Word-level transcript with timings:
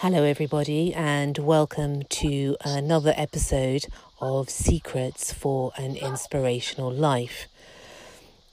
Hello, 0.00 0.24
everybody, 0.24 0.92
and 0.92 1.38
welcome 1.38 2.02
to 2.02 2.54
another 2.62 3.14
episode 3.16 3.86
of 4.20 4.50
Secrets 4.50 5.32
for 5.32 5.72
an 5.78 5.96
Inspirational 5.96 6.92
Life. 6.92 7.46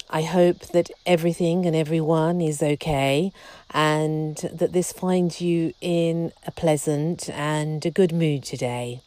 I 0.09 0.22
hope 0.22 0.59
that 0.67 0.90
everything 1.06 1.66
and 1.66 1.76
everyone 1.76 2.40
is 2.40 2.64
okay 2.64 3.34
and 3.72 4.38
that 4.54 4.72
this 4.72 4.94
finds 4.94 5.42
you 5.42 5.73
in 5.82 6.32
a 6.48 6.52
pleasant 6.52 7.30
and 7.30 7.86
a 7.86 7.92
good 7.92 8.14
mood 8.14 8.45
today. 8.45 9.02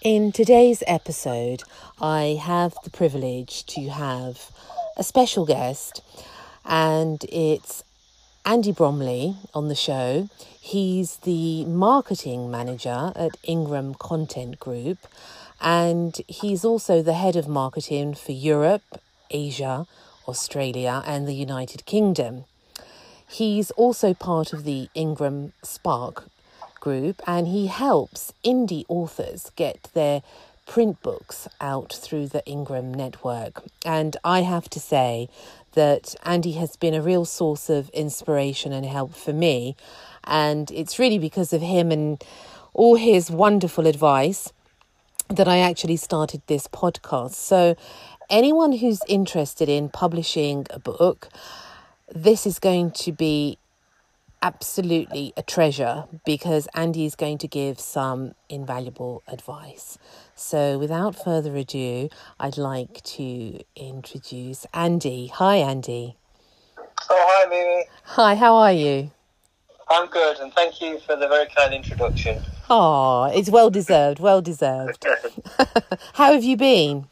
In 0.00 0.32
today's 0.32 0.82
episode, 0.86 1.62
I 2.00 2.40
have 2.42 2.74
the 2.82 2.90
privilege 2.90 3.66
to 3.66 3.90
have 3.90 4.50
a 4.96 5.04
special 5.04 5.44
guest, 5.44 6.02
and 6.64 7.22
it's 7.24 7.84
Andy 8.44 8.72
Bromley 8.72 9.36
on 9.52 9.68
the 9.68 9.74
show. 9.74 10.28
He's 10.60 11.18
the 11.18 11.64
marketing 11.66 12.50
manager 12.50 13.12
at 13.14 13.36
Ingram 13.42 13.94
Content 13.94 14.58
Group, 14.58 14.98
and 15.60 16.18
he's 16.26 16.64
also 16.64 17.02
the 17.02 17.12
head 17.12 17.36
of 17.36 17.46
marketing 17.46 18.14
for 18.14 18.32
Europe, 18.32 19.00
Asia, 19.30 19.86
Australia, 20.26 21.02
and 21.06 21.28
the 21.28 21.34
United 21.34 21.84
Kingdom. 21.84 22.44
He's 23.28 23.70
also 23.72 24.14
part 24.14 24.52
of 24.54 24.64
the 24.64 24.88
Ingram 24.94 25.52
Spark 25.62 26.24
group, 26.80 27.20
and 27.26 27.46
he 27.46 27.66
helps 27.66 28.32
indie 28.42 28.86
authors 28.88 29.52
get 29.54 29.90
their 29.92 30.22
print 30.70 31.02
books 31.02 31.48
out 31.60 31.92
through 31.92 32.28
the 32.28 32.46
Ingram 32.46 32.94
network. 32.94 33.60
And 33.84 34.16
I 34.22 34.42
have 34.42 34.70
to 34.70 34.78
say 34.78 35.28
that 35.72 36.14
Andy 36.22 36.52
has 36.52 36.76
been 36.76 36.94
a 36.94 37.02
real 37.02 37.24
source 37.24 37.68
of 37.68 37.88
inspiration 37.88 38.72
and 38.72 38.86
help 38.86 39.16
for 39.16 39.32
me. 39.32 39.74
And 40.22 40.70
it's 40.70 40.96
really 40.96 41.18
because 41.18 41.52
of 41.52 41.60
him 41.60 41.90
and 41.90 42.22
all 42.72 42.94
his 42.94 43.32
wonderful 43.32 43.88
advice 43.88 44.52
that 45.28 45.48
I 45.48 45.58
actually 45.58 45.96
started 45.96 46.40
this 46.46 46.68
podcast. 46.68 47.34
So, 47.34 47.74
anyone 48.28 48.70
who's 48.70 49.00
interested 49.08 49.68
in 49.68 49.88
publishing 49.88 50.68
a 50.70 50.78
book, 50.78 51.30
this 52.14 52.46
is 52.46 52.60
going 52.60 52.92
to 52.92 53.10
be 53.10 53.58
absolutely 54.42 55.32
a 55.36 55.42
treasure 55.42 56.04
because 56.24 56.68
Andy 56.74 57.04
is 57.04 57.14
going 57.14 57.38
to 57.38 57.48
give 57.48 57.78
some 57.78 58.34
invaluable 58.48 59.22
advice. 59.28 59.98
So, 60.34 60.78
without 60.78 61.14
further 61.14 61.56
ado, 61.56 62.08
I'd 62.38 62.56
like 62.56 63.02
to 63.02 63.60
introduce 63.76 64.66
Andy. 64.72 65.28
Hi, 65.28 65.56
Andy. 65.56 66.16
Oh, 67.08 67.26
hi, 67.28 67.48
Mimi. 67.48 67.84
Hi, 68.04 68.34
how 68.34 68.54
are 68.56 68.72
you? 68.72 69.10
I'm 69.88 70.06
good, 70.06 70.38
and 70.38 70.52
thank 70.52 70.80
you 70.80 71.00
for 71.00 71.16
the 71.16 71.26
very 71.26 71.46
kind 71.54 71.74
introduction. 71.74 72.42
Oh, 72.68 73.24
it's 73.24 73.50
well 73.50 73.70
deserved, 73.70 74.20
well 74.20 74.40
deserved. 74.40 75.04
how 76.14 76.32
have 76.32 76.44
you 76.44 76.56
been? 76.56 77.06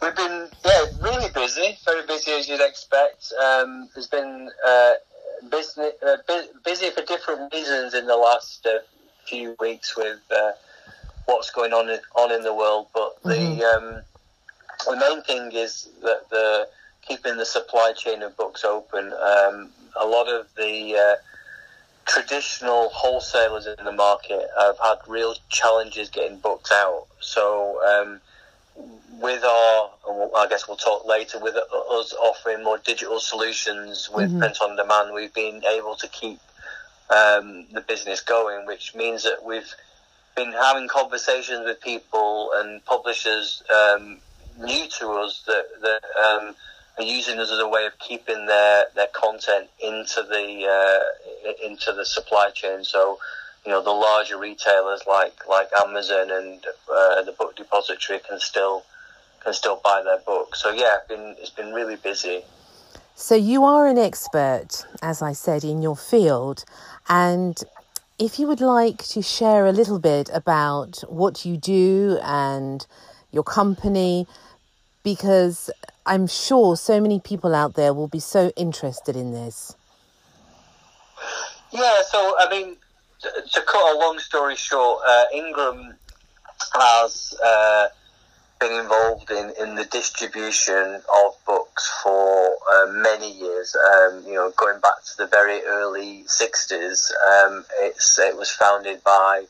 We've 0.00 0.16
been, 0.16 0.48
yeah, 0.64 0.84
really 1.02 1.30
busy, 1.34 1.76
very 1.84 2.06
busy 2.06 2.32
as 2.32 2.48
you'd 2.48 2.62
expect. 2.62 3.34
Um, 3.38 3.90
there's 3.94 4.06
been 4.06 4.48
uh, 4.66 4.92
business, 5.50 5.92
uh, 6.02 6.16
busy 6.64 6.90
for 6.90 7.02
different 7.02 7.52
reasons 7.52 7.94
in 7.94 8.06
the 8.06 8.16
last 8.16 8.66
uh, 8.66 8.78
few 9.26 9.56
weeks 9.60 9.96
with 9.96 10.20
uh, 10.30 10.52
what's 11.26 11.50
going 11.50 11.72
on 11.72 11.88
in, 11.88 12.00
on 12.16 12.32
in 12.32 12.42
the 12.42 12.54
world. 12.54 12.88
But 12.92 13.22
the 13.24 13.64
um, 13.64 14.02
the 14.86 14.96
main 14.96 15.22
thing 15.22 15.52
is 15.52 15.88
that 16.02 16.28
the 16.30 16.68
keeping 17.02 17.36
the 17.36 17.46
supply 17.46 17.92
chain 17.96 18.22
of 18.22 18.36
books 18.36 18.64
open. 18.64 19.12
Um, 19.12 19.70
a 20.00 20.06
lot 20.06 20.28
of 20.28 20.46
the 20.56 20.96
uh, 20.96 21.16
traditional 22.06 22.88
wholesalers 22.92 23.66
in 23.66 23.84
the 23.84 23.92
market 23.92 24.46
have 24.58 24.78
had 24.78 24.96
real 25.08 25.34
challenges 25.48 26.10
getting 26.10 26.38
books 26.38 26.70
out. 26.72 27.06
So. 27.20 27.80
Um, 27.84 28.20
with 29.20 29.44
our, 29.44 29.90
I 30.36 30.46
guess 30.48 30.66
we'll 30.66 30.76
talk 30.76 31.06
later, 31.06 31.38
with 31.38 31.54
us 31.56 32.14
offering 32.14 32.64
more 32.64 32.78
digital 32.78 33.20
solutions 33.20 34.08
with 34.12 34.38
print 34.38 34.58
on 34.62 34.76
demand, 34.76 35.14
we've 35.14 35.34
been 35.34 35.62
able 35.64 35.94
to 35.96 36.08
keep 36.08 36.38
um, 37.10 37.66
the 37.72 37.84
business 37.86 38.20
going, 38.20 38.66
which 38.66 38.94
means 38.94 39.24
that 39.24 39.44
we've 39.44 39.74
been 40.36 40.52
having 40.52 40.88
conversations 40.88 41.64
with 41.64 41.80
people 41.80 42.50
and 42.54 42.84
publishers 42.84 43.62
um, 43.74 44.18
new 44.58 44.88
to 44.98 45.08
us 45.12 45.42
that, 45.46 45.64
that 45.82 46.00
um, 46.24 46.54
are 46.98 47.04
using 47.04 47.38
us 47.38 47.50
as 47.50 47.58
a 47.58 47.68
way 47.68 47.86
of 47.86 47.98
keeping 47.98 48.46
their, 48.46 48.84
their 48.94 49.08
content 49.12 49.68
into 49.82 50.22
the 50.22 50.66
uh, 50.66 51.66
into 51.66 51.92
the 51.92 52.04
supply 52.04 52.50
chain. 52.50 52.84
So 52.84 53.18
you 53.64 53.72
know 53.72 53.82
the 53.82 53.90
larger 53.90 54.38
retailers 54.38 55.02
like 55.06 55.46
like 55.48 55.68
Amazon 55.80 56.30
and 56.30 56.64
uh, 56.92 57.22
the 57.22 57.32
Book 57.32 57.56
Depository 57.56 58.20
can 58.26 58.40
still 58.40 58.84
can 59.42 59.52
still 59.52 59.80
buy 59.82 60.02
their 60.02 60.18
books. 60.18 60.62
So 60.62 60.70
yeah, 60.70 60.96
it's 60.98 61.08
been 61.08 61.34
it's 61.38 61.50
been 61.50 61.72
really 61.72 61.96
busy. 61.96 62.42
So, 63.20 63.34
you 63.34 63.64
are 63.64 63.86
an 63.86 63.98
expert, 63.98 64.86
as 65.02 65.20
I 65.20 65.34
said, 65.34 65.62
in 65.62 65.82
your 65.82 65.94
field. 65.94 66.64
And 67.06 67.62
if 68.18 68.38
you 68.38 68.46
would 68.46 68.62
like 68.62 69.04
to 69.08 69.20
share 69.20 69.66
a 69.66 69.72
little 69.72 69.98
bit 69.98 70.30
about 70.32 71.04
what 71.06 71.44
you 71.44 71.58
do 71.58 72.18
and 72.22 72.86
your 73.30 73.42
company, 73.42 74.26
because 75.02 75.70
I'm 76.06 76.26
sure 76.26 76.76
so 76.76 76.98
many 76.98 77.20
people 77.20 77.54
out 77.54 77.74
there 77.74 77.92
will 77.92 78.08
be 78.08 78.20
so 78.20 78.52
interested 78.56 79.16
in 79.16 79.32
this. 79.32 79.76
Yeah, 81.72 82.00
so 82.10 82.36
I 82.38 82.48
mean, 82.50 82.76
to, 83.22 83.62
cut 83.66 83.96
a 83.96 83.98
long 83.98 84.18
story 84.18 84.56
short, 84.56 85.02
uh, 85.06 85.24
Ingram 85.32 85.94
has 86.74 87.34
uh, 87.44 87.88
been 88.60 88.72
involved 88.72 89.30
in, 89.30 89.52
in 89.60 89.74
the 89.74 89.86
distribution 89.86 91.00
of 91.24 91.34
books 91.46 91.90
for 92.02 92.56
uh, 92.72 92.86
many 92.92 93.32
years. 93.32 93.76
Um, 93.76 94.24
you 94.26 94.34
know, 94.34 94.52
going 94.56 94.80
back 94.80 95.04
to 95.04 95.16
the 95.18 95.26
very 95.26 95.62
early 95.62 96.24
'60s, 96.24 97.10
um, 97.30 97.64
it's 97.80 98.18
it 98.18 98.36
was 98.36 98.50
founded 98.50 99.02
by 99.04 99.44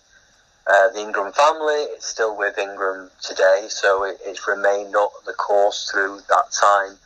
uh, 0.67 0.89
the 0.91 1.01
Ingram 1.01 1.33
family. 1.33 1.83
It's 1.95 2.07
still 2.07 2.37
with 2.37 2.59
Ingram 2.59 3.11
today, 3.23 3.67
so 3.69 4.05
it, 4.05 4.19
it's 4.25 4.47
remained 4.47 4.95
up 4.97 5.13
the 5.27 5.33
course 5.33 5.91
through 5.91 6.21
that 6.29 6.53
time. 6.53 6.97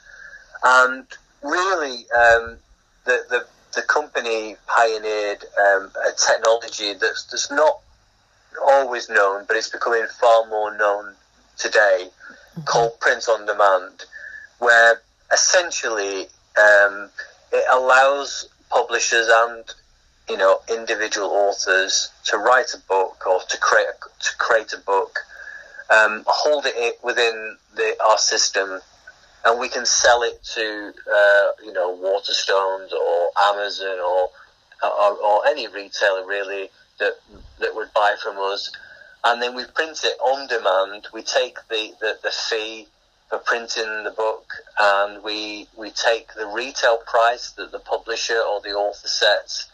And 0.62 1.06
really, 1.42 2.06
um, 2.10 2.56
the, 3.04 3.24
the 3.28 3.46
the 3.74 3.82
company 3.82 4.56
pioneered 4.66 5.44
um, 5.58 5.90
a 6.06 6.12
technology 6.16 6.94
that's 6.94 7.24
that's 7.24 7.50
not 7.50 7.80
always 8.62 9.08
known, 9.08 9.44
but 9.46 9.56
it's 9.56 9.70
becoming 9.70 10.06
far 10.20 10.46
more 10.46 10.76
known 10.76 11.14
today, 11.56 12.08
called 12.64 12.98
print 13.00 13.28
on 13.28 13.46
demand, 13.46 14.04
where 14.58 15.00
essentially 15.32 16.22
um, 16.58 17.10
it 17.52 17.64
allows 17.70 18.48
publishers 18.70 19.28
and 19.28 19.64
you 20.28 20.36
know 20.36 20.60
individual 20.68 21.28
authors 21.28 22.10
to 22.24 22.38
write 22.38 22.72
a 22.74 22.78
book 22.88 23.22
or 23.26 23.40
to 23.48 23.58
create 23.58 23.86
a, 23.88 24.22
to 24.22 24.36
create 24.38 24.72
a 24.72 24.78
book, 24.78 25.18
um, 25.90 26.24
hold 26.26 26.64
it 26.66 26.98
within 27.02 27.56
the, 27.74 27.96
our 28.04 28.18
system, 28.18 28.80
and 29.44 29.60
we 29.60 29.68
can 29.68 29.84
sell 29.86 30.22
it 30.22 30.42
to 30.54 30.92
uh, 31.12 31.48
you 31.64 31.72
know 31.72 31.96
Waterstones 31.96 32.92
or 32.92 33.30
Amazon 33.50 33.98
or, 34.00 34.30
or 34.82 35.16
or 35.18 35.46
any 35.46 35.68
retailer 35.68 36.26
really 36.26 36.70
that 36.98 37.14
that 37.60 37.74
would 37.74 37.92
buy 37.94 38.16
from 38.22 38.36
us. 38.38 38.70
and 39.24 39.40
then 39.42 39.54
we 39.54 39.64
print 39.74 40.00
it 40.04 40.18
on 40.20 40.46
demand. 40.48 41.06
We 41.12 41.22
take 41.22 41.56
the, 41.68 41.92
the, 42.00 42.18
the 42.22 42.30
fee 42.30 42.86
for 43.30 43.38
printing 43.38 44.04
the 44.04 44.10
book, 44.10 44.46
and 44.78 45.22
we 45.22 45.66
we 45.76 45.90
take 45.90 46.34
the 46.34 46.46
retail 46.46 46.98
price 46.98 47.50
that 47.52 47.72
the 47.72 47.78
publisher 47.78 48.40
or 48.50 48.60
the 48.60 48.74
author 48.74 49.08
sets, 49.08 49.68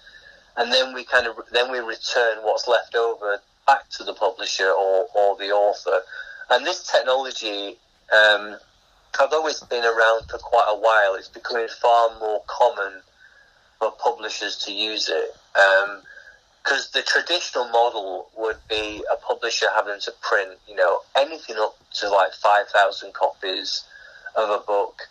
and 0.57 0.73
then 0.73 0.95
we 0.95 1.05
kind 1.05 1.27
of 1.27 1.37
then 1.53 1.71
we 1.71 1.79
return 1.79 2.39
what's 2.43 2.67
left 2.69 2.95
over 2.95 3.41
back 3.67 3.89
to 3.91 4.05
the 4.05 4.15
publisher 4.15 4.69
or, 4.71 5.07
or 5.15 5.37
the 5.37 5.51
author. 5.51 6.01
And 6.51 6.67
this 6.67 6.91
technology, 6.91 7.77
um, 8.13 8.57
although 9.19 9.47
it's 9.47 9.65
been 9.65 9.85
around 9.85 10.29
for 10.29 10.39
quite 10.39 10.67
a 10.69 10.79
while, 10.79 11.15
it's 11.15 11.29
becoming 11.29 11.69
far 11.81 12.19
more 12.19 12.43
common 12.47 13.01
for 13.79 13.91
publishers 13.93 14.57
to 14.57 14.73
use 14.73 15.09
it. 15.09 15.35
because 16.62 16.87
um, 16.87 16.91
the 16.95 17.03
traditional 17.03 17.69
model 17.69 18.31
would 18.37 18.59
be 18.69 19.03
a 19.12 19.17
publisher 19.17 19.67
having 19.75 20.01
to 20.01 20.12
print, 20.21 20.59
you 20.69 20.77
know, 20.77 21.01
anything 21.17 21.57
up 21.59 21.77
to 21.95 22.09
like 22.09 22.33
5,000 22.35 23.12
copies 23.15 23.85
of 24.37 24.51
a 24.51 24.59
book, 24.65 25.03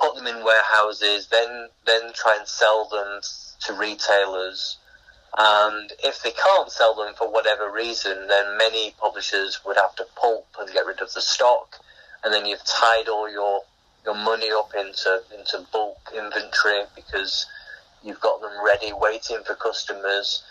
put 0.00 0.14
them 0.16 0.26
in 0.26 0.44
warehouses, 0.44 1.26
then, 1.28 1.68
then 1.86 2.12
try 2.14 2.36
and 2.38 2.48
sell 2.48 2.88
them 2.88 3.20
to 3.60 3.74
retailers. 3.74 4.78
And 5.36 5.92
if 6.02 6.22
they 6.22 6.32
can't 6.32 6.70
sell 6.70 6.94
them 6.94 7.14
for 7.14 7.30
whatever 7.30 7.70
reason, 7.70 8.26
then 8.26 8.56
many 8.58 8.94
publishers 8.98 9.60
would 9.64 9.76
have 9.76 9.94
to 9.96 10.06
pulp 10.16 10.46
and 10.58 10.72
get 10.72 10.86
rid 10.86 11.00
of 11.00 11.12
the 11.12 11.20
stock. 11.20 11.76
And 12.24 12.32
then 12.32 12.46
you've 12.46 12.64
tied 12.64 13.08
all 13.08 13.30
your, 13.30 13.62
your 14.04 14.14
money 14.14 14.50
up 14.50 14.72
into, 14.78 15.22
into 15.36 15.66
bulk 15.72 15.98
inventory 16.14 16.82
because 16.94 17.46
you've 18.02 18.20
got 18.20 18.40
them 18.40 18.52
ready, 18.64 18.92
waiting 18.92 19.38
for 19.46 19.54
customers. 19.54 20.42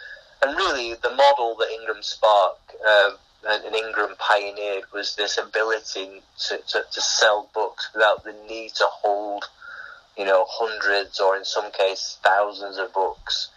And 0.41 0.55
really, 0.55 0.93
the 0.95 1.11
model 1.11 1.55
that 1.59 1.69
Ingram 1.71 2.01
Spark 2.01 2.57
uh, 2.85 3.11
and 3.47 3.75
Ingram 3.75 4.15
pioneered 4.17 4.83
was 4.93 5.15
this 5.15 5.37
ability 5.37 6.21
to, 6.47 6.57
to, 6.57 6.83
to, 6.91 7.01
sell 7.01 7.49
books 7.53 7.89
without 7.93 8.23
the 8.23 8.33
need 8.47 8.73
to 8.75 8.85
hold, 8.85 9.45
you 10.17 10.25
know, 10.25 10.45
hundreds 10.47 11.19
or 11.19 11.37
in 11.37 11.45
some 11.45 11.71
cases 11.71 12.17
thousands 12.23 12.77
of 12.77 12.93
books, 12.93 13.49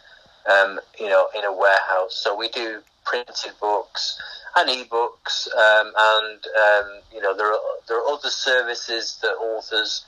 um, 0.51 0.81
you 0.99 1.09
know, 1.09 1.29
in 1.37 1.45
a 1.45 1.53
warehouse. 1.53 2.15
So 2.15 2.37
we 2.37 2.49
do 2.49 2.81
printed 3.05 3.53
books 3.61 4.21
and 4.57 4.69
ebooks, 4.69 5.49
um, 5.57 5.93
and 5.97 6.41
um, 6.47 7.01
you 7.13 7.21
know, 7.21 7.37
there 7.37 7.51
are 7.53 7.61
there 7.89 7.99
are 7.99 8.09
other 8.09 8.29
services 8.29 9.19
that 9.23 9.33
authors 9.33 10.05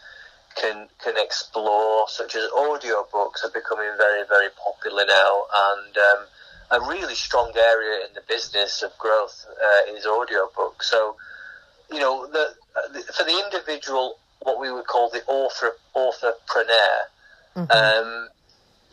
can 0.56 0.88
can 1.02 1.14
explore, 1.16 2.06
such 2.08 2.34
as 2.36 2.50
audiobooks 2.50 3.44
are 3.44 3.50
becoming 3.52 3.90
very 3.96 4.24
very 4.28 4.48
popular 4.62 5.04
now, 5.06 5.44
and 5.54 5.96
um, 5.96 6.26
a 6.70 6.80
really 6.88 7.14
strong 7.14 7.52
area 7.56 8.06
in 8.06 8.14
the 8.14 8.22
business 8.28 8.82
of 8.82 8.96
growth 8.98 9.46
uh, 9.50 9.92
is 9.94 10.06
audiobooks. 10.06 10.82
So, 10.82 11.16
you 11.90 12.00
know, 12.00 12.26
the, 12.26 12.54
the, 12.92 13.00
for 13.12 13.24
the 13.24 13.42
individual, 13.44 14.18
what 14.40 14.60
we 14.60 14.70
would 14.70 14.86
call 14.86 15.10
the 15.10 15.22
author 15.26 15.76
authorpreneur, 15.94 16.96
mm-hmm. 17.56 18.26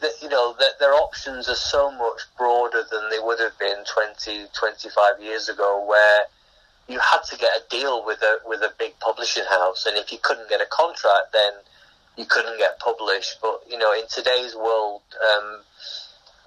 That 0.02 0.12
you 0.22 0.30
know 0.30 0.56
that 0.60 0.80
their 0.80 0.94
options 0.94 1.48
are 1.48 1.56
so 1.56 1.92
much 1.92 2.22
broader 2.38 2.84
than 2.90 3.10
they 3.10 3.20
would 3.20 3.40
have 3.40 3.58
been 3.58 3.84
20, 3.94 4.48
25 4.54 5.22
years 5.22 5.50
ago, 5.50 5.86
where 5.88 6.26
you 6.88 7.00
had 7.00 7.24
to 7.30 7.38
get 7.38 7.52
a 7.52 7.62
deal 7.70 8.06
with 8.06 8.22
a 8.22 8.40
with 8.46 8.62
a 8.62 8.74
big 8.78 9.00
publishing 9.00 9.46
house, 9.50 9.86
and 9.86 9.98
if 9.98 10.12
you 10.12 10.18
couldn't 10.22 10.50
get 10.50 10.62
a 10.62 10.66
contract, 10.66 11.34
then 11.34 11.54
you 12.18 12.26
couldn't 12.26 12.58
get 12.58 12.80
published. 12.80 13.38
But 13.42 13.62
you 13.70 13.78
know, 13.78 13.94
in 13.94 14.08
today's 14.10 14.56
world, 14.56 15.02
um, 15.36 15.60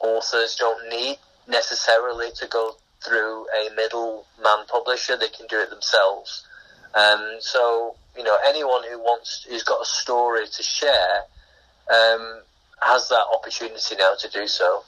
authors 0.00 0.56
don't 0.56 0.88
need 0.90 1.18
necessarily 1.48 2.30
to 2.36 2.46
go 2.46 2.76
through 3.04 3.46
a 3.48 3.70
middleman 3.74 4.66
publisher; 4.68 5.16
they 5.16 5.28
can 5.28 5.46
do 5.46 5.60
it 5.60 5.70
themselves. 5.70 6.44
Um, 6.94 7.36
so 7.40 7.96
you 8.16 8.24
know, 8.24 8.36
anyone 8.46 8.82
who 8.88 8.98
wants 8.98 9.46
who's 9.48 9.62
got 9.62 9.80
a 9.80 9.86
story 9.86 10.46
to 10.46 10.62
share 10.62 11.24
um, 11.92 12.42
has 12.84 13.08
that 13.08 13.24
opportunity 13.34 13.96
now 13.96 14.12
to 14.18 14.28
do 14.30 14.46
so. 14.46 14.84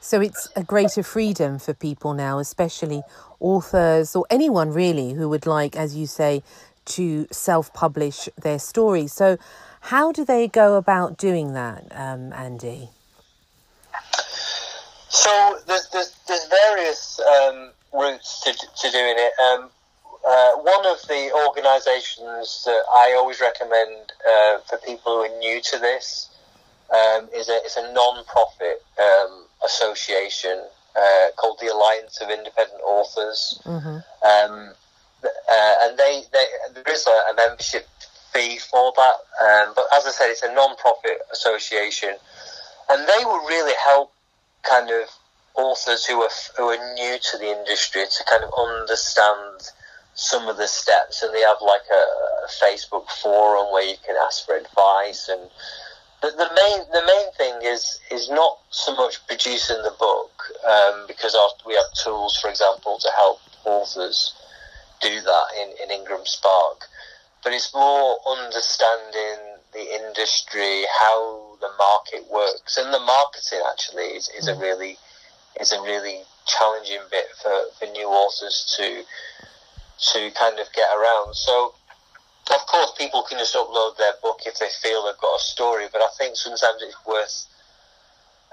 So 0.00 0.20
it's 0.20 0.48
a 0.54 0.62
greater 0.62 1.02
freedom 1.02 1.58
for 1.58 1.74
people 1.74 2.14
now, 2.14 2.38
especially 2.38 3.02
authors 3.40 4.14
or 4.14 4.24
anyone 4.30 4.70
really 4.70 5.12
who 5.12 5.28
would 5.28 5.46
like, 5.46 5.76
as 5.76 5.96
you 5.96 6.06
say, 6.06 6.42
to 6.86 7.26
self 7.30 7.72
publish 7.72 8.28
their 8.40 8.58
story. 8.58 9.06
So, 9.06 9.38
how 9.80 10.12
do 10.12 10.24
they 10.24 10.48
go 10.48 10.76
about 10.76 11.16
doing 11.18 11.52
that, 11.54 11.86
um, 11.92 12.32
Andy? 12.32 12.90
So, 15.08 15.58
there's, 15.66 15.88
there's, 15.92 16.14
there's 16.26 16.46
various 16.46 17.20
um, 17.20 17.70
routes 17.92 18.40
to, 18.42 18.52
to 18.52 18.90
doing 18.90 19.14
it. 19.16 19.32
Um, 19.40 19.70
uh, 20.26 20.52
one 20.56 20.86
of 20.86 21.00
the 21.08 21.30
organisations 21.46 22.62
that 22.64 22.82
I 22.94 23.14
always 23.16 23.40
recommend 23.40 24.12
uh, 24.28 24.58
for 24.68 24.78
people 24.78 25.12
who 25.12 25.22
are 25.22 25.38
new 25.38 25.60
to 25.60 25.78
this 25.78 26.27
um, 26.94 27.28
is 27.34 27.48
a, 27.48 27.56
it's 27.64 27.76
a 27.76 27.92
non-profit 27.92 28.82
um, 28.98 29.44
association 29.64 30.64
uh, 30.96 31.26
called 31.36 31.58
the 31.60 31.68
Alliance 31.68 32.20
of 32.20 32.30
Independent 32.30 32.80
Authors, 32.84 33.60
mm-hmm. 33.64 33.98
um, 34.26 34.72
uh, 35.22 35.74
and 35.82 35.98
they, 35.98 36.22
they 36.32 36.44
there 36.74 36.94
is 36.94 37.06
a, 37.06 37.32
a, 37.32 37.34
membership 37.36 37.86
fee 38.32 38.58
for 38.58 38.92
that. 38.96 39.14
Um, 39.42 39.72
but 39.74 39.84
as 39.94 40.06
I 40.06 40.10
said, 40.10 40.30
it's 40.30 40.42
a 40.42 40.52
non-profit 40.54 41.18
association, 41.32 42.14
and 42.90 43.08
they 43.08 43.24
will 43.24 43.46
really 43.46 43.74
help 43.86 44.12
kind 44.62 44.90
of 44.90 45.08
authors 45.54 46.06
who 46.06 46.22
are 46.22 46.30
who 46.56 46.64
are 46.64 46.94
new 46.94 47.18
to 47.18 47.38
the 47.38 47.50
industry 47.50 48.04
to 48.04 48.24
kind 48.24 48.44
of 48.44 48.50
understand 48.58 49.70
some 50.14 50.48
of 50.48 50.56
the 50.56 50.66
steps, 50.66 51.22
and 51.22 51.32
they 51.34 51.42
have 51.42 51.58
like 51.62 51.86
a, 51.92 51.94
a 51.94 52.48
Facebook 52.62 53.08
forum 53.22 53.72
where 53.72 53.84
you 53.84 53.96
can 54.04 54.16
ask 54.16 54.44
for 54.46 54.56
advice 54.56 55.28
and 55.28 55.48
the, 56.20 56.30
the 56.30 56.50
main 56.54 56.80
the 56.92 57.04
main 57.06 57.32
thing 57.34 57.54
is 57.62 58.00
is 58.10 58.30
not 58.30 58.58
so 58.70 58.94
much 58.96 59.24
producing 59.26 59.82
the 59.82 59.94
book 59.98 60.30
um, 60.66 61.04
because 61.06 61.36
we 61.66 61.74
have 61.74 61.92
tools, 62.02 62.36
for 62.40 62.48
example, 62.50 62.98
to 63.00 63.08
help 63.16 63.40
authors 63.64 64.34
do 65.00 65.20
that 65.20 65.46
in, 65.62 65.70
in 65.82 65.90
Ingram 65.90 66.24
Spark, 66.24 66.86
but 67.44 67.52
it's 67.52 67.72
more 67.72 68.18
understanding 68.28 69.58
the 69.72 69.94
industry, 70.06 70.84
how 71.00 71.56
the 71.60 71.70
market 71.78 72.28
works, 72.30 72.78
and 72.78 72.92
the 72.92 72.98
marketing 72.98 73.60
actually 73.70 74.16
is, 74.16 74.28
is 74.36 74.48
a 74.48 74.54
mm. 74.54 74.60
really 74.60 74.96
is 75.60 75.72
a 75.72 75.82
really 75.82 76.22
challenging 76.46 77.00
bit 77.10 77.26
for, 77.42 77.62
for 77.78 77.86
new 77.92 78.06
authors 78.08 78.74
to 78.76 79.02
to 80.12 80.30
kind 80.34 80.58
of 80.58 80.66
get 80.72 80.88
around. 80.96 81.34
So 81.34 81.74
of 82.50 82.66
course, 82.66 82.92
people 82.96 83.22
can 83.22 83.38
just 83.38 83.54
upload 83.54 83.96
their 83.96 84.14
book 84.22 84.40
if 84.46 84.58
they 84.58 84.68
feel 84.82 85.04
they've 85.04 85.18
got 85.18 85.36
a 85.36 85.42
story, 85.42 85.86
but 85.92 86.00
I 86.00 86.08
think 86.18 86.36
sometimes 86.36 86.82
it's 86.82 86.96
worth 87.06 87.46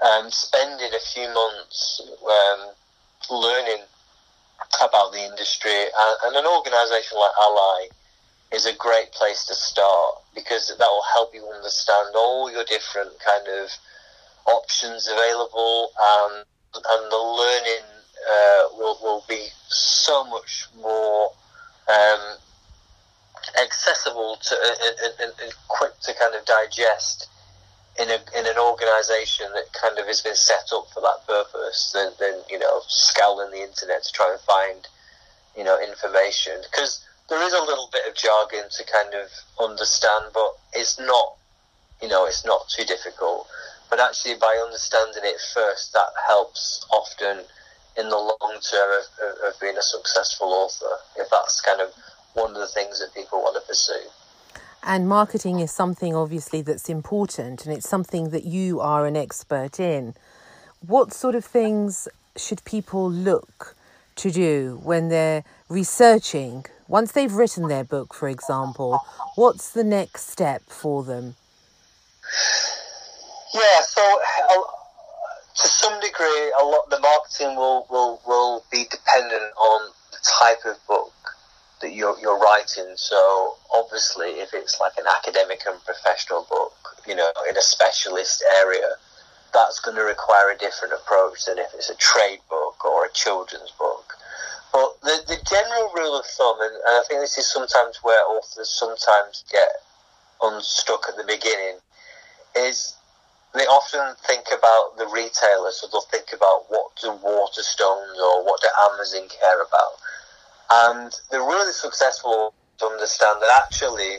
um, 0.04 0.30
spending 0.30 0.92
a 0.92 1.00
few 1.14 1.28
months 1.32 2.02
um, 2.24 2.70
learning 3.30 3.84
about 4.82 5.12
the 5.12 5.24
industry. 5.24 5.70
And, 5.72 6.36
an 6.36 6.46
organisation 6.46 7.18
like 7.18 7.32
ALLi 7.40 7.88
is 8.52 8.66
a 8.66 8.74
great 8.74 9.12
place 9.12 9.46
to 9.46 9.54
start 9.54 10.14
because 10.34 10.68
that 10.68 10.78
will 10.78 11.06
help 11.14 11.34
you 11.34 11.46
understand 11.54 12.14
all 12.14 12.50
your 12.50 12.64
different 12.64 13.12
kind 13.24 13.48
of 13.48 13.70
options 14.46 15.08
available, 15.08 15.90
and 15.98 16.44
and 16.74 17.10
the 17.10 17.16
learning 17.16 17.86
uh, 18.30 18.62
will 18.76 18.98
will 19.02 19.24
be 19.28 19.48
so 19.68 20.24
much 20.24 20.66
more. 20.76 21.32
Um, 21.88 22.36
accessible 23.60 24.36
to 24.42 24.56
and, 25.20 25.32
and, 25.40 25.52
quick 25.68 25.92
to 26.00 26.12
kind 26.14 26.34
of 26.34 26.44
digest 26.44 27.28
in 27.98 28.08
a 28.10 28.18
in 28.38 28.46
an 28.46 28.58
organisation 28.58 29.46
that 29.54 29.72
kind 29.72 29.98
of 29.98 30.06
has 30.06 30.20
been 30.20 30.34
set 30.34 30.70
up 30.74 30.86
for 30.92 31.00
that 31.00 31.26
purpose 31.26 31.92
than, 31.94 32.12
than 32.18 32.42
you 32.50 32.58
know 32.58 32.80
scouring 32.88 33.50
the 33.50 33.62
internet 33.62 34.02
to 34.02 34.12
try 34.12 34.30
and 34.30 34.40
find 34.40 34.88
you 35.56 35.64
know 35.64 35.78
information 35.80 36.60
because 36.70 37.06
there 37.28 37.42
is 37.42 37.52
a 37.52 37.62
little 37.62 37.88
bit 37.92 38.02
of 38.08 38.14
jargon 38.14 38.64
to 38.70 38.84
kind 38.84 39.14
of 39.14 39.28
understand, 39.58 40.26
but 40.32 40.56
it's 40.72 40.98
not 40.98 41.36
you 42.02 42.08
know 42.08 42.26
it's 42.26 42.44
not 42.44 42.68
too 42.68 42.84
difficult. 42.84 43.46
But 43.90 44.00
actually, 44.00 44.34
by 44.34 44.60
understanding 44.64 45.22
it 45.24 45.40
first, 45.54 45.92
that 45.92 46.10
helps 46.26 46.84
often 46.90 47.44
in 47.96 48.08
the 48.08 48.16
long 48.16 48.58
term 48.60 48.90
of, 48.98 49.06
of, 49.22 49.54
of 49.54 49.60
being 49.60 49.76
a 49.76 49.82
successful 49.82 50.48
author. 50.48 50.98
If 51.16 51.30
that's 51.30 51.60
kind 51.60 51.80
of 51.80 51.92
one 52.36 52.50
of 52.50 52.56
the 52.56 52.66
things 52.66 53.00
that 53.00 53.14
people 53.14 53.38
want 53.40 53.56
to 53.60 53.66
pursue. 53.66 54.08
And 54.82 55.08
marketing 55.08 55.60
is 55.60 55.72
something 55.72 56.14
obviously 56.14 56.62
that's 56.62 56.88
important 56.88 57.66
and 57.66 57.74
it's 57.74 57.88
something 57.88 58.30
that 58.30 58.44
you 58.44 58.80
are 58.80 59.06
an 59.06 59.16
expert 59.16 59.80
in. 59.80 60.14
What 60.86 61.12
sort 61.12 61.34
of 61.34 61.44
things 61.44 62.06
should 62.36 62.64
people 62.64 63.10
look 63.10 63.74
to 64.16 64.30
do 64.30 64.80
when 64.84 65.08
they're 65.08 65.44
researching? 65.68 66.66
Once 66.86 67.12
they've 67.12 67.32
written 67.32 67.68
their 67.68 67.84
book, 67.84 68.14
for 68.14 68.28
example, 68.28 69.00
what's 69.34 69.70
the 69.72 69.82
next 69.82 70.30
step 70.30 70.62
for 70.68 71.02
them? 71.02 71.34
Yeah, 73.54 73.80
so 73.80 74.02
uh, 74.50 74.54
to 75.56 75.68
some 75.68 75.98
degree, 76.00 76.52
a 76.60 76.64
lot 76.64 76.90
the 76.90 77.00
marketing 77.00 77.56
will, 77.56 77.86
will, 77.90 78.20
will 78.26 78.64
be 78.70 78.84
dependent 78.90 79.50
on 79.58 79.90
the 80.12 80.18
type 80.38 80.58
of 80.66 80.76
book 80.86 81.12
that 81.80 81.92
you're, 81.92 82.18
you're 82.20 82.38
writing. 82.38 82.94
So 82.96 83.54
obviously, 83.74 84.40
if 84.40 84.54
it's 84.54 84.80
like 84.80 84.92
an 84.98 85.04
academic 85.06 85.62
and 85.66 85.82
professional 85.84 86.46
book, 86.48 86.72
you 87.06 87.14
know, 87.14 87.30
in 87.48 87.56
a 87.56 87.62
specialist 87.62 88.42
area, 88.58 88.96
that's 89.52 89.80
going 89.80 89.96
to 89.96 90.02
require 90.02 90.50
a 90.50 90.58
different 90.58 90.94
approach 90.94 91.46
than 91.46 91.58
if 91.58 91.72
it's 91.74 91.90
a 91.90 91.96
trade 91.96 92.40
book 92.48 92.84
or 92.84 93.06
a 93.06 93.12
children's 93.12 93.70
book. 93.78 94.14
But 94.72 95.00
the, 95.02 95.24
the 95.26 95.38
general 95.48 95.90
rule 95.94 96.18
of 96.18 96.26
thumb, 96.26 96.60
and, 96.60 96.74
and 96.74 96.94
I 97.00 97.02
think 97.08 97.20
this 97.20 97.38
is 97.38 97.46
sometimes 97.46 97.98
where 98.02 98.20
authors 98.28 98.68
sometimes 98.68 99.44
get 99.50 99.68
unstuck 100.42 101.06
at 101.08 101.16
the 101.16 101.24
beginning, 101.24 101.78
is 102.56 102.96
they 103.54 103.64
often 103.64 104.14
think 104.26 104.44
about 104.52 104.98
the 104.98 105.08
retailer, 105.08 105.72
so 105.72 105.88
they'll 105.90 106.04
think 106.12 106.32
about 106.34 106.68
what 106.68 106.92
do 107.00 107.08
Waterstones 107.08 108.16
or 108.20 108.44
what 108.44 108.60
do 108.60 108.68
Amazon 108.92 109.28
care 109.28 109.62
about. 109.62 109.96
And 110.70 111.12
they're 111.30 111.40
really 111.40 111.72
successful 111.72 112.54
to 112.78 112.86
understand 112.86 113.40
that 113.40 113.62
actually, 113.64 114.18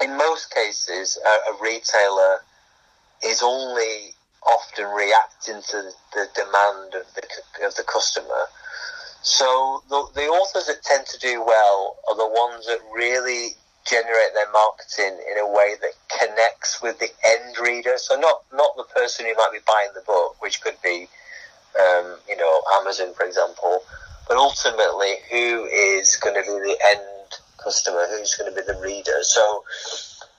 in 0.00 0.16
most 0.16 0.54
cases, 0.54 1.18
a, 1.24 1.52
a 1.52 1.62
retailer 1.62 2.40
is 3.24 3.42
only 3.42 4.14
often 4.46 4.86
reacting 4.86 5.62
to 5.70 5.90
the 6.12 6.28
demand 6.34 6.94
of 6.94 7.06
the 7.14 7.66
of 7.66 7.74
the 7.76 7.84
customer. 7.84 8.44
So 9.22 9.82
the, 9.88 10.04
the 10.14 10.26
authors 10.26 10.66
that 10.66 10.82
tend 10.82 11.06
to 11.06 11.18
do 11.18 11.42
well 11.42 11.96
are 12.10 12.16
the 12.16 12.28
ones 12.28 12.66
that 12.66 12.78
really 12.94 13.56
generate 13.86 14.34
their 14.34 14.50
marketing 14.52 15.18
in 15.30 15.38
a 15.38 15.46
way 15.46 15.74
that 15.80 15.92
connects 16.18 16.82
with 16.82 16.98
the 16.98 17.08
end 17.26 17.56
reader. 17.58 17.94
So 17.96 18.20
not 18.20 18.42
not 18.52 18.76
the 18.76 18.84
person 18.84 19.24
who 19.26 19.34
might 19.34 19.52
be 19.52 19.64
buying 19.66 19.90
the 19.94 20.02
book, 20.02 20.36
which 20.42 20.60
could 20.60 20.76
be, 20.82 21.08
um, 21.80 22.16
you 22.28 22.36
know, 22.36 22.62
Amazon, 22.80 23.14
for 23.14 23.24
example, 23.24 23.82
but 24.28 24.36
ultimately 24.36 25.14
who 25.30 25.64
is 25.66 26.16
going 26.16 26.34
to 26.34 26.42
be 26.42 26.58
the 26.70 26.78
end 26.84 27.00
customer, 27.62 28.06
who's 28.10 28.34
going 28.34 28.52
to 28.52 28.56
be 28.56 28.66
the 28.66 28.78
reader. 28.80 29.22
So, 29.22 29.64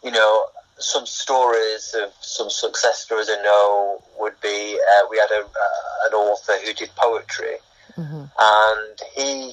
you 0.03 0.11
know, 0.11 0.45
some 0.77 1.05
stories 1.05 1.95
of 2.01 2.11
some 2.19 2.49
success 2.49 2.99
stories 2.99 3.29
I 3.29 3.41
know 3.41 4.03
would 4.19 4.39
be 4.41 4.77
uh, 4.77 5.07
we 5.09 5.17
had 5.17 5.31
a, 5.31 5.43
uh, 5.43 6.07
an 6.07 6.13
author 6.13 6.53
who 6.65 6.73
did 6.73 6.89
poetry 6.95 7.57
Mm-hmm. 7.97 8.25
And 8.37 8.99
he 9.15 9.51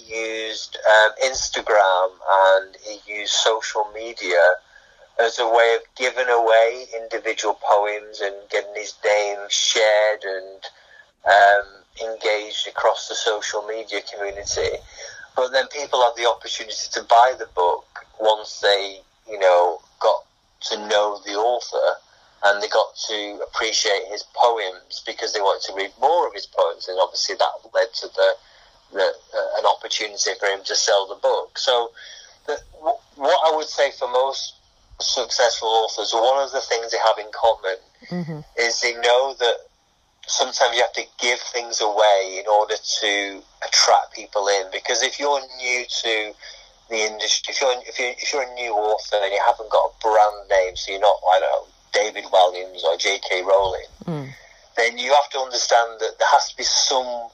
used 0.48 0.76
um, 0.76 1.12
Instagram 1.24 2.10
and 2.28 2.76
he 2.82 3.20
used 3.20 3.32
social 3.32 3.86
media 3.94 4.42
as 5.20 5.38
a 5.38 5.46
way 5.46 5.76
of 5.76 5.82
giving 5.96 6.28
away 6.28 6.86
individual 7.00 7.56
poems 7.62 8.20
and 8.20 8.34
getting 8.50 8.74
his 8.74 8.94
name 9.04 9.38
shared 9.48 10.24
and 10.24 10.64
um, 11.24 11.66
engaged 12.00 12.68
across 12.68 13.08
the 13.08 13.14
social 13.14 13.62
media 13.62 14.00
community. 14.02 14.78
But 15.36 15.52
then 15.52 15.66
people 15.68 16.02
have 16.02 16.16
the 16.16 16.28
opportunity 16.28 16.88
to 16.92 17.02
buy 17.04 17.34
the 17.38 17.46
book 17.54 17.86
once 18.20 18.60
they, 18.60 19.00
you 19.28 19.38
know, 19.38 19.80
got 20.00 20.24
to 20.70 20.88
know 20.88 21.20
the 21.24 21.32
author 21.32 21.98
and 22.44 22.62
they 22.62 22.68
got 22.68 22.94
to 23.08 23.40
appreciate 23.46 24.02
his 24.10 24.24
poems 24.34 25.02
because 25.06 25.32
they 25.32 25.40
wanted 25.40 25.66
to 25.66 25.74
read 25.74 25.92
more 26.00 26.26
of 26.26 26.34
his 26.34 26.46
poems, 26.46 26.88
and 26.88 26.98
obviously 27.00 27.36
that 27.36 27.52
led 27.72 27.92
to 27.94 28.08
the, 28.08 28.32
the 28.92 29.12
uh, 29.34 29.58
an 29.58 29.66
opportunity 29.66 30.30
for 30.38 30.46
him 30.46 30.60
to 30.64 30.74
sell 30.74 31.06
the 31.06 31.14
book. 31.14 31.56
So, 31.56 31.92
the, 32.46 32.58
what 33.14 33.52
I 33.52 33.56
would 33.56 33.68
say 33.68 33.92
for 33.92 34.08
most 34.08 34.54
successful 35.00 35.68
authors, 35.68 36.12
one 36.12 36.42
of 36.42 36.50
the 36.52 36.60
things 36.60 36.90
they 36.90 36.98
have 36.98 37.18
in 37.18 37.30
common 37.32 37.76
mm-hmm. 38.10 38.40
is 38.58 38.80
they 38.80 38.94
know 38.94 39.34
that 39.38 39.58
sometimes 40.26 40.76
you 40.76 40.82
have 40.82 40.92
to 40.94 41.04
give 41.20 41.38
things 41.52 41.80
away 41.80 42.38
in 42.38 42.46
order 42.46 42.74
to 43.00 43.42
attract 43.66 44.14
people 44.14 44.48
in. 44.48 44.70
Because 44.72 45.02
if 45.02 45.18
you're 45.18 45.40
new 45.58 45.84
to 45.84 46.32
the 46.88 46.96
industry, 46.96 47.54
if 47.54 47.60
you're 47.60 47.74
if 47.86 47.98
you 47.98 48.06
if 48.18 48.32
you're 48.32 48.42
a 48.42 48.54
new 48.54 48.72
author 48.72 49.16
and 49.22 49.32
you 49.32 49.40
haven't 49.46 49.70
got 49.70 49.90
a 49.90 49.92
brand 50.02 50.48
name, 50.50 50.76
so 50.76 50.92
you're 50.92 51.00
not 51.00 51.16
I 51.30 51.40
don't 51.40 51.50
know 51.50 51.66
David 51.92 52.24
Walliams 52.24 52.82
or 52.84 52.96
J.K. 52.96 53.42
Rowling, 53.42 53.90
mm. 54.04 54.28
then 54.76 54.98
you 54.98 55.12
have 55.12 55.30
to 55.30 55.38
understand 55.38 56.00
that 56.00 56.18
there 56.18 56.28
has 56.32 56.50
to 56.50 56.56
be 56.56 56.64
some 56.64 57.28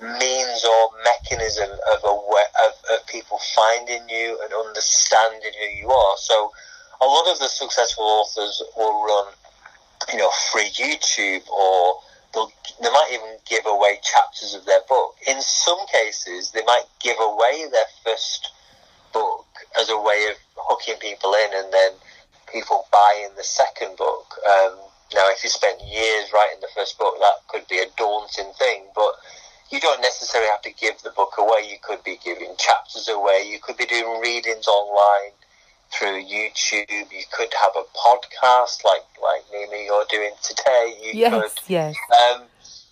means 0.00 0.64
or 0.64 0.90
mechanism 1.04 1.70
of, 1.72 2.04
a, 2.04 2.12
of, 2.12 2.72
of 2.92 3.06
people 3.06 3.38
finding 3.54 4.06
you 4.08 4.38
and 4.44 4.52
understanding 4.52 5.52
who 5.58 5.66
you 5.76 5.90
are. 5.90 6.16
So 6.18 6.52
a 7.00 7.06
lot 7.06 7.30
of 7.32 7.38
the 7.38 7.48
successful 7.48 8.04
authors 8.04 8.62
will 8.76 9.04
run, 9.04 9.32
you 10.12 10.18
know, 10.18 10.30
free 10.52 10.70
YouTube 10.70 11.48
or 11.48 12.00
they'll, 12.32 12.50
they 12.82 12.90
might 12.90 13.10
even 13.12 13.36
give 13.48 13.64
away 13.66 13.98
chapters 14.02 14.54
of 14.54 14.64
their 14.66 14.80
book. 14.88 15.14
In 15.26 15.40
some 15.40 15.78
cases, 15.92 16.50
they 16.50 16.62
might 16.66 16.84
give 17.00 17.16
away 17.20 17.66
their 17.70 17.88
first 18.04 18.50
book 19.12 19.46
as 19.80 19.88
a 19.88 19.98
way 19.98 20.28
of 20.30 20.36
hooking 20.56 20.96
people 21.00 21.32
in 21.34 21.64
and 21.64 21.72
then 21.72 21.92
people 22.52 22.86
buying 22.92 23.30
the 23.36 23.44
second 23.44 23.96
book. 23.96 24.34
Um, 24.46 24.78
now, 25.14 25.30
if 25.30 25.42
you 25.42 25.50
spent 25.50 25.80
years 25.82 26.32
writing 26.32 26.60
the 26.60 26.68
first 26.74 26.98
book, 26.98 27.14
that 27.20 27.46
could 27.48 27.66
be 27.68 27.78
a 27.78 27.86
daunting 27.96 28.52
thing, 28.58 28.84
but 28.94 29.14
you 29.70 29.80
don't 29.80 30.00
necessarily 30.00 30.50
have 30.50 30.62
to 30.62 30.72
give 30.72 31.00
the 31.02 31.10
book 31.10 31.34
away. 31.38 31.68
You 31.68 31.78
could 31.82 32.02
be 32.04 32.18
giving 32.24 32.54
chapters 32.58 33.08
away. 33.08 33.44
You 33.46 33.58
could 33.60 33.76
be 33.76 33.86
doing 33.86 34.20
readings 34.20 34.66
online 34.66 35.32
through 35.92 36.22
YouTube. 36.24 36.88
You 36.90 37.24
could 37.32 37.52
have 37.62 37.72
a 37.76 37.84
podcast 37.96 38.84
like 38.84 39.04
like 39.22 39.42
Nina 39.52 39.84
you're 39.84 40.06
doing 40.10 40.32
today. 40.42 40.96
You 41.02 41.10
yes, 41.14 41.54
could, 41.54 41.70
yes. 41.70 41.96
Um, 42.22 42.42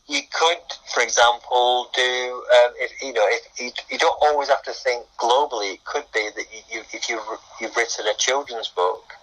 you 0.06 0.20
could, 0.30 0.58
for 0.92 1.02
example, 1.02 1.88
do 1.94 2.42
um, 2.64 2.72
if 2.76 2.92
you 3.02 3.12
know 3.12 3.26
if 3.26 3.60
you, 3.60 3.70
you, 3.90 3.98
don't 3.98 4.18
always 4.22 4.48
have 4.48 4.62
to 4.64 4.72
think 4.72 5.06
globally. 5.18 5.74
It 5.74 5.84
could 5.84 6.04
be 6.12 6.28
that 6.34 6.44
you, 6.52 6.78
you 6.78 6.82
if 6.92 7.08
you 7.08 7.20
you've 7.60 7.76
written 7.76 8.06
a 8.06 8.14
children's 8.16 8.68
book 8.68 9.14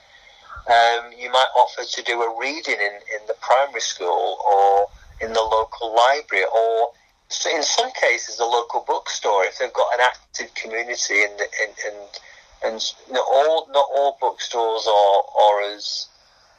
um, 0.68 1.12
you 1.18 1.32
might 1.32 1.50
offer 1.58 1.84
to 1.84 2.04
do 2.04 2.22
a 2.22 2.40
reading 2.40 2.78
in, 2.80 2.96
in 3.18 3.22
the 3.28 3.36
primary 3.42 3.82
school 3.82 4.38
or 4.46 4.88
in 5.26 5.34
the 5.34 5.42
local 5.42 5.96
library 5.96 6.46
or 6.54 6.92
in 7.54 7.64
some 7.64 7.90
cases 8.00 8.38
the 8.38 8.46
local 8.46 8.84
bookstore 8.86 9.44
if 9.46 9.58
they've 9.58 9.74
got 9.74 9.94
an 9.94 10.02
active 10.02 10.54
community 10.54 11.24
and 11.24 11.40
and 11.40 12.10
and, 12.64 12.82
not 13.10 13.26
all 13.28 13.68
not 13.72 13.88
all 13.96 14.18
bookstores 14.20 14.88
are, 14.88 15.24
are 15.42 15.76
as 15.76 16.08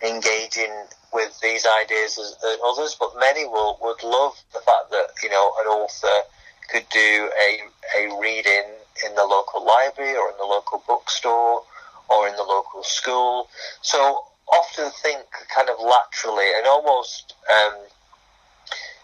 engaging 0.03 0.73
with 1.13 1.39
these 1.41 1.67
ideas 1.83 2.19
as, 2.19 2.37
as 2.45 2.59
others, 2.65 2.97
but 2.99 3.11
many 3.19 3.45
will 3.47 3.79
would 3.83 4.03
love 4.03 4.35
the 4.53 4.61
fact 4.61 4.91
that 4.91 5.09
you 5.23 5.31
know 5.31 5.53
an 5.61 5.67
author 5.67 6.29
could 6.71 6.87
do 6.91 7.31
a 7.41 7.61
a 7.99 8.21
reading 8.21 8.65
in 9.07 9.15
the 9.15 9.25
local 9.25 9.65
library 9.65 10.17
or 10.17 10.31
in 10.31 10.37
the 10.39 10.45
local 10.45 10.83
bookstore 10.87 11.63
or 12.09 12.29
in 12.29 12.37
the 12.37 12.43
local 12.43 12.83
school. 12.83 13.49
So 13.81 14.25
often 14.53 14.91
think 15.03 15.25
kind 15.55 15.69
of 15.69 15.77
laterally 15.79 16.51
and 16.57 16.67
almost, 16.67 17.35
um, 17.51 17.75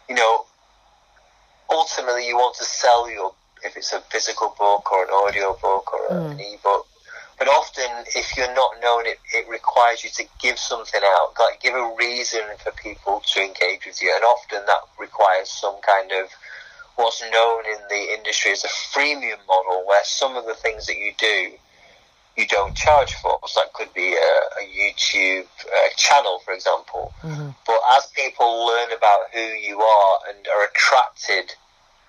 you 0.09 0.15
know, 0.15 0.45
ultimately 1.71 2.27
you 2.27 2.37
want 2.37 2.57
to 2.57 2.65
sell 2.65 3.11
your, 3.11 3.33
if 3.65 3.77
it's 3.77 3.93
a 3.93 4.01
physical 4.11 4.55
book 4.59 4.91
or 4.93 5.05
an 5.05 5.11
audio 5.13 5.57
book 5.61 5.93
or 5.93 6.09
mm. 6.09 6.33
an 6.33 6.41
ebook. 6.41 6.87
But 7.39 7.49
often, 7.49 7.89
if 8.17 8.37
you're 8.37 8.53
not 8.55 8.81
known, 8.83 9.07
it, 9.07 9.19
it 9.33 9.49
requires 9.49 10.03
you 10.03 10.11
to 10.11 10.25
give 10.41 10.59
something 10.59 11.01
out, 11.05 11.35
like 11.39 11.61
give 11.61 11.75
a 11.75 11.95
reason 11.97 12.43
for 12.63 12.73
people 12.73 13.23
to 13.33 13.41
engage 13.41 13.87
with 13.87 14.03
you. 14.03 14.13
And 14.13 14.25
often 14.25 14.67
that 14.67 14.81
requires 14.99 15.49
some 15.49 15.77
kind 15.87 16.11
of 16.11 16.31
what's 16.97 17.23
known 17.23 17.65
in 17.67 17.79
the 17.89 18.13
industry 18.13 18.51
as 18.51 18.65
a 18.65 18.69
freemium 18.69 19.39
model, 19.47 19.85
where 19.87 20.03
some 20.05 20.37
of 20.37 20.47
the 20.47 20.55
things 20.55 20.87
that 20.87 20.97
you 20.97 21.13
do 21.17 21.53
you 22.39 22.47
don't 22.47 22.75
charge 22.75 23.15
for. 23.15 23.39
So 23.47 23.61
that 23.61 23.73
could 23.73 23.93
be 23.93 24.15
a, 24.15 24.63
a 24.63 24.65
YouTube 24.65 25.47
uh, 25.67 25.89
channel, 25.97 26.41
for 26.45 26.55
example. 26.55 27.13
Mm-hmm. 27.23 27.51
But 27.67 27.81
as 27.97 28.07
people 28.15 28.67
learn 28.67 28.93
about 28.97 29.21
who 29.35 29.41
you 29.41 29.81
are 29.81 30.19
and 30.29 30.47
are 30.47 30.65
attracted 30.65 31.55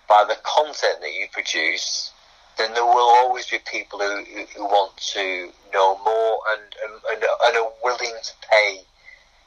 by 0.09 0.25
the 0.25 0.37
content 0.43 0.99
that 1.01 1.13
you 1.13 1.27
produce, 1.31 2.11
then 2.57 2.73
there 2.73 2.83
will 2.83 3.09
always 3.17 3.49
be 3.49 3.59
people 3.71 3.99
who, 3.99 4.23
who, 4.25 4.45
who 4.57 4.65
want 4.65 4.97
to 4.97 5.49
know 5.71 5.97
more 6.03 6.39
and, 6.51 6.75
and, 6.83 7.23
and 7.45 7.57
are 7.57 7.71
willing 7.83 8.15
to 8.23 8.33
pay 8.51 8.81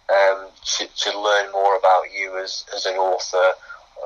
um, 0.09 0.49
to, 0.65 0.87
to 0.87 1.21
learn 1.21 1.51
more 1.53 1.77
about 1.77 2.05
you 2.17 2.39
as, 2.39 2.65
as 2.75 2.87
an 2.87 2.95
author, 2.95 3.53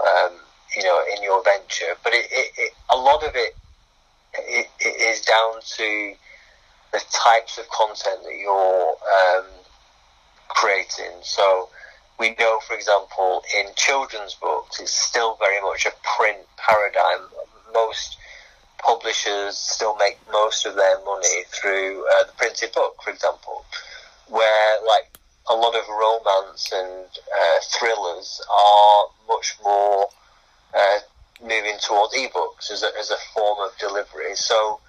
um, 0.00 0.32
you 0.76 0.82
know, 0.82 1.02
in 1.16 1.22
your 1.22 1.42
venture. 1.44 1.94
But 2.02 2.14
it, 2.14 2.26
it, 2.30 2.52
it, 2.56 2.72
a 2.90 2.96
lot 2.96 3.22
of 3.22 3.32
it, 3.34 3.54
it, 4.38 4.66
it 4.80 5.00
is 5.00 5.20
down 5.22 5.60
to 5.76 6.14
the 6.92 7.02
types 7.12 7.58
of 7.58 7.68
content 7.68 8.22
that 8.24 8.36
you're 8.40 8.88
um, 8.90 9.46
creating. 10.48 11.12
So 11.22 11.68
we 12.18 12.34
know, 12.38 12.60
for 12.66 12.74
example, 12.74 13.42
in 13.58 13.66
children's 13.76 14.34
books, 14.34 14.80
it's 14.80 14.92
still 14.92 15.36
very 15.36 15.60
much 15.60 15.86
a 15.86 15.92
print 16.16 16.38
paradigm. 16.56 17.28
Most 17.74 18.16
publishers 18.78 19.56
still 19.56 19.96
make 19.96 20.18
most 20.30 20.64
of 20.66 20.74
their 20.76 20.98
money 21.04 21.44
through 21.48 22.04
uh, 22.14 22.24
the 22.26 22.32
printed 22.36 22.72
book, 22.72 22.96
for 23.02 23.10
example, 23.10 23.64
where 24.28 24.86
like 24.86 25.18
a 25.48 25.54
lot 25.54 25.74
of 25.74 25.82
romance 25.88 26.70
and 26.72 27.06
uh, 27.06 27.58
thrillers 27.78 28.40
are 28.50 29.04
much 29.28 29.54
more 29.62 30.08
uh, 30.74 30.98
moving 31.42 31.76
towards 31.80 32.14
ebooks 32.14 32.70
as 32.70 32.82
a, 32.82 32.90
as 32.98 33.10
a 33.10 33.16
form 33.34 33.58
of 33.60 33.76
delivery. 33.78 34.34
So, 34.34 34.80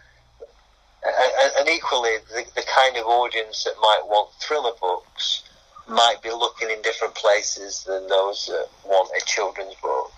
and, 1.05 1.51
and 1.59 1.69
equally, 1.69 2.17
the, 2.29 2.45
the 2.55 2.63
kind 2.63 2.97
of 2.97 3.05
audience 3.05 3.63
that 3.65 3.75
might 3.79 4.01
want 4.05 4.31
thriller 4.39 4.73
books 4.79 5.43
might 5.89 6.21
be 6.21 6.29
looking 6.29 6.69
in 6.69 6.81
different 6.81 7.15
places 7.15 7.83
than 7.87 8.07
those 8.07 8.47
that 8.47 8.67
want 8.85 9.09
a 9.15 9.25
children's 9.25 9.75
book. 9.81 10.11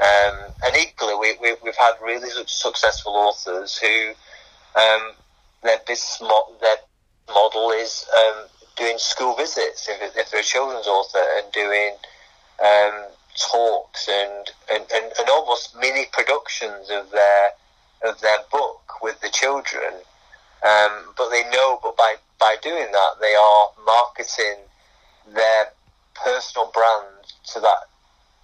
Um, 0.00 0.50
and 0.64 0.76
equally, 0.76 1.14
we, 1.14 1.36
we, 1.40 1.56
have 1.66 1.76
had 1.76 1.94
really 2.02 2.28
successful 2.46 3.12
authors 3.12 3.76
who 3.76 4.12
um, 4.74 5.12
their 5.62 5.78
business 5.86 6.18
mo- 6.20 6.56
their 6.60 6.76
model 7.28 7.70
is 7.70 8.06
um, 8.18 8.46
doing 8.76 8.98
school 8.98 9.36
visits 9.36 9.88
if, 9.88 10.16
if, 10.16 10.30
they're 10.30 10.40
a 10.40 10.42
children's 10.42 10.86
author 10.86 11.22
and 11.38 11.52
doing 11.52 11.94
um, 12.64 13.04
talks 13.36 14.08
and, 14.08 14.50
and, 14.72 14.84
and, 14.92 15.12
and, 15.18 15.28
almost 15.28 15.76
mini 15.78 16.06
productions 16.12 16.90
of 16.90 17.10
their 17.10 17.50
of 18.04 18.20
their 18.20 18.38
book 18.50 19.00
with 19.02 19.20
the 19.20 19.28
children. 19.30 19.92
Um, 20.66 21.14
but 21.16 21.30
they 21.30 21.42
know, 21.50 21.78
but 21.82 21.96
by, 21.96 22.14
by 22.38 22.56
doing 22.62 22.90
that, 22.90 23.10
they 23.20 23.34
are 23.34 23.70
marketing 23.84 24.64
their 25.26 25.72
personal 26.14 26.70
brand 26.72 27.26
to 27.54 27.60
that 27.60 27.88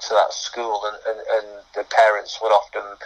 to 0.00 0.14
that 0.14 0.32
school, 0.32 0.82
and, 0.86 0.96
and, 1.08 1.26
and 1.26 1.46
the 1.74 1.84
parents 1.90 2.38
would 2.40 2.52
often 2.52 2.96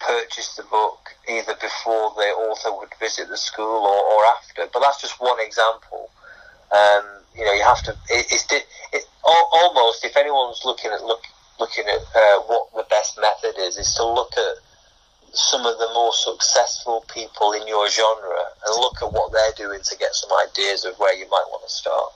purchase 0.00 0.56
the 0.56 0.62
book 0.64 1.12
either 1.28 1.54
before 1.60 2.12
the 2.16 2.32
author 2.40 2.72
would 2.72 2.88
visit 2.98 3.28
the 3.28 3.36
school 3.36 3.84
or, 3.84 4.00
or 4.00 4.24
after. 4.24 4.66
But 4.72 4.80
that's 4.80 5.00
just 5.00 5.20
one 5.20 5.38
example. 5.40 6.10
Um, 6.72 7.04
you 7.36 7.44
know, 7.44 7.52
you 7.52 7.64
have 7.64 7.82
to. 7.84 7.92
It, 8.08 8.26
it's 8.32 8.46
it, 8.52 8.66
almost 9.24 10.04
if 10.04 10.16
anyone's 10.16 10.62
looking 10.64 10.90
at 10.90 11.02
look 11.04 11.22
looking 11.58 11.84
at 11.84 12.00
uh, 12.14 12.40
what 12.46 12.68
the 12.74 12.86
best 12.88 13.18
method 13.20 13.58
is, 13.58 13.76
is 13.76 13.92
to 13.94 14.04
look 14.04 14.32
at 14.36 14.56
some 15.32 15.66
of 15.66 15.78
the 15.78 15.88
more 15.92 16.12
successful 16.12 17.04
people 17.12 17.52
in 17.52 17.66
your 17.66 17.88
genre 17.88 18.44
and 18.66 18.76
look 18.76 18.96
at 19.02 19.12
what 19.12 19.32
they're 19.32 19.66
doing 19.68 19.80
to 19.82 19.96
get 19.98 20.14
some 20.14 20.30
ideas 20.48 20.84
of 20.84 20.98
where 20.98 21.14
you 21.14 21.28
might 21.28 21.44
want 21.50 21.62
to 21.66 21.72
start. 21.72 22.12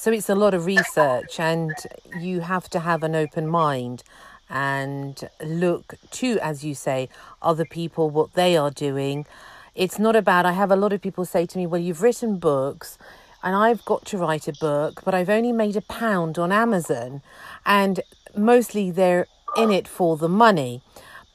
So 0.00 0.12
it's 0.12 0.28
a 0.28 0.36
lot 0.36 0.54
of 0.54 0.64
research, 0.64 1.40
and 1.40 1.74
you 2.20 2.42
have 2.42 2.70
to 2.70 2.78
have 2.78 3.02
an 3.02 3.16
open 3.16 3.48
mind 3.48 4.04
and 4.48 5.28
look 5.44 5.94
to, 6.12 6.38
as 6.38 6.64
you 6.64 6.76
say, 6.76 7.08
other 7.42 7.64
people, 7.64 8.08
what 8.08 8.34
they 8.34 8.56
are 8.56 8.70
doing. 8.70 9.26
It's 9.74 9.98
not 9.98 10.14
about, 10.14 10.46
I 10.46 10.52
have 10.52 10.70
a 10.70 10.76
lot 10.76 10.92
of 10.92 11.02
people 11.02 11.24
say 11.24 11.46
to 11.46 11.58
me, 11.58 11.66
well, 11.66 11.80
you've 11.80 12.00
written 12.00 12.38
books 12.38 12.96
and 13.42 13.56
I've 13.56 13.84
got 13.84 14.04
to 14.06 14.18
write 14.18 14.46
a 14.46 14.52
book, 14.52 15.02
but 15.04 15.16
I've 15.16 15.28
only 15.28 15.50
made 15.50 15.74
a 15.74 15.80
pound 15.80 16.38
on 16.38 16.52
Amazon, 16.52 17.20
and 17.66 17.98
mostly 18.36 18.92
they're 18.92 19.26
in 19.56 19.72
it 19.72 19.88
for 19.88 20.16
the 20.16 20.28
money. 20.28 20.80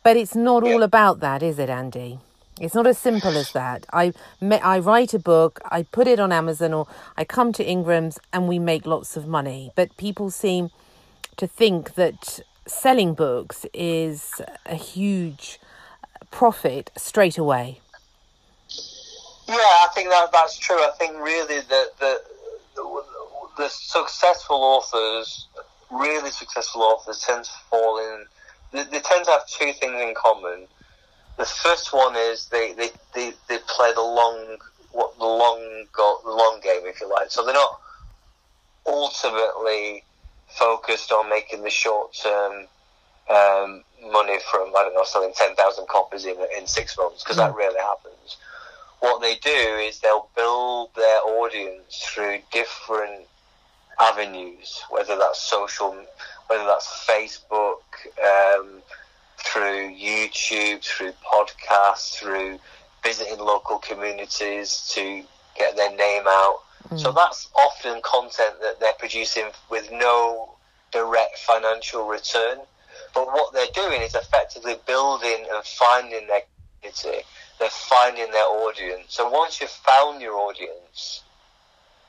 But 0.03 0.15
it's 0.15 0.38
not 0.38 0.63
all 0.63 0.84
about 0.84 1.20
that, 1.20 1.43
is 1.43 1.60
it, 1.60 1.70
Andy? 1.70 2.20
It's 2.63 2.74
not 2.74 2.88
as 2.88 2.98
simple 2.98 3.36
as 3.36 3.51
that. 3.51 3.86
I 3.91 4.13
I 4.41 4.79
write 4.79 5.13
a 5.13 5.20
book, 5.20 5.60
I 5.65 5.84
put 5.84 6.08
it 6.08 6.17
on 6.17 6.32
Amazon, 6.32 6.74
or 6.74 6.88
I 7.17 7.25
come 7.25 7.51
to 7.53 7.63
Ingram's 7.63 8.20
and 8.32 8.48
we 8.48 8.58
make 8.58 8.86
lots 8.86 9.17
of 9.17 9.27
money. 9.27 9.72
But 9.75 9.98
people 9.98 10.32
seem 10.32 10.70
to 11.36 11.46
think 11.46 11.96
that 11.96 12.39
selling 12.65 13.15
books 13.15 13.65
is 13.74 14.41
a 14.65 14.75
huge 14.75 15.60
uh, 16.05 16.24
profit 16.32 16.89
straight 16.96 17.38
away. 17.38 17.82
Yeah, 19.50 19.55
I 19.58 19.88
think 19.93 20.08
that 20.10 20.29
that's 20.32 20.58
true. 20.58 20.77
I 20.77 20.91
think 20.98 21.17
really 21.17 21.60
that 21.60 21.89
the, 22.00 22.22
the 22.75 23.03
the 23.58 23.67
successful 23.67 24.55
authors, 24.55 25.48
really 25.91 26.32
successful 26.32 26.84
authors, 26.84 27.20
tend 27.27 27.43
to 27.43 27.51
fall 27.70 27.98
in. 28.00 28.25
They 28.72 29.01
tend 29.01 29.25
to 29.25 29.31
have 29.31 29.46
two 29.48 29.74
things 29.74 30.01
in 30.01 30.14
common 30.16 30.68
the 31.37 31.46
first 31.46 31.93
one 31.93 32.15
is 32.15 32.48
they, 32.50 32.74
they, 32.74 32.89
they, 33.13 33.33
they 33.50 33.57
play 33.67 33.91
the 33.93 34.01
long 34.01 34.57
what 34.93 35.17
the 35.17 35.25
long 35.25 35.85
go, 35.91 36.19
the 36.24 36.29
long 36.29 36.59
game, 36.63 36.83
if 36.85 37.01
you 37.01 37.09
like. 37.09 37.31
So 37.31 37.43
they're 37.43 37.53
not 37.53 37.79
ultimately 38.85 40.03
focused 40.48 41.11
on 41.11 41.29
making 41.29 41.63
the 41.63 41.69
short 41.69 42.13
term 42.13 42.67
um, 43.29 43.83
money 44.11 44.37
from 44.51 44.69
I 44.77 44.83
don't 44.83 44.93
know 44.93 45.03
selling 45.03 45.33
ten 45.35 45.55
thousand 45.55 45.87
copies 45.87 46.25
in 46.25 46.35
in 46.57 46.67
six 46.67 46.98
months 46.98 47.24
because 47.24 47.37
mm. 47.37 47.48
that 47.48 47.55
rarely 47.55 47.79
happens. 47.79 48.37
What 49.00 49.22
they 49.22 49.35
do 49.35 49.50
is 49.50 50.00
they'll 50.00 50.29
build 50.35 50.91
their 50.96 51.19
audience 51.25 52.03
through 52.05 52.39
different 52.51 53.27
avenues, 54.00 54.81
whether 54.89 55.17
that's 55.17 55.41
social, 55.41 55.96
whether 56.48 56.65
that's 56.65 57.05
Facebook. 57.07 57.81
Um, 58.24 58.81
through 59.53 59.94
YouTube, 59.94 60.83
through 60.83 61.13
podcasts, 61.31 62.16
through 62.16 62.57
visiting 63.03 63.37
local 63.37 63.77
communities 63.77 64.89
to 64.96 65.24
get 65.55 65.75
their 65.75 65.96
name 65.96 66.24
out. 66.25 66.59
Mm. 66.89 67.00
So 67.00 67.11
that's 67.11 67.50
often 67.55 68.01
content 68.01 68.55
that 68.61 68.79
they're 68.79 68.98
producing 68.98 69.46
with 69.70 69.92
no 69.92 70.55
direct 70.92 71.37
financial 71.37 72.07
return. 72.07 72.59
But 73.13 73.27
what 73.27 73.53
they're 73.53 73.68
doing 73.75 74.01
is 74.01 74.16
effectively 74.16 74.75
building 74.87 75.46
and 75.53 75.63
finding 75.63 76.25
their 76.25 76.42
community. 76.81 77.24
They're 77.59 77.70
finding 77.70 78.31
their 78.31 78.46
audience. 78.46 79.05
So 79.09 79.29
once 79.29 79.61
you've 79.61 79.70
found 79.70 80.20
your 80.20 80.35
audience, 80.35 81.22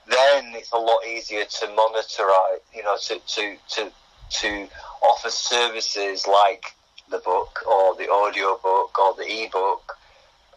then 0.08 0.54
it's 0.54 0.72
a 0.72 0.78
lot 0.78 1.06
easier 1.06 1.44
to 1.44 1.68
monitor, 1.74 2.26
you 2.74 2.82
know, 2.82 2.96
to, 3.02 3.18
to, 3.18 3.56
to, 3.68 3.92
to 4.30 4.68
offer 5.02 5.28
services 5.28 6.26
like 6.26 6.74
the 7.14 7.22
book 7.22 7.64
or 7.66 7.94
the 7.96 8.10
audio 8.10 8.58
book 8.62 8.98
or 8.98 9.14
the 9.14 9.44
ebook, 9.44 9.96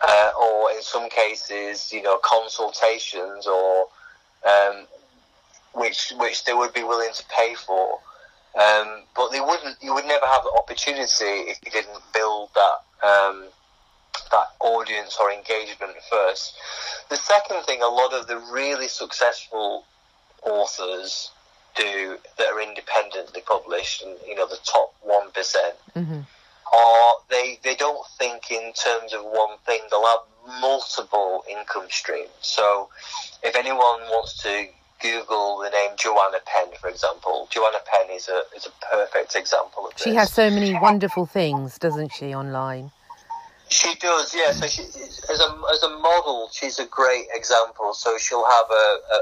uh, 0.02 0.32
or 0.39 0.72
in 0.72 0.82
some 0.82 1.10
cases, 1.10 1.91
you 1.93 2.02
know, 2.02 2.17
consultations 2.24 3.48
or 3.48 3.88
um, 4.48 4.86
which 5.74 6.13
which 6.17 6.43
they 6.46 6.54
would 6.54 6.74
be 6.74 6.84
willing 6.84 7.13
to 7.13 7.24
pay 7.36 7.56
for. 7.56 8.00
Um, 8.60 9.04
but 9.15 9.32
they 9.32 9.39
wouldn't. 9.39 9.78
You 9.82 9.93
would 9.93 10.06
never 10.06 10.26
have 10.26 10.43
the 10.43 10.54
opportunity 10.58 11.52
if 11.52 11.60
you 11.63 11.72
didn't 11.72 12.02
build 12.13 12.50
that 12.56 13.08
um, 13.08 13.43
that 14.32 14.48
audience 14.60 15.17
or 15.20 15.32
engagement 15.32 15.93
first. 16.10 16.56
The 17.10 17.17
second 17.17 17.63
thing, 17.65 17.82
a 17.82 17.88
lot 17.88 18.13
of 18.13 18.28
the 18.28 18.39
really 18.52 18.88
successful 18.88 19.86
authors 20.43 21.32
do 21.76 22.17
that 22.38 22.48
are 22.48 22.62
independently 22.62 23.41
published, 23.41 24.02
and 24.02 24.15
you 24.28 24.34
know 24.34 24.48
the 24.48 24.60
top 24.63 24.96
one 25.04 25.30
mm-hmm 25.96 26.22
or 26.73 27.15
they 27.30 27.60
they 27.63 27.75
don't 27.75 28.06
think 28.17 28.51
in 28.51 28.73
terms 28.73 29.13
of 29.13 29.23
one 29.23 29.58
thing. 29.65 29.82
They'll 29.89 30.06
have 30.06 30.62
multiple 30.62 31.43
income 31.49 31.88
streams. 31.89 32.30
So, 32.41 32.89
if 33.43 33.56
anyone 33.56 34.01
wants 34.10 34.41
to 34.43 34.67
Google 35.01 35.60
the 35.60 35.69
name 35.69 35.91
Joanna 35.97 36.38
Penn, 36.45 36.73
for 36.80 36.89
example, 36.89 37.47
Joanna 37.51 37.80
Penn 37.86 38.15
is 38.15 38.27
a 38.30 38.41
is 38.56 38.65
a 38.65 38.86
perfect 38.91 39.36
example 39.36 39.88
of 39.88 39.93
this. 39.95 40.03
She 40.03 40.15
has 40.15 40.32
so 40.32 40.49
many 40.49 40.73
wonderful 40.73 41.25
things, 41.25 41.77
doesn't 41.77 42.13
she, 42.13 42.34
online? 42.34 42.91
She 43.69 43.95
does, 43.95 44.34
yeah. 44.34 44.51
So 44.51 44.67
she, 44.67 44.84
as 44.84 45.39
a 45.39 45.62
as 45.71 45.84
a 45.84 45.89
model, 45.89 46.49
she's 46.51 46.80
a 46.80 46.86
great 46.86 47.25
example. 47.34 47.93
So 47.93 48.17
she'll 48.17 48.47
have 48.49 48.65
a, 48.71 48.97
a 49.13 49.21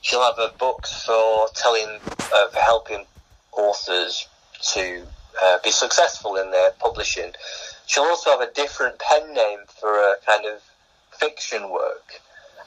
she'll 0.00 0.22
have 0.22 0.38
a 0.38 0.52
books 0.58 1.04
for 1.04 1.48
telling 1.54 2.00
uh, 2.34 2.48
for 2.48 2.60
helping 2.60 3.04
authors 3.52 4.26
to 4.72 5.06
uh, 5.42 5.58
be 5.62 5.70
successful 5.70 6.36
in 6.36 6.50
their 6.50 6.70
publishing. 6.78 7.32
She'll 7.86 8.04
also 8.04 8.30
have 8.30 8.40
a 8.40 8.52
different 8.52 8.98
pen 8.98 9.34
name 9.34 9.60
for 9.80 9.90
a 9.90 10.14
kind 10.26 10.46
of 10.46 10.62
fiction 11.18 11.70
work. 11.70 12.20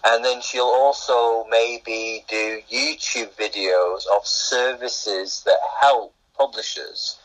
And 0.05 0.23
then 0.23 0.41
she'll 0.41 0.63
also 0.63 1.45
maybe 1.49 2.25
do 2.27 2.59
YouTube 2.69 3.31
videos 3.35 4.03
of 4.13 4.27
services 4.27 5.43
that 5.45 5.59
help 5.79 6.13
publishers. 6.37 7.17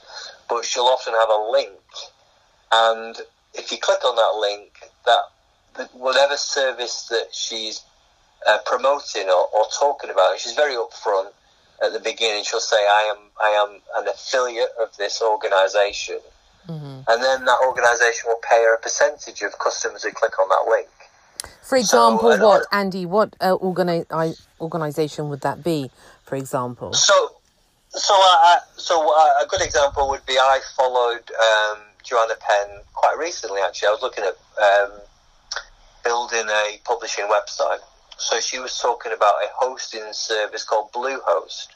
But 0.48 0.64
she'll 0.64 0.84
often 0.84 1.14
have 1.14 1.28
a 1.28 1.50
link. 1.50 1.80
And 2.70 3.16
if 3.54 3.72
you 3.72 3.78
click 3.78 4.04
on 4.04 4.14
that 4.14 4.38
link, 4.40 4.72
that 5.06 5.90
whatever 5.92 6.36
service 6.36 7.08
that 7.08 7.28
she's 7.32 7.82
uh, 8.46 8.58
promoting 8.64 9.28
or, 9.28 9.48
or 9.52 9.66
talking 9.78 10.10
about, 10.10 10.38
she's 10.38 10.52
very 10.54 10.74
upfront 10.74 11.32
at 11.82 11.92
the 11.92 12.00
beginning 12.00 12.44
she'll 12.44 12.60
say 12.60 12.76
I 12.76 13.14
am 13.14 13.30
I 13.40 13.50
am 13.50 13.80
an 13.96 14.08
affiliate 14.08 14.70
of 14.80 14.96
this 14.96 15.22
organisation, 15.22 16.18
mm-hmm. 16.68 17.00
and 17.08 17.22
then 17.22 17.44
that 17.44 17.58
organisation 17.66 18.24
will 18.26 18.40
pay 18.48 18.62
her 18.62 18.74
a 18.74 18.78
percentage 18.78 19.42
of 19.42 19.58
customers 19.58 20.02
who 20.02 20.12
click 20.12 20.38
on 20.38 20.48
that 20.48 20.70
link. 20.70 20.88
For 21.62 21.76
example, 21.76 22.32
so, 22.32 22.46
what 22.46 22.66
Andy? 22.72 23.06
What 23.06 23.36
uh, 23.40 23.56
organi- 23.58 24.36
organisation 24.60 25.28
would 25.28 25.42
that 25.42 25.62
be? 25.62 25.90
For 26.24 26.36
example, 26.36 26.92
so 26.92 27.36
so 27.90 28.14
uh, 28.18 28.56
so 28.76 29.14
uh, 29.14 29.44
a 29.44 29.46
good 29.46 29.62
example 29.62 30.08
would 30.08 30.24
be 30.26 30.38
I 30.38 30.60
followed 30.76 31.30
um, 31.30 31.78
Joanna 32.02 32.34
Penn 32.40 32.80
quite 32.94 33.16
recently. 33.18 33.60
Actually, 33.60 33.88
I 33.88 33.90
was 33.92 34.02
looking 34.02 34.24
at 34.24 34.36
um, 34.62 34.92
building 36.04 36.48
a 36.48 36.80
publishing 36.84 37.26
website 37.26 37.80
so 38.18 38.40
she 38.40 38.58
was 38.58 38.78
talking 38.78 39.12
about 39.12 39.34
a 39.34 39.48
hosting 39.54 40.12
service 40.12 40.64
called 40.64 40.92
Bluehost. 40.92 41.68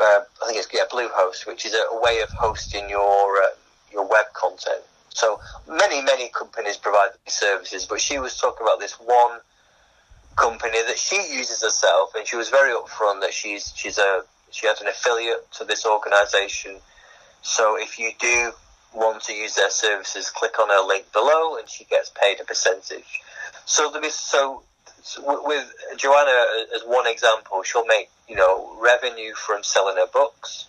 Uh, 0.00 0.20
I 0.42 0.46
think 0.46 0.58
it's 0.58 0.68
yeah 0.72 0.84
Bluehost, 0.90 1.46
which 1.46 1.66
is 1.66 1.74
a, 1.74 2.00
way 2.00 2.20
of 2.22 2.30
hosting 2.30 2.88
your 2.88 3.36
uh, 3.42 3.48
your 3.92 4.06
web 4.08 4.26
content. 4.34 4.82
So 5.08 5.40
many, 5.68 6.02
many 6.02 6.28
companies 6.28 6.76
provide 6.76 7.10
these 7.24 7.34
services, 7.34 7.86
but 7.86 8.00
she 8.00 8.18
was 8.18 8.36
talking 8.36 8.66
about 8.66 8.80
this 8.80 8.92
one 8.94 9.40
company 10.36 10.82
that 10.86 10.98
she 10.98 11.16
uses 11.32 11.62
herself, 11.62 12.10
and 12.14 12.26
she 12.26 12.36
was 12.36 12.50
very 12.50 12.74
upfront 12.74 13.20
that 13.22 13.32
she's 13.32 13.72
she's 13.74 13.98
a 13.98 14.22
she 14.50 14.66
has 14.66 14.80
an 14.80 14.88
affiliate 14.88 15.50
to 15.52 15.64
this 15.64 15.84
organisation. 15.86 16.76
So 17.42 17.76
if 17.78 17.98
you 17.98 18.12
do 18.18 18.52
want 18.94 19.22
to 19.24 19.32
use 19.32 19.54
their 19.54 19.70
services, 19.70 20.30
click 20.30 20.58
on 20.58 20.68
her 20.68 20.86
link 20.86 21.12
below, 21.12 21.56
and 21.56 21.68
she 21.68 21.84
gets 21.84 22.10
paid 22.10 22.40
a 22.40 22.44
percentage. 22.44 23.20
So 23.64 23.90
there 23.90 24.04
is 24.04 24.14
so, 24.14 24.62
with 25.24 25.72
Joanna 25.96 26.66
as 26.74 26.82
one 26.82 27.06
example, 27.06 27.62
she'll 27.62 27.86
make 27.86 28.10
you 28.28 28.36
know 28.36 28.76
revenue 28.80 29.34
from 29.34 29.62
selling 29.62 29.96
her 29.96 30.06
books. 30.12 30.66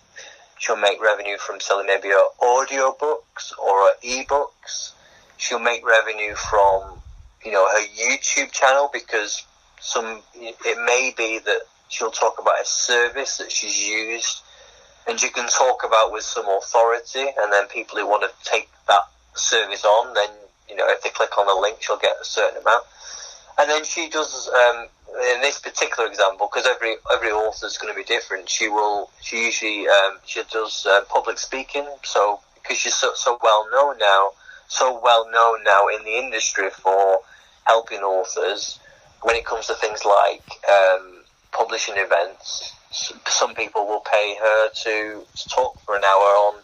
She'll 0.60 0.78
make 0.78 1.02
revenue 1.02 1.38
from 1.38 1.60
selling 1.60 1.88
maybe 1.88 2.10
her 2.10 2.28
audio 2.42 2.96
books 3.00 3.54
or 3.62 3.88
her 3.88 3.94
ebooks. 4.04 4.94
She'll 5.38 5.60
make 5.60 5.86
revenue 5.86 6.36
from 6.36 7.00
you 7.46 7.52
know 7.52 7.68
her 7.68 7.86
YouTube 7.88 8.52
channel 8.52 8.90
because 8.92 9.46
some 9.80 10.22
it 10.36 10.78
may 10.86 11.14
be 11.16 11.40
that 11.40 11.62
she'll 11.90 12.12
talk 12.12 12.40
about 12.40 12.62
a 12.62 12.66
service 12.66 13.38
that 13.38 13.52
she's 13.52 13.80
used 13.80 14.42
and 15.08 15.22
you 15.22 15.30
can 15.30 15.48
talk 15.48 15.84
about 15.86 16.12
with 16.12 16.24
some 16.24 16.46
authority 16.48 17.26
and 17.38 17.52
then 17.52 17.68
people 17.68 17.98
who 17.98 18.06
want 18.08 18.24
to 18.24 18.50
take 18.50 18.70
that 18.88 19.04
service 19.36 19.86
on 19.86 20.14
then 20.14 20.30
you 20.70 20.76
know 20.76 20.86
if 20.90 21.02
they 21.04 21.10
click 21.10 21.38
on 21.38 21.48
the 21.48 21.62
link 21.62 21.78
she'll 21.80 21.98
get 21.98 22.16
a 22.22 22.26
certain 22.26 22.62
amount 22.62 22.84
and 23.60 23.70
then 23.70 23.84
she 23.84 24.10
does 24.10 24.50
um, 24.50 24.88
in 25.34 25.42
this 25.42 25.60
particular 25.60 26.08
example 26.08 26.50
because 26.52 26.68
every 26.68 26.96
every 27.12 27.32
author 27.32 27.66
is 27.66 27.78
going 27.78 27.94
to 27.94 27.98
be 27.98 28.04
different 28.04 28.50
she 28.50 28.68
will 28.68 29.10
she 29.22 29.46
usually 29.46 29.88
um, 29.88 30.18
she 30.26 30.42
does 30.52 30.86
uh, 30.86 31.02
public 31.10 31.38
speaking 31.38 31.88
so 32.04 32.40
because 32.62 32.78
she's 32.78 32.96
so, 32.96 33.12
so 33.16 33.38
well 33.42 33.68
known 33.72 33.98
now 33.98 34.30
so 34.68 35.00
well 35.04 35.30
known 35.32 35.64
now 35.64 35.88
in 35.88 36.04
the 36.04 36.18
industry 36.18 36.70
for 36.70 37.20
helping 37.66 38.00
authors 38.00 38.80
when 39.22 39.36
it 39.36 39.46
comes 39.46 39.68
to 39.68 39.74
things 39.76 40.06
like 40.06 40.44
um, 40.70 41.18
publishing 41.52 41.96
events, 41.98 42.74
some 42.92 43.54
people 43.56 43.86
will 43.88 44.02
pay 44.02 44.36
her 44.40 44.70
to, 44.70 45.24
to 45.36 45.50
talk 45.50 45.80
for 45.82 45.96
an 45.96 46.04
hour 46.04 46.30
on 46.48 46.56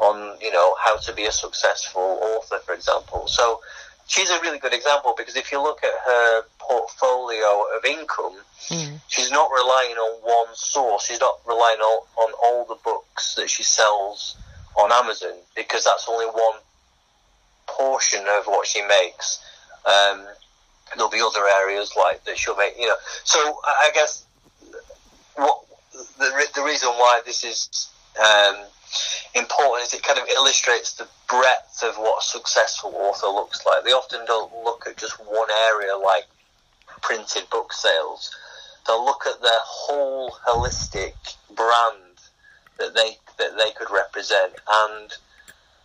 on 0.00 0.38
you 0.40 0.52
know 0.52 0.76
how 0.84 0.96
to 0.96 1.12
be 1.12 1.26
a 1.26 1.32
successful 1.32 2.20
author, 2.22 2.58
for 2.64 2.72
example. 2.72 3.26
So 3.26 3.60
she's 4.08 4.30
a 4.30 4.40
really 4.40 4.58
good 4.58 4.74
example 4.74 5.14
because 5.16 5.36
if 5.36 5.52
you 5.52 5.62
look 5.62 5.84
at 5.84 5.92
her 6.04 6.42
portfolio 6.58 7.64
of 7.76 7.84
income, 7.84 8.36
mm. 8.68 8.98
she's 9.06 9.30
not 9.30 9.50
relying 9.52 9.96
on 9.96 10.12
one 10.22 10.54
source. 10.54 11.06
She's 11.06 11.20
not 11.20 11.38
relying 11.46 11.78
on, 11.78 12.06
on 12.16 12.32
all 12.42 12.64
the 12.64 12.76
books 12.82 13.36
that 13.36 13.48
she 13.48 13.62
sells 13.62 14.36
on 14.76 14.90
Amazon 14.92 15.34
because 15.54 15.84
that's 15.84 16.08
only 16.08 16.26
one 16.26 16.60
portion 17.66 18.24
of 18.26 18.46
what 18.46 18.66
she 18.66 18.82
makes. 18.82 19.40
Um, 19.84 20.26
there'll 20.96 21.10
be 21.10 21.20
other 21.20 21.46
areas 21.62 21.92
like 21.96 22.24
that 22.24 22.38
she'll 22.38 22.56
make, 22.56 22.78
you 22.78 22.86
know. 22.86 22.96
So 23.24 23.38
I 23.64 23.90
guess 23.94 24.24
what 25.36 25.60
the, 25.92 26.46
the 26.54 26.62
reason 26.62 26.88
why 26.90 27.20
this 27.26 27.44
is 27.44 27.88
um, 28.18 28.56
important 29.34 29.86
is 29.86 29.94
it 29.94 30.02
kind 30.02 30.18
of 30.18 30.28
illustrates 30.28 30.94
the 30.94 31.08
breadth 31.28 31.82
of 31.82 31.96
what 31.96 32.22
a 32.22 32.26
successful 32.26 32.92
author 32.94 33.26
looks 33.26 33.64
like. 33.66 33.84
They 33.84 33.92
often 33.92 34.24
don't 34.26 34.52
look 34.64 34.86
at 34.86 34.96
just 34.96 35.18
one 35.18 35.48
area 35.68 35.96
like 35.96 36.24
printed 37.02 37.48
book 37.50 37.72
sales. 37.72 38.34
They'll 38.86 39.04
look 39.04 39.26
at 39.26 39.40
their 39.42 39.60
whole 39.62 40.30
holistic 40.46 41.14
brand 41.54 41.96
that 42.78 42.94
they 42.94 43.16
that 43.38 43.56
they 43.56 43.70
could 43.72 43.90
represent 43.90 44.54
and 44.70 45.12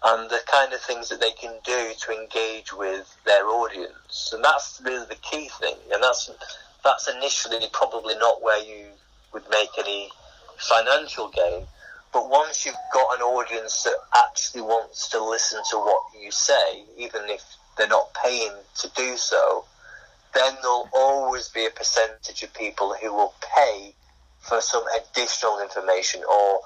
and 0.05 0.29
the 0.29 0.39
kind 0.51 0.73
of 0.73 0.81
things 0.81 1.09
that 1.09 1.21
they 1.21 1.31
can 1.31 1.53
do 1.63 1.91
to 1.97 2.11
engage 2.11 2.73
with 2.73 3.15
their 3.25 3.47
audience. 3.47 4.31
And 4.33 4.43
that's 4.43 4.81
really 4.83 5.05
the 5.05 5.15
key 5.15 5.49
thing. 5.59 5.75
And 5.93 6.03
that's 6.03 6.29
that's 6.83 7.07
initially 7.07 7.59
probably 7.71 8.15
not 8.15 8.41
where 8.41 8.61
you 8.63 8.87
would 9.31 9.49
make 9.49 9.69
any 9.79 10.09
financial 10.57 11.29
gain. 11.29 11.65
But 12.13 12.29
once 12.29 12.65
you've 12.65 12.75
got 12.93 13.15
an 13.15 13.21
audience 13.23 13.83
that 13.83 13.97
actually 14.15 14.61
wants 14.61 15.09
to 15.09 15.23
listen 15.23 15.61
to 15.71 15.77
what 15.77 16.03
you 16.21 16.29
say, 16.31 16.83
even 16.97 17.21
if 17.25 17.43
they're 17.75 17.87
not 17.87 18.13
paying 18.13 18.53
to 18.81 18.91
do 18.95 19.17
so, 19.17 19.65
then 20.35 20.55
there'll 20.61 20.89
always 20.93 21.49
be 21.49 21.65
a 21.65 21.71
percentage 21.71 22.43
of 22.43 22.53
people 22.53 22.93
who 23.01 23.11
will 23.11 23.33
pay 23.55 23.93
for 24.41 24.61
some 24.61 24.83
additional 24.95 25.59
information 25.59 26.21
or 26.29 26.59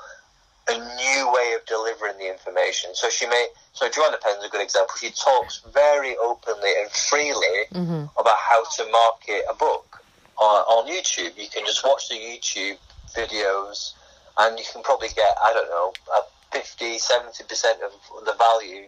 a 0.70 0.74
new 0.74 1.32
way 1.34 1.54
of 1.56 1.66
delivering 1.66 2.18
the 2.18 2.30
information. 2.30 2.94
So 2.94 3.10
she 3.10 3.26
may, 3.26 3.48
so 3.72 3.90
Joanna 3.90 4.18
Penn's 4.22 4.44
a 4.44 4.50
good 4.50 4.62
example. 4.62 4.96
She 5.00 5.12
talks 5.12 5.62
very 5.74 6.18
openly 6.18 6.72
and 6.82 6.92
freely 6.92 7.66
mm-hmm. 7.72 8.06
about 8.20 8.38
how 8.38 8.64
to 8.64 8.92
market 8.92 9.44
a 9.50 9.56
book 9.56 10.04
on, 10.38 10.60
on 10.64 10.92
YouTube. 10.92 11.38
You 11.38 11.48
can 11.50 11.66
just 11.66 11.86
watch 11.86 12.10
the 12.10 12.16
YouTube 12.16 12.78
videos 13.16 13.94
and 14.40 14.58
you 14.60 14.66
can 14.72 14.84
probably 14.84 15.10
get, 15.10 15.36
I 15.44 15.54
don't 15.54 15.70
know, 15.70 15.94
a 16.16 16.22
50, 16.52 16.98
70% 16.98 17.42
of 17.86 18.26
the 18.26 18.34
value 18.38 18.86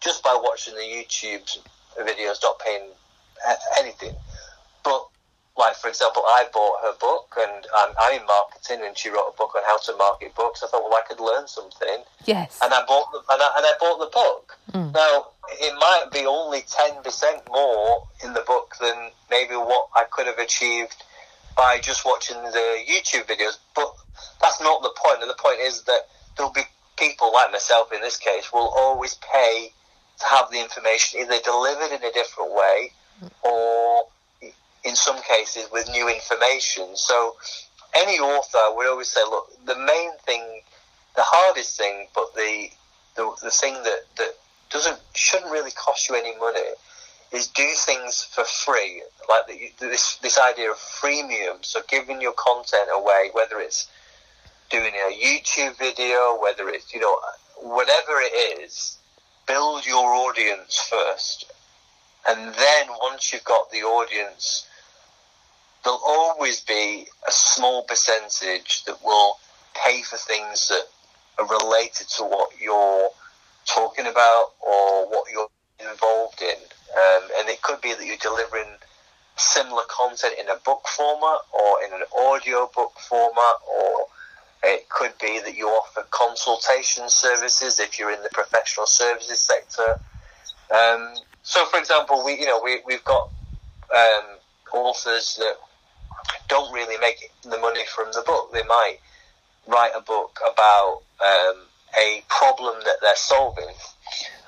just 0.00 0.22
by 0.22 0.38
watching 0.42 0.74
the 0.74 0.80
YouTube 0.80 1.58
videos, 1.98 2.42
not 2.42 2.58
paying 2.58 2.88
anything. 3.78 4.14
But 4.84 5.06
like 5.56 5.76
for 5.76 5.88
example, 5.88 6.22
I 6.26 6.46
bought 6.52 6.80
her 6.82 6.94
book, 6.98 7.34
and 7.38 7.66
I'm, 7.76 7.94
I'm, 8.00 8.20
in 8.20 8.26
marketing, 8.26 8.86
and 8.86 8.96
she 8.96 9.10
wrote 9.10 9.32
a 9.34 9.36
book 9.36 9.54
on 9.54 9.62
how 9.66 9.78
to 9.78 9.96
market 9.96 10.34
books. 10.34 10.62
I 10.62 10.66
thought, 10.66 10.82
well, 10.82 10.94
I 10.94 11.06
could 11.06 11.20
learn 11.20 11.46
something. 11.46 12.04
Yes. 12.24 12.58
And 12.62 12.72
I 12.72 12.84
bought 12.86 13.12
the, 13.12 13.18
and 13.18 13.42
I, 13.42 13.50
and 13.56 13.66
I 13.66 13.72
bought 13.78 13.98
the 13.98 14.10
book. 14.12 14.58
Mm. 14.72 14.94
Now 14.94 15.26
it 15.50 15.74
might 15.74 16.06
be 16.12 16.26
only 16.26 16.62
ten 16.62 17.02
percent 17.02 17.42
more 17.50 18.06
in 18.24 18.32
the 18.32 18.40
book 18.40 18.74
than 18.80 19.10
maybe 19.30 19.54
what 19.54 19.88
I 19.94 20.04
could 20.10 20.26
have 20.26 20.38
achieved 20.38 20.96
by 21.56 21.78
just 21.78 22.04
watching 22.06 22.42
the 22.42 22.78
YouTube 22.88 23.26
videos, 23.26 23.58
but 23.74 23.94
that's 24.40 24.60
not 24.60 24.82
the 24.82 24.92
point. 24.96 25.20
And 25.20 25.30
the 25.30 25.38
point 25.38 25.58
is 25.60 25.82
that 25.82 26.08
there'll 26.36 26.52
be 26.52 26.62
people 26.98 27.32
like 27.32 27.50
myself 27.52 27.92
in 27.92 28.00
this 28.00 28.16
case 28.16 28.52
will 28.52 28.72
always 28.76 29.14
pay 29.32 29.72
to 30.20 30.26
have 30.26 30.50
the 30.50 30.60
information 30.60 31.20
either 31.20 31.40
delivered 31.44 31.94
in 31.94 32.02
a 32.04 32.12
different 32.12 32.54
way 32.54 32.92
or 33.42 34.04
in 34.84 34.94
some 34.94 35.20
cases 35.22 35.68
with 35.72 35.88
new 35.90 36.08
information. 36.08 36.88
So 36.94 37.36
any 37.94 38.18
author 38.18 38.76
would 38.76 38.86
always 38.86 39.08
say, 39.08 39.20
look, 39.28 39.50
the 39.66 39.76
main 39.76 40.10
thing, 40.24 40.42
the 41.16 41.22
hardest 41.24 41.76
thing, 41.76 42.06
but 42.14 42.34
the 42.34 42.68
the, 43.14 43.30
the 43.42 43.50
thing 43.50 43.74
that, 43.74 44.00
that 44.16 44.34
doesn't 44.70 44.98
shouldn't 45.14 45.52
really 45.52 45.70
cost 45.72 46.08
you 46.08 46.14
any 46.14 46.34
money 46.38 46.60
is 47.30 47.46
do 47.48 47.68
things 47.74 48.22
for 48.22 48.44
free, 48.44 49.02
like 49.28 49.46
the, 49.46 49.86
this 49.86 50.16
this 50.16 50.38
idea 50.38 50.70
of 50.70 50.76
freemium. 50.76 51.62
So 51.62 51.80
giving 51.88 52.20
your 52.20 52.32
content 52.32 52.88
away, 52.92 53.30
whether 53.32 53.60
it's 53.60 53.88
doing 54.72 54.92
a 54.94 55.12
YouTube 55.12 55.78
video, 55.78 56.38
whether 56.40 56.68
it's 56.68 56.92
you 56.92 57.00
know 57.00 57.16
whatever 57.58 58.20
it 58.20 58.60
is, 58.60 58.98
build 59.46 59.86
your 59.86 60.04
audience 60.04 60.80
first, 60.90 61.52
and 62.28 62.54
then 62.54 62.86
once 63.00 63.32
you've 63.32 63.44
got 63.44 63.70
the 63.70 63.82
audience 63.82 64.66
there'll 65.84 66.00
always 66.04 66.60
be 66.60 67.06
a 67.26 67.32
small 67.32 67.82
percentage 67.84 68.84
that 68.84 69.02
will 69.04 69.38
pay 69.84 70.02
for 70.02 70.16
things 70.16 70.68
that 70.68 70.84
are 71.38 71.48
related 71.48 72.08
to 72.08 72.22
what 72.22 72.50
you're 72.60 73.10
talking 73.66 74.06
about 74.06 74.52
or 74.60 75.08
what 75.08 75.24
you're 75.32 75.48
involved 75.80 76.40
in. 76.40 76.48
Um, 76.48 77.28
and 77.38 77.48
it 77.48 77.62
could 77.62 77.80
be 77.80 77.94
that 77.94 78.04
you're 78.04 78.16
delivering 78.16 78.68
similar 79.36 79.82
content 79.88 80.34
in 80.38 80.48
a 80.48 80.56
book 80.64 80.86
format 80.86 81.40
or 81.52 81.82
in 81.86 81.92
an 81.94 82.02
audio 82.16 82.70
book 82.74 82.92
format 83.08 83.56
or 83.66 84.06
it 84.64 84.88
could 84.88 85.12
be 85.20 85.40
that 85.40 85.56
you 85.56 85.68
offer 85.68 86.06
consultation 86.10 87.08
services 87.08 87.80
if 87.80 87.98
you're 87.98 88.12
in 88.12 88.22
the 88.22 88.30
professional 88.32 88.86
services 88.86 89.40
sector. 89.40 89.96
Um, 90.74 91.14
so, 91.42 91.64
for 91.66 91.78
example, 91.78 92.24
we 92.24 92.38
you 92.38 92.46
know 92.46 92.60
we 92.62 92.80
we've 92.86 93.04
got 93.04 93.28
um, 93.94 94.38
authors 94.72 95.36
that 95.38 95.54
don't 96.48 96.72
really 96.72 96.98
make 96.98 97.30
the 97.42 97.58
money 97.58 97.82
from 97.94 98.06
the 98.12 98.22
book. 98.26 98.52
They 98.52 98.62
might 98.64 98.98
write 99.66 99.92
a 99.96 100.00
book 100.00 100.38
about 100.44 101.00
um, 101.24 101.62
a 102.00 102.22
problem 102.28 102.76
that 102.84 102.96
they're 103.02 103.16
solving, 103.16 103.74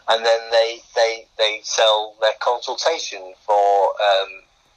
and 0.09 0.25
then 0.25 0.41
they 0.51 0.79
they 0.95 1.27
they 1.39 1.61
sell 1.63 2.15
their 2.21 2.35
consultation 2.41 3.35
for 3.45 3.89
um, 3.89 4.29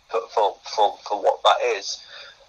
for, 0.09 0.21
for, 0.33 0.55
for, 0.63 0.97
for 1.07 1.21
what 1.21 1.39
that 1.43 1.61
is. 1.77 1.99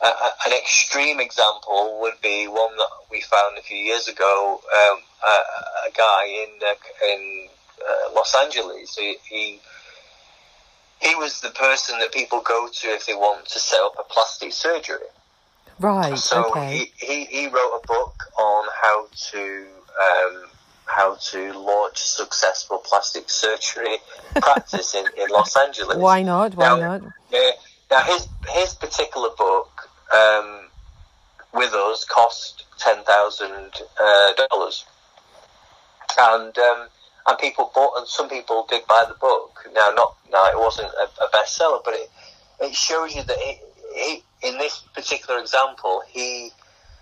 An 0.01 0.53
extreme 0.53 1.21
example 1.21 1.99
would 2.01 2.21
be 2.23 2.47
one 2.47 2.77
that 2.77 2.89
we 3.11 3.21
found 3.21 3.59
a 3.59 3.63
few 3.63 3.77
years 3.77 4.07
ago. 4.09 4.61
Um, 4.63 4.99
a, 5.27 5.89
a, 5.89 5.91
guy 5.97 6.25
in 6.27 6.49
uh, 6.63 7.13
in 7.13 7.49
uh, 7.81 8.15
Los 8.15 8.35
Angeles. 8.35 8.95
He, 8.97 9.17
he 9.29 9.61
he 11.01 11.15
was 11.17 11.41
the 11.41 11.51
person 11.51 11.99
that 11.99 12.13
people 12.13 12.41
go 12.41 12.69
to 12.73 12.89
if 12.89 13.07
they 13.07 13.15
want 13.15 13.47
to 13.47 13.59
set 13.59 13.81
up 13.81 13.95
a 13.99 14.05
plastic 14.05 14.53
surgery. 14.53 15.07
Right. 15.81 16.19
So 16.19 16.51
okay. 16.51 16.91
he, 16.99 17.07
he, 17.07 17.25
he 17.25 17.47
wrote 17.47 17.81
a 17.83 17.87
book 17.87 18.25
on 18.39 18.69
how 18.83 19.07
to 19.31 19.67
um, 20.01 20.45
how 20.87 21.15
to 21.15 21.53
launch 21.53 21.99
successful 21.99 22.79
plastic 22.79 23.31
surgery 23.31 23.99
practice 24.37 24.95
in, 24.95 25.05
in 25.17 25.29
Los 25.31 25.57
Angeles. 25.57 25.99
Why 25.99 26.23
not? 26.23 26.55
Why 26.55 26.79
now, 26.79 26.99
not? 26.99 27.03
Uh, 27.03 27.39
now 27.91 28.01
his 28.03 28.27
his 28.49 28.75
particular 28.75 29.31
book 29.37 29.78
um, 30.15 30.61
with 31.55 31.73
us 31.73 32.05
cost 32.05 32.65
ten 32.79 33.03
thousand 33.05 33.73
uh, 34.01 34.47
dollars, 34.49 34.85
and 36.19 36.57
um, 36.59 36.89
and 37.27 37.39
people 37.39 37.71
bought 37.75 37.99
and 37.99 38.07
some 38.09 38.29
people 38.29 38.67
did 38.69 38.87
buy 38.87 39.05
the 39.09 39.15
book. 39.15 39.59
Now, 39.75 39.91
not 39.95 40.15
now 40.31 40.47
it 40.47 40.59
wasn't 40.59 40.89
a, 40.89 41.25
a 41.25 41.29
bestseller, 41.31 41.81
but 41.85 41.95
it 41.95 42.11
it 42.61 42.75
shows 42.75 43.15
you 43.15 43.23
that 43.23 43.37
he, 43.39 43.59
he 43.95 44.23
in 44.49 44.59
this 44.59 44.83
particular 44.95 45.41
example 45.41 46.03
he 46.09 46.51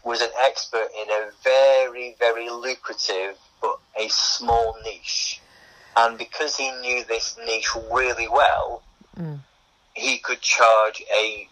was 0.05 0.21
an 0.23 0.31
expert 0.41 0.89
in 1.03 1.11
a 1.11 1.31
very 1.43 2.15
very 2.19 2.49
lucrative 2.49 3.37
but 3.61 3.79
a 3.99 4.09
small 4.09 4.75
niche, 4.85 5.41
and 5.97 6.19
because 6.19 6.57
he 6.57 6.71
knew 6.83 7.05
this 7.05 7.37
niche 7.47 7.71
really 7.93 8.29
well, 8.29 8.83
Mm. 9.19 9.41
he 9.95 10.19
could 10.19 10.43
charge 10.43 11.03
a 11.11 11.49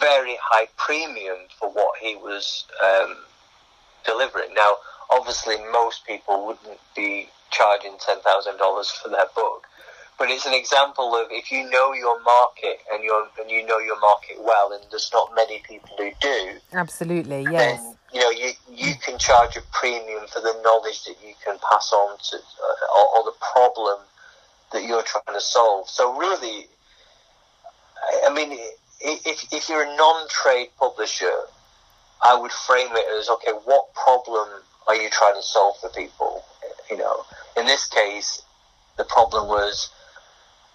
very 0.00 0.36
high 0.42 0.66
premium 0.76 1.36
for 1.58 1.70
what 1.70 1.98
he 2.00 2.16
was 2.16 2.64
um, 2.84 3.16
delivering. 4.04 4.54
Now, 4.54 4.76
obviously, 5.10 5.56
most 5.72 6.06
people 6.06 6.46
wouldn't 6.46 6.78
be 6.96 7.28
charging 7.50 7.96
ten 7.98 8.20
thousand 8.20 8.56
dollars 8.58 8.90
for 8.90 9.08
their 9.08 9.26
book, 9.34 9.64
but 10.18 10.30
it's 10.30 10.46
an 10.46 10.54
example 10.54 11.14
of 11.14 11.28
if 11.30 11.50
you 11.52 11.68
know 11.70 11.92
your 11.92 12.20
market 12.22 12.78
and 12.92 13.02
you 13.04 13.26
and 13.40 13.50
you 13.50 13.66
know 13.66 13.78
your 13.78 13.98
market 14.00 14.36
well, 14.40 14.72
and 14.72 14.82
there's 14.90 15.10
not 15.12 15.30
many 15.34 15.62
people 15.68 15.90
who 15.98 16.10
do, 16.20 16.58
Absolutely, 16.72 17.42
yes. 17.42 17.80
then 17.80 17.96
you 18.12 18.20
know 18.20 18.30
you 18.30 18.52
you 18.70 18.94
can 19.04 19.18
charge 19.18 19.56
a 19.56 19.62
premium 19.72 20.26
for 20.28 20.40
the 20.40 20.54
knowledge 20.64 21.04
that 21.04 21.16
you 21.26 21.34
can 21.44 21.58
pass 21.70 21.92
on 21.92 22.16
to 22.18 22.36
uh, 22.36 22.98
or, 22.98 23.18
or 23.18 23.24
the 23.24 23.36
problem 23.52 23.98
that 24.72 24.84
you're 24.84 25.02
trying 25.02 25.34
to 25.34 25.40
solve. 25.40 25.88
So 25.88 26.16
really, 26.18 26.66
I- 28.10 28.28
I 28.30 28.32
mean, 28.34 28.58
if 29.02 29.52
if 29.52 29.68
you're 29.68 29.82
a 29.82 29.96
non-trade 29.96 30.68
publisher, 30.78 31.32
I 32.22 32.34
would 32.36 32.52
frame 32.52 32.90
it 32.92 33.18
as 33.18 33.28
okay, 33.28 33.52
what 33.64 33.92
problem 33.94 34.48
are 34.86 34.96
you 34.96 35.10
trying 35.10 35.34
to 35.34 35.42
solve 35.42 35.76
for 35.80 35.88
people? 35.90 36.44
You 36.90 36.98
know, 36.98 37.24
in 37.56 37.66
this 37.66 37.86
case, 37.86 38.42
the 38.96 39.04
problem 39.04 39.48
was 39.48 39.90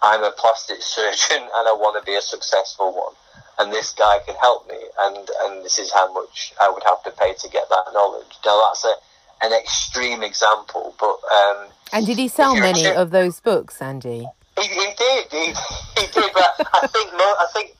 I'm 0.02 0.22
a 0.22 0.32
plastic 0.32 0.82
surgeon 0.82 1.42
and 1.42 1.68
I 1.68 1.74
want 1.78 2.02
to 2.02 2.04
be 2.10 2.16
a 2.16 2.22
successful 2.22 2.92
one, 2.94 3.14
and 3.58 3.72
this 3.72 3.92
guy 3.92 4.18
can 4.26 4.36
help 4.36 4.68
me, 4.68 4.78
and 5.00 5.28
and 5.44 5.64
this 5.64 5.78
is 5.78 5.92
how 5.92 6.12
much 6.12 6.52
I 6.60 6.68
would 6.70 6.82
have 6.84 7.02
to 7.04 7.10
pay 7.10 7.34
to 7.34 7.48
get 7.48 7.68
that 7.68 7.84
knowledge. 7.92 8.36
Now 8.44 8.62
that's 8.68 8.84
a 8.84 8.94
an 9.40 9.52
extreme 9.52 10.22
example, 10.22 10.94
but 10.98 11.16
um, 11.32 11.68
And 11.92 12.06
did 12.06 12.18
he 12.18 12.26
sell 12.26 12.56
many 12.56 12.86
of 12.86 13.10
those 13.10 13.40
books, 13.40 13.80
Andy? 13.80 14.26
he, 14.60 14.68
he 14.68 14.86
did. 14.96 15.26
He, 15.30 15.46
he 16.00 16.06
did. 16.12 16.30
But 16.34 16.68
I 16.74 16.86
think. 16.86 17.10
I 17.14 17.46
think. 17.52 17.74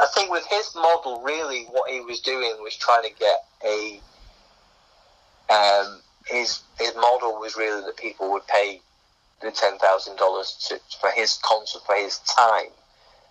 I 0.00 0.06
think 0.14 0.30
with 0.30 0.46
his 0.48 0.74
model, 0.74 1.22
really, 1.22 1.64
what 1.66 1.90
he 1.90 2.00
was 2.00 2.20
doing 2.20 2.56
was 2.62 2.76
trying 2.76 3.02
to 3.04 3.14
get 3.18 3.38
a. 3.64 4.00
Um, 5.50 6.02
his 6.26 6.60
his 6.78 6.94
model 6.94 7.38
was 7.40 7.56
really 7.56 7.82
that 7.82 7.96
people 7.96 8.30
would 8.32 8.46
pay 8.46 8.80
the 9.42 9.50
ten 9.50 9.78
thousand 9.78 10.16
dollars 10.16 10.72
for 11.00 11.10
his 11.10 11.38
concert 11.44 11.82
for 11.86 11.96
his 11.96 12.18
time, 12.20 12.70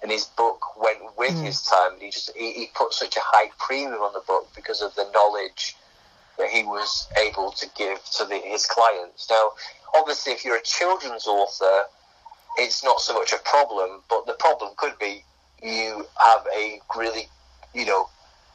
and 0.02 0.12
his 0.12 0.26
book 0.26 0.78
went 0.82 1.00
with 1.18 1.36
Mm. 1.36 1.44
his 1.46 1.62
time. 1.64 1.94
And 1.94 2.02
he 2.02 2.10
just 2.12 2.32
he, 2.36 2.54
he 2.54 2.68
put 2.76 2.94
such 2.94 3.16
a 3.18 3.22
high 3.24 3.50
premium 3.60 4.02
on 4.02 4.14
the 4.14 4.24
book 4.28 4.50
because 4.56 4.82
of 4.82 4.96
the 4.96 5.10
knowledge 5.14 5.76
that 6.38 6.50
he 6.50 6.64
was 6.64 7.08
able 7.18 7.52
to 7.52 7.68
give 7.78 8.04
to 8.18 8.26
the, 8.26 8.36
his 8.38 8.66
clients. 8.66 9.28
Now, 9.30 9.52
obviously, 9.96 10.34
if 10.34 10.46
you're 10.46 10.58
a 10.58 10.64
children's 10.64 11.28
author, 11.28 11.84
it's 12.58 12.84
not 12.84 13.00
so 13.02 13.14
much 13.14 13.34
a 13.34 13.40
problem, 13.40 14.04
but 14.10 14.26
the 14.28 14.34
problem 14.34 14.74
could 14.78 14.98
be 15.00 15.24
you 15.62 16.06
have 16.24 16.46
a 16.56 16.80
really, 16.96 17.28
you 17.74 17.86
know, 17.86 18.08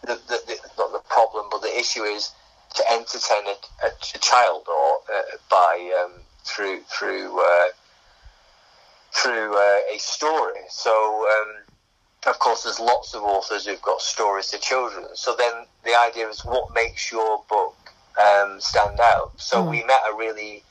the, 0.03 0.15
the, 0.29 0.41
the, 0.47 0.57
not 0.79 0.93
the 0.93 1.03
problem, 1.09 1.47
but 1.51 1.63
the 1.63 1.79
issue 1.79 2.03
is 2.03 2.31
to 2.75 2.83
entertain 2.91 3.47
a, 3.47 3.87
a, 3.87 3.91
a 4.15 4.19
child 4.19 4.65
or 4.69 4.99
uh, 5.15 5.23
by 5.51 5.93
um, 6.05 6.13
through 6.45 6.81
through 6.99 7.39
uh, 7.41 7.69
through 9.15 9.55
uh, 9.57 9.95
a 9.95 9.99
story. 9.99 10.61
So, 10.71 10.91
um, 10.91 11.55
of 12.27 12.39
course, 12.39 12.65
there's 12.65 12.81
lots 12.81 13.15
of 13.15 13.23
authors 13.23 13.67
who've 13.67 13.83
got 13.83 14.01
stories 14.01 14.49
to 14.49 14.59
children. 14.59 15.07
So 15.15 15.35
then 15.37 15.53
the 15.85 15.95
idea 15.99 16.29
is 16.29 16.43
what 16.43 16.73
makes 16.75 17.11
your 17.13 17.43
book 17.49 17.75
um, 18.21 18.61
stand 18.61 18.99
out. 19.01 19.31
So 19.37 19.65
Mm. 19.65 19.71
we 19.71 19.85
met 19.85 20.03
a 20.11 20.15
really 20.17 20.65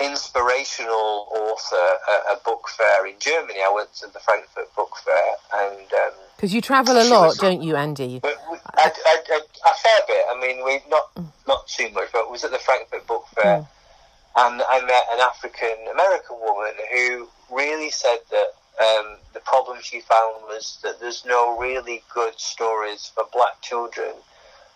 inspirational 0.00 1.26
author 1.30 1.98
at 2.14 2.36
a 2.36 2.40
book 2.44 2.68
fair 2.76 3.06
in 3.06 3.14
Germany. 3.18 3.60
I 3.64 3.72
went 3.74 3.92
to 3.94 4.06
the 4.08 4.18
Frankfurt 4.20 4.74
Book 4.74 4.92
Fair, 5.04 5.62
and 5.62 5.92
um, 5.92 6.12
Because 6.36 6.54
you 6.54 6.60
travel 6.60 6.96
a 6.96 7.04
lot, 7.04 7.26
was- 7.28 7.38
don't 7.38 7.62
you, 7.62 7.76
Andy? 7.76 8.20
but 8.20 8.36
we, 8.50 8.56
a, 8.56 8.90
fair 8.90 10.00
bit. 10.06 10.24
I 10.30 10.38
mean, 10.40 10.64
we 10.64 10.80
not 10.88 11.10
not 11.46 11.66
too 11.66 11.90
much, 11.90 12.08
but 12.12 12.20
it 12.20 12.30
was 12.30 12.44
at 12.44 12.50
the 12.50 12.58
Frankfurt 12.58 13.06
Book 13.06 13.26
Fair, 13.34 13.66
and 14.36 14.62
I 14.68 14.80
met 14.84 15.04
an 15.12 15.20
African 15.20 15.76
American 15.92 16.36
woman 16.40 16.72
who 16.92 17.28
really 17.50 17.90
said 17.90 18.18
that 18.30 18.48
um, 18.80 19.16
the 19.32 19.40
problem 19.40 19.78
she 19.82 20.00
found 20.00 20.42
was 20.44 20.78
that 20.82 21.00
there's 21.00 21.24
no 21.24 21.58
really 21.58 22.02
good 22.14 22.38
stories 22.38 23.10
for 23.14 23.24
black 23.32 23.60
children 23.62 24.12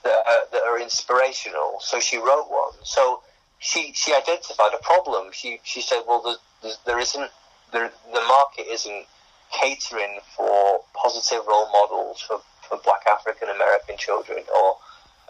that 0.02 0.24
are, 0.26 0.44
that 0.50 0.62
are 0.62 0.80
inspirational. 0.80 1.78
So 1.80 2.00
she 2.00 2.16
wrote 2.16 2.46
one. 2.50 2.72
So 2.82 3.22
she 3.62 3.92
she 3.94 4.12
identified 4.12 4.74
a 4.74 4.82
problem. 4.82 5.30
She 5.32 5.60
she 5.62 5.80
said, 5.80 6.02
well, 6.06 6.20
there's, 6.22 6.38
there's, 6.62 6.78
there 6.84 6.98
isn't 6.98 7.30
there, 7.72 7.90
the 8.12 8.20
market 8.28 8.66
isn't 8.68 9.06
catering 9.52 10.18
for 10.36 10.80
positive 10.94 11.46
role 11.46 11.70
models 11.70 12.20
for, 12.20 12.40
for 12.68 12.78
black 12.84 13.02
African 13.06 13.48
American 13.48 13.96
children 13.96 14.38
or 14.54 14.76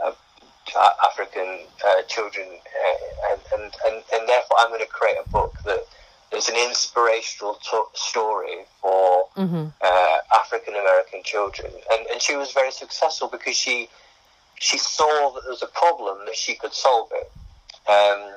uh, 0.03 0.13
African 1.05 1.67
uh, 1.87 2.03
children, 2.09 2.47
uh, 2.49 3.33
and, 3.33 3.41
and, 3.55 3.73
and, 3.87 4.05
and 4.15 4.29
therefore 4.29 4.57
I'm 4.59 4.69
going 4.69 4.81
to 4.81 4.87
create 4.87 5.17
a 5.21 5.31
book 5.33 5.55
that 5.67 5.85
is 6.33 6.49
an 6.49 6.57
inspirational 6.57 7.59
to- 7.71 7.93
story 7.95 8.65
for 8.81 9.27
hmm 9.35 9.67
uh, 9.85 10.19
African 10.35 10.75
American 10.75 11.23
children, 11.25 11.69
and 11.93 12.07
and 12.07 12.23
she 12.23 12.37
was 12.37 12.53
very 12.53 12.71
successful 12.71 13.29
because 13.29 13.57
she 13.57 13.89
she 14.61 14.79
saw 14.79 15.33
that 15.35 15.43
there 15.43 15.51
was 15.51 15.63
a 15.63 15.67
problem 15.67 16.25
that 16.27 16.37
she 16.37 16.55
could 16.55 16.73
solve 16.73 17.09
it. 17.13 17.31
Um, 17.89 18.35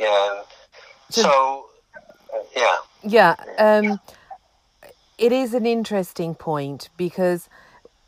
yeah. 0.00 0.42
So- 1.10 1.22
So, 1.22 1.66
uh, 2.34 2.38
yeah. 2.56 2.76
Yeah, 3.02 3.34
um, 3.58 4.00
it 5.18 5.32
is 5.32 5.54
an 5.54 5.66
interesting 5.66 6.34
point 6.34 6.88
because 6.96 7.48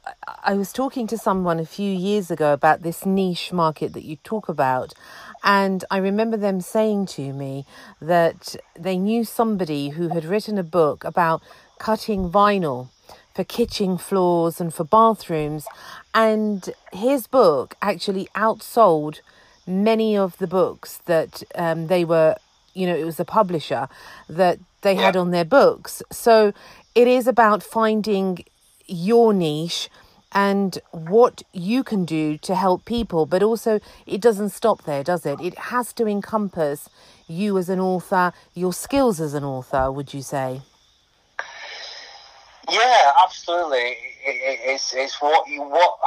I- 0.05 0.12
I 0.53 0.55
was 0.55 0.73
talking 0.73 1.07
to 1.09 1.16
someone 1.18 1.61
a 1.61 1.64
few 1.66 1.92
years 1.92 2.31
ago 2.31 2.53
about 2.53 2.83
this 2.83 3.07
niche 3.07 3.53
market 3.53 3.92
that 3.92 4.05
you 4.05 4.16
talk 4.16 4.49
about, 4.49 4.92
and 5.45 5.85
I 5.90 5.99
remember 5.99 6.37
them 6.37 6.61
saying 6.61 7.07
to 7.18 7.33
me 7.33 7.64
that 8.01 8.57
they 8.75 8.97
knew 8.97 9.25
somebody 9.25 9.90
who 9.90 10.09
had 10.09 10.25
written 10.25 10.59
a 10.59 10.64
book 10.64 11.05
about 11.05 11.40
cutting 11.79 12.31
vinyl 12.31 12.88
for 13.35 13.45
kitchen 13.45 13.97
floors 13.97 14.61
and 14.61 14.75
for 14.75 14.85
bathrooms, 14.85 15.66
and 16.14 16.75
his 16.92 17.27
book 17.29 17.77
actually 17.81 18.29
outsold 18.35 19.21
many 19.66 20.16
of 20.16 20.37
the 20.38 20.46
books 20.46 20.98
that 21.07 21.42
um, 21.55 21.87
they 21.87 22.05
were 22.05 22.37
you 22.75 22.87
know, 22.87 22.96
it 22.96 23.05
was 23.05 23.20
a 23.20 23.25
publisher 23.25 23.88
that 24.29 24.59
they 24.83 24.94
had 24.94 25.16
on 25.16 25.31
their 25.31 25.44
books. 25.44 26.03
So 26.11 26.53
it 26.94 27.09
is 27.09 27.27
about 27.27 27.62
finding 27.62 28.44
your 28.87 29.33
niche 29.33 29.88
and 30.33 30.79
what 30.90 31.42
you 31.53 31.85
can 31.85 32.05
do 32.05 32.38
to 32.38 32.55
help 32.55 32.85
people, 32.85 33.27
but 33.27 33.42
also 33.42 33.81
it 34.07 34.20
doesn't 34.20 34.48
stop 34.48 34.85
there, 34.85 35.05
does 35.05 35.27
it? 35.27 35.40
It 35.40 35.59
has 35.59 35.92
to 35.94 36.07
encompass 36.07 36.88
you 37.29 37.59
as 37.59 37.68
an 37.68 37.81
author, 37.81 38.33
your 38.55 38.72
skills 38.72 39.20
as 39.20 39.35
an 39.35 39.44
author, 39.44 39.92
would 39.92 40.14
you 40.14 40.22
say? 40.22 40.62
Yeah, 42.70 43.12
absolutely. 43.22 43.79
It, 43.79 43.96
it, 44.27 44.61
it's 44.64 44.94
it's 44.94 45.20
what 45.20 45.48
you 45.48 45.62
what 45.62 45.98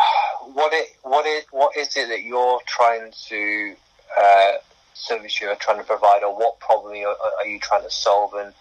what 0.54 0.74
it 0.74 0.88
what 1.04 1.26
it 1.26 1.46
what 1.52 1.76
is 1.78 1.96
it 1.98 2.08
that 2.10 2.24
you're 2.24 2.60
trying 2.65 3.12
to 3.28 3.76
uh, 4.22 4.52
service 4.94 5.39
you're 5.41 5.56
trying 5.56 5.78
to 5.80 5.84
provide, 5.84 6.24
or 6.24 6.36
what 6.38 6.60
problem 6.60 6.96
you're, 6.96 7.10
are 7.39 7.48
you 7.48 7.60
trying 7.60 7.84
to 7.84 7.91
solve, 7.91 8.34
and 8.36 8.54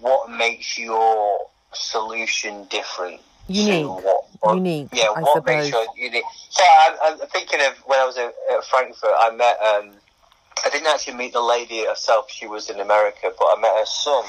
what 0.00 0.30
makes 0.30 0.78
your 0.78 1.38
solution 1.74 2.64
different? 2.70 3.20
Unique. 3.48 3.82
To 3.82 3.88
what, 3.88 4.24
what- 4.40 4.54
Unique, 4.56 4.88
Yeah, 4.92 5.08
I 5.14 5.20
what 5.20 5.44
makes 5.44 5.66
suppose. 5.68 5.86
your 5.96 6.04
unique? 6.06 6.24
So 6.48 6.62
I'm, 6.64 6.96
I'm 7.20 7.28
thinking 7.28 7.60
of 7.60 7.74
when 7.86 7.98
I 7.98 8.04
was 8.06 8.16
at, 8.16 8.32
at 8.52 8.64
Frankfurt. 8.64 9.10
I 9.18 9.30
met. 9.32 9.58
Um, 9.60 9.92
I 10.64 10.70
didn't 10.70 10.86
actually 10.86 11.14
meet 11.14 11.32
the 11.32 11.40
lady 11.42 11.84
herself. 11.84 12.30
She 12.30 12.46
was 12.46 12.70
in 12.70 12.78
America, 12.80 13.32
but 13.36 13.44
I 13.44 13.60
met 13.60 13.76
her 13.76 13.84
son 13.86 14.24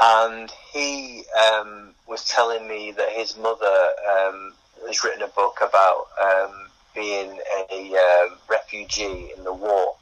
and 0.00 0.50
he 0.72 1.24
um, 1.52 1.90
was 2.08 2.24
telling 2.24 2.66
me 2.66 2.92
that 2.92 3.10
his 3.10 3.36
mother 3.36 3.76
um, 4.10 4.52
has 4.86 5.04
written 5.04 5.22
a 5.22 5.28
book 5.28 5.58
about 5.62 6.06
um, 6.22 6.68
being 6.94 7.38
a 7.70 7.94
um, 7.94 8.38
refugee 8.48 9.30
in 9.36 9.44
the 9.44 9.52
war, 9.52 9.94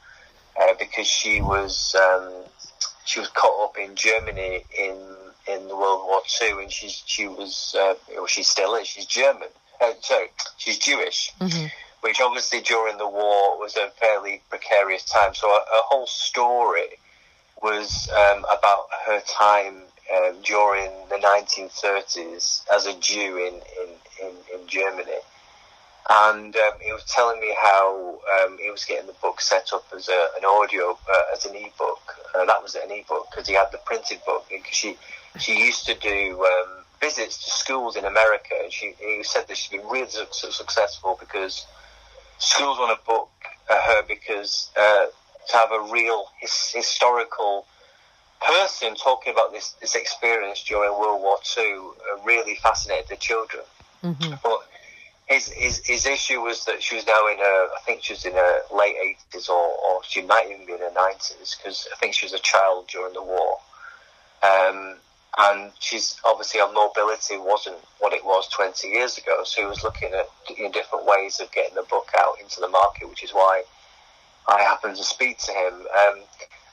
uh, 0.60 0.74
because 0.78 1.06
she 1.06 1.40
was 1.40 1.96
um, 1.96 2.32
she 3.04 3.18
was 3.18 3.28
caught 3.28 3.64
up 3.64 3.78
in 3.78 3.94
Germany 3.96 4.64
in 4.78 4.96
in 5.48 5.66
the 5.66 5.76
World 5.76 6.06
War 6.06 6.22
Two, 6.28 6.58
and 6.60 6.70
she's 6.70 7.02
she 7.06 7.26
was 7.26 7.74
uh, 7.78 7.94
well, 8.14 8.26
she 8.26 8.42
still 8.44 8.76
is. 8.76 8.86
She's 8.86 9.06
German. 9.06 9.48
Uh, 9.80 9.92
sorry, 10.00 10.28
she's 10.58 10.78
Jewish. 10.78 11.32
Mm-hmm. 11.40 11.66
Which 12.00 12.20
obviously 12.20 12.60
during 12.60 12.96
the 12.96 13.08
war 13.08 13.58
was 13.58 13.76
a 13.76 13.90
fairly 13.98 14.40
precarious 14.48 15.04
time. 15.04 15.34
So 15.34 15.48
her, 15.48 15.54
her 15.54 15.82
whole 15.88 16.06
story 16.06 16.98
was 17.62 18.08
um, 18.10 18.44
about 18.44 18.86
her 19.06 19.20
time 19.20 19.82
um, 20.16 20.36
during 20.42 20.90
the 21.10 21.16
1930s 21.16 22.62
as 22.74 22.86
a 22.86 22.98
Jew 22.98 23.36
in, 23.36 23.54
in, 23.54 24.28
in, 24.28 24.60
in 24.60 24.66
Germany. 24.66 25.20
And 26.10 26.56
um, 26.56 26.72
he 26.82 26.90
was 26.92 27.04
telling 27.04 27.38
me 27.38 27.54
how 27.60 28.18
um, 28.44 28.56
he 28.58 28.70
was 28.70 28.84
getting 28.84 29.06
the 29.06 29.14
book 29.20 29.40
set 29.40 29.72
up 29.74 29.84
as 29.94 30.08
a, 30.08 30.28
an 30.38 30.44
audio, 30.44 30.98
uh, 31.12 31.22
as 31.34 31.44
an 31.44 31.54
ebook. 31.54 32.00
Uh, 32.34 32.46
that 32.46 32.62
was 32.62 32.74
an 32.76 32.90
ebook 32.90 33.28
because 33.30 33.46
he 33.46 33.54
had 33.54 33.66
the 33.72 33.78
printed 33.84 34.20
book. 34.24 34.46
Because 34.48 34.74
she 34.74 34.96
she 35.38 35.58
used 35.58 35.84
to 35.86 35.94
do 35.94 36.42
um, 36.44 36.84
visits 37.00 37.44
to 37.44 37.50
schools 37.50 37.96
in 37.96 38.06
America, 38.06 38.54
and 38.62 38.72
she 38.72 38.94
he 38.98 39.22
said 39.22 39.46
that 39.48 39.58
she's 39.58 39.70
been 39.70 39.86
really 39.86 40.08
su- 40.08 40.50
successful 40.50 41.18
because 41.20 41.66
schools 42.38 42.78
want 42.78 42.98
to 42.98 43.06
book 43.06 43.28
uh, 43.68 43.78
her 43.82 44.02
because 44.08 44.70
uh, 44.80 45.06
to 45.48 45.56
have 45.56 45.72
a 45.72 45.80
real 45.92 46.26
his, 46.40 46.70
historical 46.74 47.66
person 48.40 48.94
talking 48.94 49.32
about 49.32 49.52
this 49.52 49.72
this 49.80 49.94
experience 49.94 50.62
during 50.64 50.90
World 50.92 51.20
War 51.22 51.38
Two 51.42 51.94
uh, 52.12 52.22
really 52.24 52.56
fascinated 52.56 53.08
the 53.08 53.16
children. 53.16 53.62
Mm-hmm. 54.04 54.34
But 54.42 54.60
his, 55.26 55.48
his 55.48 55.86
his 55.86 56.06
issue 56.06 56.40
was 56.40 56.64
that 56.66 56.82
she 56.82 56.96
was 56.96 57.06
now 57.06 57.26
in 57.28 57.38
her 57.38 57.68
I 57.76 57.80
think 57.84 58.02
she 58.02 58.12
was 58.12 58.24
in 58.24 58.32
her 58.32 58.60
late 58.74 58.96
eighties 59.02 59.48
or, 59.48 59.56
or 59.56 60.00
she 60.04 60.22
might 60.22 60.46
even 60.50 60.66
be 60.66 60.72
in 60.72 60.80
her 60.80 60.92
nineties 60.94 61.56
because 61.56 61.88
I 61.92 61.96
think 61.96 62.14
she 62.14 62.26
was 62.26 62.32
a 62.32 62.38
child 62.38 62.88
during 62.88 63.14
the 63.14 63.22
war. 63.22 63.58
Um, 64.42 64.96
and 65.36 65.72
she's 65.78 66.16
obviously 66.24 66.60
her 66.60 66.72
mobility 66.72 67.36
wasn't 67.38 67.76
what 68.00 68.12
it 68.12 68.24
was 68.24 68.48
20 68.48 68.88
years 68.88 69.18
ago. 69.18 69.42
So 69.44 69.60
he 69.60 69.66
was 69.68 69.84
looking 69.84 70.12
at 70.12 70.28
different 70.72 71.06
ways 71.06 71.38
of 71.38 71.52
getting 71.52 71.74
the 71.74 71.82
book 71.82 72.10
out 72.18 72.40
into 72.42 72.60
the 72.60 72.68
market, 72.68 73.08
which 73.08 73.22
is 73.22 73.30
why 73.30 73.62
I 74.48 74.62
happened 74.62 74.96
to 74.96 75.04
speak 75.04 75.38
to 75.38 75.52
him. 75.52 75.74
Um, 75.74 76.20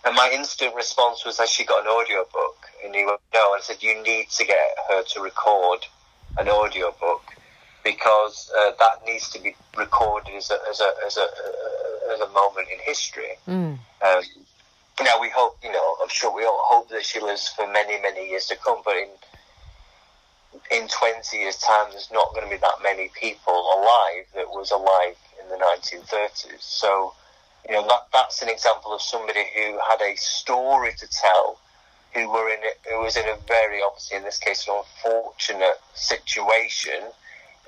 and 0.05 0.15
my 0.15 0.31
instant 0.33 0.75
response 0.75 1.25
was 1.25 1.37
that 1.37 1.49
she 1.49 1.65
got 1.65 1.83
an 1.83 1.89
audio 1.89 2.25
book, 2.31 2.57
and 2.83 2.95
he 2.95 3.05
went 3.05 3.19
no. 3.33 3.53
And 3.53 3.59
I 3.59 3.63
said 3.63 3.81
you 3.81 4.01
need 4.03 4.29
to 4.29 4.45
get 4.45 4.59
her 4.89 5.03
to 5.03 5.21
record 5.21 5.85
an 6.37 6.47
audio 6.47 6.93
book 6.99 7.23
because 7.83 8.51
uh, 8.57 8.71
that 8.79 9.05
needs 9.05 9.29
to 9.29 9.41
be 9.41 9.55
recorded 9.77 10.35
as 10.35 10.51
a 10.51 10.57
as 10.69 10.79
a 10.79 10.89
as 11.05 11.17
a, 11.17 11.27
as 12.13 12.19
a 12.21 12.29
moment 12.29 12.67
in 12.71 12.79
history. 12.83 13.37
Mm. 13.47 13.79
Um, 14.05 14.23
now 15.01 15.19
we 15.19 15.29
hope, 15.29 15.57
you 15.61 15.71
know, 15.71 15.95
I'm 16.01 16.09
sure 16.09 16.33
we 16.33 16.45
all 16.45 16.61
hope 16.63 16.89
that 16.89 17.05
she 17.05 17.19
lives 17.19 17.49
for 17.49 17.67
many, 17.67 18.01
many 18.01 18.29
years 18.29 18.45
to 18.47 18.55
come. 18.55 18.81
But 18.85 18.95
in 18.95 19.09
in 20.71 20.87
20 20.87 21.37
years' 21.37 21.57
time, 21.57 21.87
there's 21.91 22.09
not 22.11 22.33
going 22.33 22.45
to 22.45 22.49
be 22.49 22.57
that 22.57 22.81
many 22.81 23.11
people 23.19 23.53
alive 23.53 24.25
that 24.35 24.49
was 24.49 24.71
alive 24.71 25.17
in 25.41 25.49
the 25.49 25.57
1930s. 25.57 26.61
So, 26.61 27.13
you 27.67 27.75
know, 27.75 27.85
that 27.87 28.07
that's 28.13 28.41
an 28.41 28.49
example 28.49 28.93
of 28.93 29.01
somebody 29.01 29.43
who 29.55 29.79
had 29.89 30.01
a 30.01 30.15
story 30.15 30.93
to 30.97 31.07
tell, 31.07 31.57
who 32.13 32.29
were 32.29 32.49
in 32.49 32.59
it, 32.61 32.79
who 32.89 33.01
was 33.01 33.17
in 33.17 33.25
a 33.25 33.37
very 33.47 33.79
obviously 33.85 34.17
in 34.17 34.23
this 34.23 34.37
case 34.37 34.67
an 34.67 34.75
unfortunate 34.75 35.79
situation, 35.93 37.01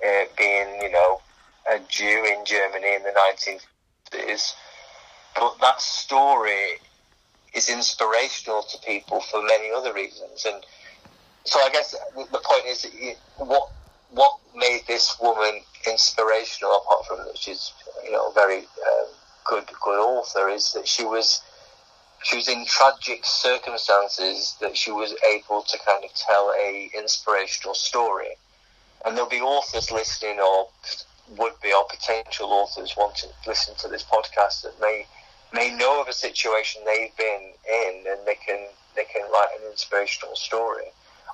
uh, 0.06 0.24
being 0.38 0.82
you 0.82 0.92
know 0.92 1.20
a 1.72 1.80
Jew 1.88 2.26
in 2.26 2.46
Germany 2.46 2.96
in 2.96 3.04
the 3.04 3.14
1930s. 4.12 4.54
But 5.36 5.56
that 5.62 5.82
story 5.82 6.80
is 7.54 7.70
inspirational 7.70 8.64
to 8.64 8.78
people 8.86 9.22
for 9.22 9.42
many 9.42 9.72
other 9.72 9.94
reasons. 9.94 10.46
And 10.46 10.64
so 11.44 11.60
I 11.60 11.70
guess 11.70 11.96
the 12.16 12.40
point 12.44 12.66
is 12.68 12.86
what 13.38 13.72
what 14.12 14.38
made 14.56 14.82
this 14.88 15.18
woman 15.20 15.62
inspirational, 15.88 16.78
apart 16.78 17.06
from 17.08 17.18
that 17.26 17.38
she's 17.38 17.72
you 18.04 18.12
know 18.12 18.32
very 18.32 18.60
um, 18.60 19.08
good 19.48 19.66
good 19.82 20.00
author, 20.00 20.50
is 20.50 20.74
that 20.74 20.88
she 20.88 21.06
was 21.06 21.42
she 22.24 22.36
was 22.36 22.48
in 22.48 22.66
tragic 22.66 23.26
circumstances 23.26 24.56
that 24.60 24.76
she 24.76 24.92
was 24.92 25.14
able 25.32 25.62
to 25.62 25.78
kind 25.86 26.04
of 26.04 26.14
tell 26.14 26.52
a 26.60 26.90
inspirational 26.98 27.76
story. 27.76 28.38
And 29.06 29.16
there'll 29.16 29.30
be 29.30 29.42
authors 29.42 29.92
listening, 29.92 30.40
or 30.40 30.68
would 31.38 31.54
be, 31.62 31.72
or 31.72 31.86
potential 31.90 32.52
authors 32.52 32.96
wanting 32.98 33.30
to 33.30 33.50
listen 33.50 33.76
to 33.76 33.88
this 33.88 34.04
podcast 34.04 34.64
that 34.64 34.80
may 34.82 35.06
may 35.54 35.72
know 35.76 36.02
of 36.02 36.08
a 36.08 36.14
situation 36.14 36.82
they've 36.86 37.16
been 37.16 37.54
in 37.72 38.04
and 38.08 38.20
they 38.26 38.36
can 38.36 38.68
they 38.96 39.06
can 39.06 39.30
write 39.32 39.50
an 39.60 39.70
inspirational 39.70 40.36
story. 40.36 40.86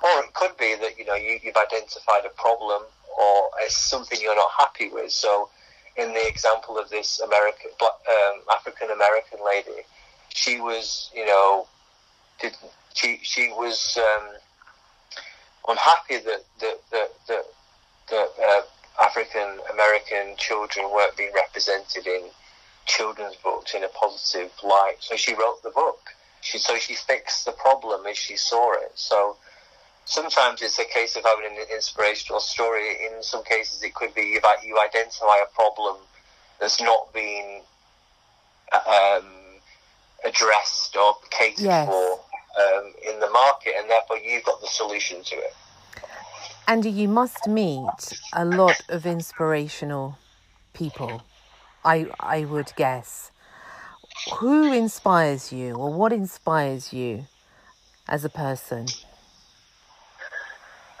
Or 0.02 0.20
it 0.20 0.34
could 0.34 0.56
be 0.56 0.74
that 0.74 0.98
you 0.98 1.04
know 1.04 1.14
you, 1.14 1.40
you've 1.42 1.56
identified 1.56 2.24
a 2.24 2.30
problem 2.30 2.82
or 3.18 3.50
it's 3.62 3.76
something 3.76 4.18
you're 4.20 4.36
not 4.36 4.50
happy 4.58 4.88
with. 4.88 5.12
So, 5.12 5.48
in 5.96 6.12
the 6.12 6.28
example 6.28 6.78
of 6.78 6.90
this 6.90 7.20
American 7.20 7.70
um, 7.80 8.40
African 8.52 8.90
American 8.90 9.38
lady, 9.44 9.82
she 10.28 10.60
was 10.60 11.10
you 11.14 11.26
know 11.26 11.66
did 12.40 12.56
she 12.94 13.18
she 13.22 13.48
was 13.50 13.98
um, 13.98 14.28
unhappy 15.68 16.18
that 16.18 16.44
that 16.60 16.80
that 16.90 17.08
that, 17.28 17.44
that 18.10 18.28
uh, 18.42 18.62
African 19.02 19.60
American 19.72 20.36
children 20.36 20.90
weren't 20.92 21.16
being 21.16 21.32
represented 21.34 22.06
in 22.06 22.22
children's 22.86 23.36
books 23.36 23.74
in 23.74 23.84
a 23.84 23.88
positive 23.88 24.50
light. 24.62 24.96
So 25.00 25.16
she 25.16 25.34
wrote 25.34 25.62
the 25.62 25.70
book. 25.70 26.00
She 26.40 26.58
so 26.58 26.76
she 26.76 26.94
fixed 26.94 27.44
the 27.44 27.52
problem 27.52 28.06
as 28.06 28.18
she 28.18 28.36
saw 28.36 28.72
it. 28.74 28.92
So 28.94 29.36
sometimes 30.04 30.62
it's 30.62 30.78
a 30.78 30.84
case 30.84 31.16
of 31.16 31.24
having 31.24 31.46
an 31.58 31.66
inspirational 31.72 32.40
story. 32.40 33.06
In 33.06 33.22
some 33.22 33.42
cases, 33.44 33.82
it 33.82 33.94
could 33.94 34.14
be 34.14 34.22
you 34.22 34.40
you 34.64 34.78
identify 34.84 35.36
a 35.42 35.54
problem 35.54 35.96
that's 36.60 36.80
not 36.80 37.12
been 37.12 37.60
um, 38.86 39.24
addressed 40.24 40.96
or 40.96 41.16
catered 41.30 41.64
Yes. 41.64 41.88
for 41.88 42.20
um, 42.60 42.92
in 43.08 43.20
the 43.20 43.30
market, 43.30 43.74
and 43.78 43.88
therefore 43.90 44.18
you've 44.18 44.44
got 44.44 44.60
the 44.60 44.66
solution 44.68 45.22
to 45.24 45.36
it. 45.36 45.54
Andy, 46.66 46.90
you 46.90 47.08
must 47.08 47.46
meet 47.46 48.14
a 48.32 48.44
lot 48.44 48.80
of 48.88 49.04
inspirational 49.04 50.16
people. 50.72 51.22
I 51.84 52.06
I 52.20 52.44
would 52.44 52.72
guess. 52.76 53.30
Who 54.38 54.72
inspires 54.72 55.52
you, 55.52 55.74
or 55.74 55.92
what 55.92 56.12
inspires 56.12 56.92
you 56.92 57.26
as 58.08 58.24
a 58.24 58.30
person? 58.30 58.86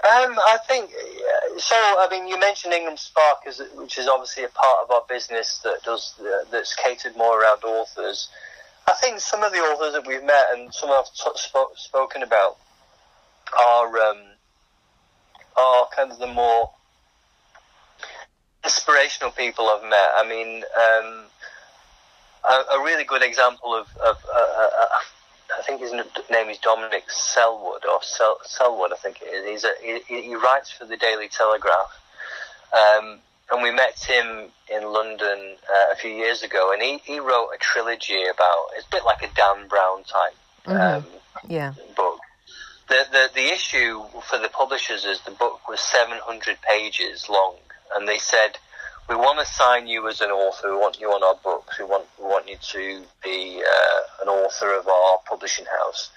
Um, 0.04 0.38
I 0.38 0.58
think 0.68 0.90
uh, 0.90 1.58
so. 1.58 1.74
I 1.74 2.08
mean, 2.10 2.28
you 2.28 2.38
mentioned 2.38 2.74
Ingram 2.74 2.98
Spark, 2.98 3.38
which 3.76 3.96
is 3.96 4.06
obviously 4.06 4.44
a 4.44 4.48
part 4.48 4.84
of 4.84 4.90
our 4.90 5.02
business 5.08 5.60
that 5.64 5.82
does 5.82 6.12
uh, 6.20 6.44
that's 6.50 6.74
catered 6.76 7.16
more 7.16 7.40
around 7.40 7.64
authors. 7.64 8.28
I 8.86 8.92
think 8.92 9.18
some 9.20 9.42
of 9.42 9.52
the 9.52 9.60
authors 9.60 9.94
that 9.94 10.06
we've 10.06 10.22
met 10.22 10.46
and 10.52 10.74
some 10.74 10.90
I've 10.90 11.10
t- 11.14 11.30
sp- 11.40 11.72
spoken 11.76 12.22
about 12.22 12.58
are 13.58 13.98
um, 13.98 14.18
are 15.56 15.88
kind 15.96 16.12
of 16.12 16.18
the 16.18 16.26
more 16.26 16.70
inspirational 18.62 19.30
people 19.30 19.70
I've 19.70 19.88
met. 19.88 20.10
I 20.16 20.28
mean, 20.28 20.64
um, 20.76 21.24
a, 22.46 22.76
a 22.78 22.84
really 22.84 23.04
good 23.04 23.22
example 23.22 23.74
of, 23.74 23.86
of 24.06 24.16
uh, 24.34 24.38
uh, 24.38 24.86
I 25.58 25.62
think 25.62 25.80
his 25.80 25.92
name 25.92 26.48
is 26.48 26.58
Dominic 26.58 27.10
Selwood 27.10 27.84
or 27.84 28.00
Sel- 28.02 28.40
Selwood, 28.44 28.92
I 28.92 28.96
think 28.96 29.20
it 29.22 29.26
is. 29.26 29.46
He's 29.46 29.64
a, 29.64 29.72
he, 30.08 30.22
he 30.22 30.34
writes 30.34 30.70
for 30.70 30.84
the 30.84 30.96
Daily 30.96 31.28
Telegraph, 31.28 31.90
um, 32.72 33.18
and 33.52 33.62
we 33.62 33.70
met 33.70 33.98
him 34.02 34.48
in 34.74 34.84
London 34.92 35.56
uh, 35.70 35.92
a 35.92 35.96
few 35.96 36.10
years 36.10 36.42
ago, 36.42 36.72
and 36.72 36.82
he, 36.82 36.98
he 37.04 37.18
wrote 37.20 37.50
a 37.54 37.58
trilogy 37.58 38.24
about. 38.24 38.66
It's 38.76 38.86
a 38.86 38.90
bit 38.90 39.04
like 39.04 39.22
a 39.22 39.28
Dan 39.34 39.68
Brown 39.68 40.02
type 40.04 40.34
um, 40.66 41.04
Yeah. 41.48 41.72
book. 41.96 42.18
The, 42.88 43.06
the 43.12 43.30
the 43.34 43.46
issue 43.52 44.02
for 44.28 44.38
the 44.38 44.48
publishers 44.48 45.04
is 45.06 45.20
the 45.22 45.30
book 45.30 45.66
was 45.68 45.80
700 45.80 46.58
pages 46.68 47.28
long, 47.30 47.54
and 47.94 48.06
they 48.08 48.18
said, 48.18 48.58
"We 49.08 49.16
want 49.16 49.38
to 49.38 49.44
sign 49.44 49.86
you 49.86 50.08
as 50.08 50.20
an 50.20 50.30
author. 50.30 50.70
We 50.70 50.78
want 50.78 50.98
you 50.98 51.12
on 51.12 51.22
our 51.22 51.34
books. 51.34 51.78
We 51.78 51.84
want 51.84 52.06
we 52.18 52.24
want 52.24 52.48
you 52.48 52.56
to 52.56 53.04
be 53.22 53.62
uh, 53.62 54.00
an 54.22 54.28
author 54.28 54.72
of 54.74 54.88
our 54.88 55.18
publishing 55.26 55.66
house, 55.66 56.10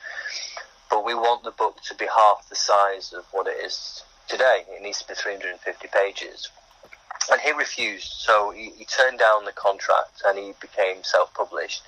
but 0.90 1.04
we 1.04 1.14
want 1.14 1.44
the 1.44 1.52
book 1.52 1.82
to 1.84 1.96
be 1.96 2.06
half 2.06 2.48
the 2.50 2.56
size 2.56 3.14
of 3.14 3.26
what 3.32 3.48
it 3.48 3.58
is 3.64 4.04
today. 4.28 4.64
It 4.70 4.82
needs 4.82 5.02
to 5.02 5.08
be 5.08 5.16
350 5.16 5.88
pages." 5.90 6.50
And 7.30 7.42
he 7.42 7.52
refused, 7.52 8.14
so 8.14 8.52
he, 8.52 8.70
he 8.78 8.86
turned 8.86 9.20
down 9.20 9.44
the 9.44 9.52
contract 9.52 10.22
and 10.26 10.38
he 10.38 10.54
became 10.62 11.04
self-published. 11.04 11.82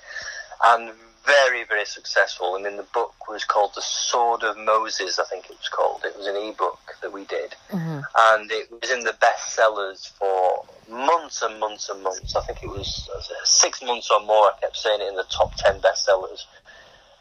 And 0.64 0.92
very, 1.24 1.64
very 1.64 1.84
successful. 1.84 2.56
I 2.58 2.62
mean, 2.62 2.76
the 2.76 2.86
book 2.94 3.28
was 3.28 3.44
called 3.44 3.72
The 3.74 3.82
Sword 3.82 4.42
of 4.42 4.56
Moses, 4.56 5.18
I 5.18 5.24
think 5.24 5.44
it 5.46 5.56
was 5.58 5.68
called. 5.68 6.02
It 6.04 6.16
was 6.16 6.26
an 6.26 6.36
ebook 6.36 6.78
that 7.02 7.12
we 7.12 7.24
did. 7.24 7.54
Mm-hmm. 7.70 8.00
And 8.18 8.50
it 8.50 8.70
was 8.70 8.90
in 8.90 9.00
the 9.00 9.12
bestsellers 9.12 10.10
for 10.18 10.64
months 10.88 11.42
and 11.42 11.60
months 11.60 11.88
and 11.88 12.02
months. 12.02 12.34
I 12.34 12.42
think 12.42 12.62
it 12.62 12.68
was 12.68 13.08
six 13.44 13.82
months 13.82 14.10
or 14.10 14.20
more. 14.20 14.46
I 14.46 14.52
kept 14.60 14.76
saying 14.76 15.00
it 15.00 15.08
in 15.08 15.14
the 15.14 15.26
top 15.30 15.54
10 15.56 15.80
bestsellers. 15.80 16.44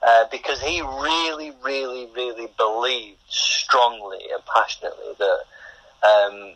Uh, 0.02 0.26
because 0.32 0.62
he 0.62 0.82
really, 0.82 1.52
really, 1.62 2.08
really 2.16 2.48
believed 2.58 3.20
strongly 3.28 4.20
and 4.34 4.42
passionately 4.46 5.14
that, 5.20 5.40
um, 6.08 6.54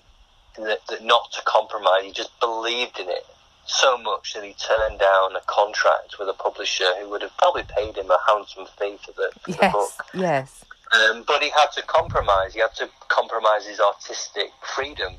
that, 0.66 0.80
that 0.88 1.04
not 1.04 1.30
to 1.34 1.42
compromise. 1.46 2.04
He 2.06 2.14
just 2.14 2.40
believed 2.40 3.00
in 3.00 3.10
it 3.10 3.26
so 3.66 3.98
much 3.98 4.34
that 4.34 4.44
he 4.44 4.54
turned 4.54 5.00
down 5.00 5.36
a 5.36 5.42
contract 5.48 6.18
with 6.20 6.28
a 6.28 6.34
publisher 6.34 6.90
who 7.00 7.10
would 7.10 7.22
have 7.22 7.36
probably 7.38 7.64
paid 7.76 7.98
him 7.98 8.10
a 8.12 8.18
handsome 8.28 8.66
fee 8.78 8.98
for 9.06 9.12
the, 9.14 9.32
for 9.42 9.52
yes, 9.52 9.60
the 9.60 9.70
book. 9.70 9.90
Yes. 10.14 10.66
Um, 10.94 11.24
but 11.26 11.42
he 11.42 11.50
had 11.50 11.68
to 11.76 11.82
compromise. 11.84 12.54
He 12.54 12.60
had 12.60 12.76
to 12.76 12.90
compromise 13.08 13.66
his 13.66 13.80
artistic 13.80 14.50
freedom. 14.76 15.14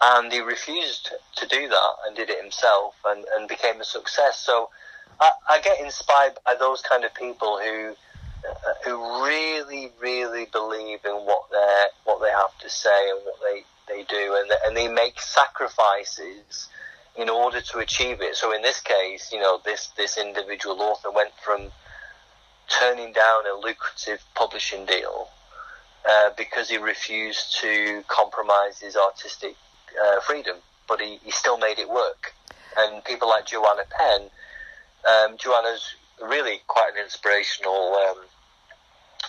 And 0.00 0.32
he 0.32 0.40
refused 0.40 1.10
to 1.36 1.46
do 1.48 1.68
that 1.68 1.92
and 2.06 2.14
did 2.14 2.30
it 2.30 2.40
himself 2.40 2.94
and, 3.04 3.24
and 3.36 3.48
became 3.48 3.80
a 3.80 3.84
success. 3.84 4.38
So 4.38 4.70
I, 5.20 5.32
I 5.48 5.60
get 5.60 5.80
inspired 5.80 6.34
by 6.44 6.54
those 6.54 6.82
kind 6.82 7.04
of 7.04 7.12
people 7.14 7.58
who 7.58 7.94
uh, 8.46 8.74
who 8.84 9.24
really, 9.24 9.90
really 10.00 10.46
believe 10.52 11.00
in 11.04 11.14
what 11.26 11.50
they 11.50 11.86
what 12.04 12.20
they 12.20 12.30
have 12.30 12.56
to 12.60 12.70
say 12.70 13.10
and 13.10 13.18
what 13.24 13.34
they, 13.42 13.64
they 13.92 14.04
do, 14.04 14.36
and 14.38 14.48
and 14.64 14.76
they 14.76 14.86
make 14.86 15.20
sacrifices 15.20 16.68
in 17.18 17.28
order 17.28 17.60
to 17.60 17.78
achieve 17.78 18.20
it. 18.20 18.36
So 18.36 18.54
in 18.54 18.62
this 18.62 18.80
case, 18.80 19.30
you 19.32 19.40
know, 19.40 19.60
this 19.64 19.88
this 19.96 20.16
individual 20.16 20.80
author 20.80 21.10
went 21.10 21.32
from 21.44 21.70
turning 22.68 23.12
down 23.12 23.42
a 23.46 23.58
lucrative 23.58 24.22
publishing 24.34 24.86
deal 24.86 25.28
uh, 26.08 26.30
because 26.36 26.70
he 26.70 26.78
refused 26.78 27.58
to 27.60 28.04
compromise 28.06 28.78
his 28.78 28.96
artistic 28.96 29.56
uh, 30.04 30.20
freedom, 30.20 30.56
but 30.86 31.00
he, 31.00 31.18
he 31.24 31.30
still 31.30 31.58
made 31.58 31.78
it 31.78 31.88
work. 31.88 32.34
And 32.76 33.02
people 33.04 33.28
like 33.28 33.46
Joanna 33.46 33.82
Penn, 33.90 34.30
um, 35.08 35.36
Joanna's 35.38 35.94
really 36.22 36.60
quite 36.68 36.92
an 36.96 37.02
inspirational 37.02 37.96
um, 38.08 38.18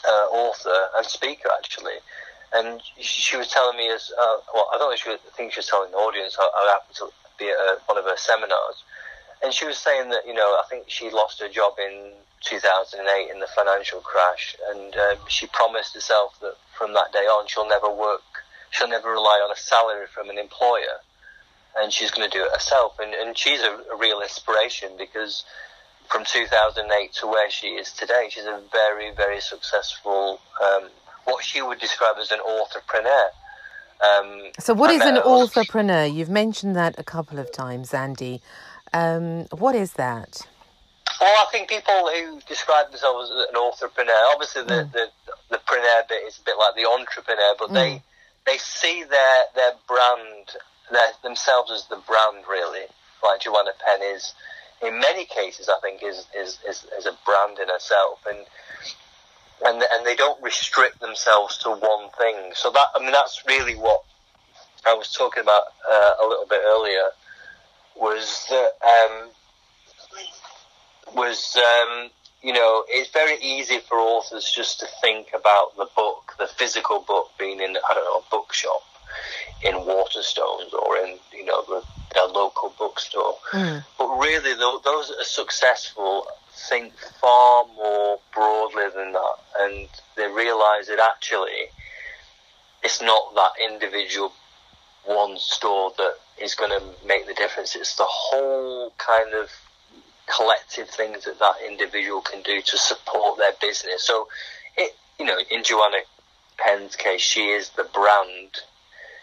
uh, 0.08 0.26
author 0.32 0.90
and 0.98 1.06
speaker, 1.06 1.50
actually. 1.58 1.98
And 2.54 2.82
she, 3.00 3.38
was 3.38 3.48
telling 3.48 3.78
me 3.78 3.90
as 3.92 4.12
uh, 4.20 4.38
well. 4.54 4.68
I 4.74 4.78
don't 4.78 4.90
know. 4.90 4.94
If 4.94 5.00
she 5.02 5.10
was, 5.10 5.20
I 5.26 5.36
think 5.38 5.54
she 5.54 5.60
was 5.60 5.68
telling 5.68 5.92
the 5.92 5.98
audience. 5.98 6.36
I, 6.40 6.44
I 6.44 6.72
happened 6.74 6.96
to 6.98 7.10
be 7.40 7.50
at 7.50 7.56
a, 7.56 7.80
one 7.86 7.98
of 7.98 8.06
her 8.06 8.18
seminars, 8.18 8.84
and 9.42 9.54
she 9.54 9.66
was 9.66 9.78
saying 9.78 10.10
that 10.10 10.28
you 10.28 10.34
know 10.34 10.60
I 10.60 10.64
think 10.70 10.86
she 10.88 11.10
lost 11.10 11.40
her 11.42 11.50
job 11.50 11.74
in 11.80 12.14
2008 12.42 13.32
in 13.32 13.40
the 13.40 13.48
financial 13.48 14.00
crash, 14.02 14.56
and 14.72 14.96
uh, 14.96 15.16
she 15.28 15.48
promised 15.48 15.94
herself 15.94 16.40
that 16.42 16.56
from 16.78 16.94
that 16.94 17.12
day 17.12 17.26
on 17.28 17.48
she'll 17.48 17.68
never 17.68 17.90
work, 17.90 18.22
she'll 18.72 18.88
never 18.88 19.12
rely 19.12 19.42
on 19.44 19.52
a 19.52 19.58
salary 19.58 20.08
from 20.08 20.30
an 20.30 20.38
employer, 20.38 21.02
and 21.78 21.92
she's 21.92 22.12
going 22.12 22.30
to 22.30 22.38
do 22.38 22.44
it 22.44 22.52
herself. 22.54 23.00
And, 23.00 23.14
and 23.14 23.38
she's 23.38 23.62
a, 23.62 23.80
a 23.94 23.98
real 23.98 24.22
inspiration 24.22 24.92
because 24.98 25.44
from 26.10 26.24
2008 26.26 27.14
to 27.14 27.28
where 27.28 27.50
she 27.50 27.68
is 27.68 27.92
today, 27.92 28.28
she's 28.30 28.46
a 28.46 28.62
very 28.72 29.12
very 29.16 29.42
successful. 29.42 30.40
Um, 30.62 30.90
what 31.26 31.44
she 31.44 31.62
would 31.62 31.80
describe 31.80 32.16
as 32.20 32.32
an 32.32 32.40
entrepreneur. 32.40 33.30
Um, 34.02 34.52
so, 34.60 34.74
what 34.74 34.92
is 34.92 35.02
an 35.02 35.18
entrepreneur? 35.18 36.06
You've 36.06 36.30
mentioned 36.30 36.76
that 36.76 36.96
a 36.98 37.04
couple 37.04 37.40
of 37.40 37.52
times, 37.52 37.94
Andy. 37.94 38.42
Um, 38.94 39.46
what 39.52 39.76
is 39.76 39.94
that? 39.94 40.48
Well, 41.20 41.36
I 41.42 41.46
think 41.52 41.68
people 41.70 42.10
who 42.10 42.40
describe 42.48 42.92
themselves 42.92 43.30
as 43.30 43.46
an 43.50 43.58
entrepreneur, 43.58 44.14
obviously 44.32 44.64
the, 44.64 44.70
Mm. 44.88 44.92
the, 44.94 45.06
the 45.50 45.58
preneur 45.58 46.08
bit 46.08 46.24
is 46.26 46.40
a 46.40 46.44
bit 46.44 46.58
like 46.58 46.76
the 46.76 46.86
entrepreneur, 46.90 47.56
but 47.60 47.70
Mm. 47.70 47.74
they 47.74 48.04
they 48.46 48.58
see 48.58 49.04
their 49.04 49.44
their 49.54 49.74
brand, 49.88 50.56
their, 50.92 51.12
themselves 51.22 51.72
as 51.72 51.86
the 51.88 51.98
brand, 52.08 52.46
really, 52.50 52.86
like 53.22 53.42
Joanna 53.42 53.72
Penn 53.86 54.02
is. 54.02 54.34
In 54.82 54.98
many 55.02 55.26
cases, 55.26 55.68
I 55.68 55.78
think 55.82 56.02
is 56.02 56.26
is, 56.34 56.58
is, 56.68 56.86
is 56.98 57.06
a 57.06 57.18
brand 57.26 57.60
in 57.60 57.68
herself, 57.68 58.20
and 58.26 58.40
and 59.66 59.84
and 59.94 60.06
they 60.06 60.16
don't 60.16 60.42
restrict 60.44 61.00
themselves 61.00 61.58
to 61.60 61.70
one 61.70 62.10
thing. 62.18 62.52
So 62.54 62.72
that 62.72 62.88
I 62.96 63.00
mean, 63.00 63.12
that's 63.12 63.44
really 63.48 63.76
what 63.76 64.04
I 64.86 64.94
was 64.94 65.12
talking 65.12 65.44
about 65.44 65.64
uh, 65.90 66.14
a 66.24 66.28
little 66.28 66.46
bit 66.50 66.62
earlier. 66.66 67.10
Was 67.96 68.46
that 68.50 68.72
um, 68.86 69.30
was 71.16 71.58
um, 71.58 72.10
you 72.42 72.54
know 72.54 72.84
it's 72.88 73.12
very 73.12 73.38
easy 73.42 73.80
for 73.80 73.98
authors 73.98 74.50
just 74.50 74.80
to 74.80 74.88
think 75.02 75.28
about 75.34 75.76
the 75.78 75.88
book, 75.96 76.34
the 76.40 76.48
physical 76.48 77.02
book, 77.02 77.30
being 77.38 77.60
in 77.60 77.78
I 77.78 77.94
don't 77.94 78.06
know 78.06 78.20
a 78.20 78.32
bookshop 78.32 78.82
in 79.64 79.76
Waterstones 79.76 80.74
or 80.74 80.98
in 80.98 81.18
you 81.34 81.46
know 81.46 81.64
the, 81.68 81.84
their 82.14 82.28
local 82.28 82.74
bookstore. 82.78 83.36
Mm. 83.52 83.84
But 83.98 84.08
really, 84.18 84.54
tho- 84.56 84.82
those 84.84 85.10
that 85.10 85.20
are 85.20 85.24
successful 85.24 86.26
think 86.70 86.94
far 87.22 87.66
more 87.76 88.20
broadly 88.34 88.84
than 88.96 89.14
that, 89.14 89.36
and 89.60 89.88
they 90.16 90.28
realise 90.40 90.88
that 90.88 91.00
actually 91.00 91.68
it's 92.84 93.02
not 93.02 93.36
that 93.36 93.52
individual 93.72 94.32
one 95.06 95.38
store 95.38 95.92
that 95.98 96.16
is 96.42 96.56
going 96.56 96.72
to 96.72 96.82
make 97.06 97.28
the 97.28 97.34
difference. 97.34 97.76
It's 97.76 97.96
the 97.96 98.08
whole 98.08 98.94
kind 98.98 99.34
of 99.34 99.50
collective 100.34 100.90
things 100.90 101.26
that 101.26 101.40
that 101.40 101.56
individual 101.68 102.22
can 102.22 102.42
do 102.44 102.62
to 102.62 102.78
support 102.78 103.38
their 103.38 103.54
business. 103.60 104.04
So, 104.04 104.28
it 104.78 104.96
you 105.20 105.26
know, 105.26 105.38
in 105.52 105.64
Joanna 105.64 105.98
Penn's 106.58 106.96
case, 106.96 107.22
she 107.22 107.48
is 107.48 107.70
the 107.72 107.84
brand. 107.84 108.62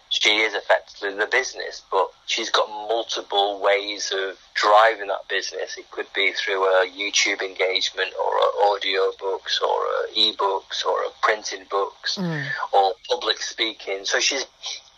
She 0.09 0.39
is 0.39 0.55
effectively 0.55 1.19
the 1.19 1.27
business, 1.27 1.83
but 1.91 2.09
she's 2.27 2.51
got 2.51 2.69
multiple 2.69 3.61
ways 3.61 4.13
of 4.13 4.39
driving 4.55 5.09
that 5.09 5.27
business. 5.29 5.77
It 5.77 5.91
could 5.91 6.07
be 6.15 6.33
through 6.33 6.63
a 6.65 6.87
YouTube 6.87 7.43
engagement, 7.43 8.13
or 8.15 8.73
audio 8.73 9.13
books, 9.19 9.61
or 9.61 9.79
a 9.85 9.96
e-books, 10.17 10.83
or 10.83 11.05
a 11.05 11.11
printed 11.23 11.69
books, 11.69 12.17
Mm. 12.17 12.47
or 12.73 12.95
public 13.09 13.41
speaking. 13.43 14.05
So 14.05 14.19
she 14.21 14.41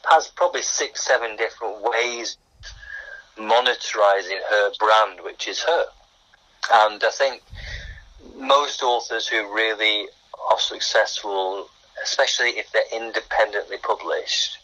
has 0.08 0.28
probably 0.28 0.62
six, 0.62 1.04
seven 1.04 1.36
different 1.36 1.80
ways 1.80 2.36
of 3.36 3.44
monetizing 3.44 4.40
her 4.48 4.70
brand, 4.78 5.20
which 5.22 5.48
is 5.48 5.60
her. 5.60 5.86
And 6.70 7.02
I 7.02 7.10
think 7.10 7.42
most 8.36 8.82
authors 8.82 9.26
who 9.28 9.52
really 9.52 10.08
are 10.50 10.58
successful, 10.58 11.68
especially 12.02 12.50
if 12.58 12.70
they're 12.72 12.82
independently 12.92 13.78
published, 13.78 14.58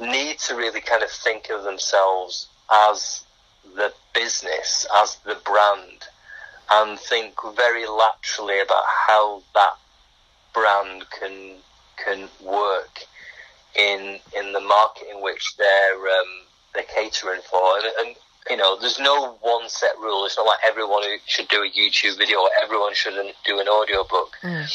need 0.00 0.38
to 0.40 0.54
really 0.54 0.80
kind 0.80 1.02
of 1.02 1.10
think 1.10 1.48
of 1.50 1.62
themselves 1.64 2.48
as 2.70 3.24
the 3.74 3.92
business, 4.14 4.86
as 4.96 5.16
the 5.24 5.36
brand, 5.36 6.08
and 6.70 6.98
think 6.98 7.34
very 7.56 7.86
laterally 7.86 8.60
about 8.60 8.84
how 9.06 9.42
that 9.54 9.72
brand 10.52 11.04
can 11.10 11.54
can 12.02 12.28
work 12.42 13.00
in 13.78 14.18
in 14.36 14.52
the 14.52 14.60
market 14.60 15.08
in 15.14 15.22
which 15.22 15.56
they're 15.56 15.98
um, 15.98 16.46
they're 16.74 16.84
catering 16.84 17.42
for. 17.48 17.78
And, 17.78 17.86
and 18.00 18.16
you 18.50 18.56
know, 18.56 18.78
there's 18.78 18.98
no 18.98 19.38
one 19.40 19.68
set 19.68 19.98
rule. 19.98 20.24
It's 20.24 20.36
not 20.36 20.46
like 20.46 20.58
everyone 20.66 21.02
should 21.26 21.48
do 21.48 21.62
a 21.62 21.70
YouTube 21.70 22.16
video 22.18 22.38
or 22.38 22.50
everyone 22.62 22.94
shouldn't 22.94 23.34
do 23.44 23.58
an 23.60 23.68
audio 23.68 24.04
book. 24.04 24.32
Mm. 24.42 24.70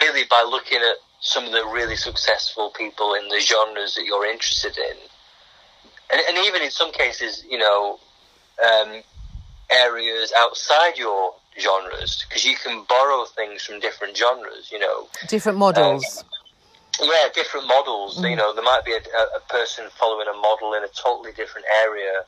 Really, 0.00 0.24
by 0.28 0.42
looking 0.48 0.78
at 0.78 0.96
some 1.20 1.44
of 1.44 1.52
the 1.52 1.64
really 1.64 1.96
successful 1.96 2.70
people 2.76 3.14
in 3.14 3.28
the 3.28 3.40
genres 3.40 3.94
that 3.94 4.04
you're 4.04 4.26
interested 4.26 4.76
in, 4.76 4.96
and, 6.12 6.20
and 6.28 6.46
even 6.46 6.62
in 6.62 6.70
some 6.70 6.92
cases, 6.92 7.44
you 7.48 7.58
know, 7.58 7.98
um, 8.62 9.02
areas 9.70 10.32
outside 10.36 10.96
your 10.96 11.34
genres, 11.60 12.24
because 12.28 12.44
you 12.44 12.56
can 12.56 12.84
borrow 12.88 13.24
things 13.24 13.62
from 13.62 13.80
different 13.80 14.16
genres. 14.16 14.70
You 14.70 14.78
know, 14.78 15.08
Different 15.28 15.56
um, 15.56 15.60
models. 15.60 16.24
yeah, 17.00 17.28
different 17.34 17.66
models. 17.66 18.18
You 18.18 18.28
mm. 18.28 18.36
know, 18.36 18.54
there 18.54 18.64
might 18.64 18.84
be 18.84 18.92
a, 18.92 18.98
a, 18.98 19.40
person 19.48 19.86
following 19.98 20.26
a 20.28 20.36
model 20.36 20.74
in 20.74 20.84
a 20.84 20.88
totally 20.88 21.32
different 21.32 21.66
area 21.82 22.24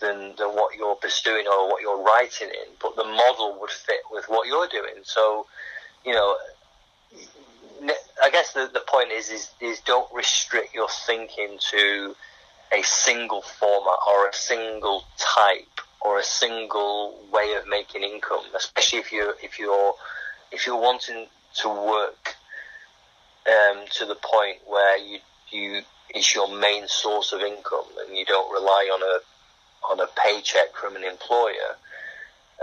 than 0.00 0.34
than 0.36 0.48
what 0.48 0.76
you're 0.76 0.98
bestowing 1.00 1.46
or 1.46 1.68
what 1.68 1.82
you're 1.82 2.02
writing 2.02 2.48
in, 2.48 2.72
but 2.80 2.96
the 2.96 3.04
model 3.04 3.58
would 3.60 3.70
fit 3.70 4.00
with 4.10 4.24
what 4.26 4.46
you're 4.46 4.68
doing. 4.68 5.02
So, 5.04 5.46
you 6.04 6.12
know, 6.12 6.36
I 8.22 8.30
guess 8.30 8.52
the, 8.52 8.70
the 8.72 8.82
point 8.86 9.10
is, 9.12 9.30
is 9.30 9.50
is 9.60 9.80
don't 9.80 10.12
restrict 10.12 10.74
your 10.74 10.88
thinking 11.06 11.58
to 11.70 12.14
a 12.72 12.82
single 12.82 13.42
format 13.42 13.98
or 14.08 14.28
a 14.28 14.32
single 14.32 15.04
type 15.18 15.80
or 16.04 16.18
a 16.18 16.24
single 16.24 17.16
way 17.32 17.54
of 17.54 17.66
making 17.68 18.02
income, 18.02 18.44
especially 18.56 18.98
if 18.98 19.12
you 19.12 19.34
if 19.42 19.58
you're 19.58 19.94
if 20.50 20.66
you're 20.66 20.80
wanting 20.80 21.26
to 21.62 21.68
work 21.68 22.34
um, 23.46 23.84
to 23.92 24.06
the 24.06 24.16
point 24.16 24.58
where 24.66 24.98
you 24.98 25.18
you 25.50 25.82
it's 26.10 26.34
your 26.34 26.48
main 26.58 26.86
source 26.88 27.32
of 27.32 27.40
income 27.40 27.84
and 28.06 28.16
you 28.16 28.24
don't 28.24 28.52
rely 28.52 28.88
on 28.92 29.02
a 29.02 29.92
on 29.92 30.00
a 30.00 30.08
paycheck 30.22 30.74
from 30.74 30.96
an 30.96 31.04
employer. 31.04 31.76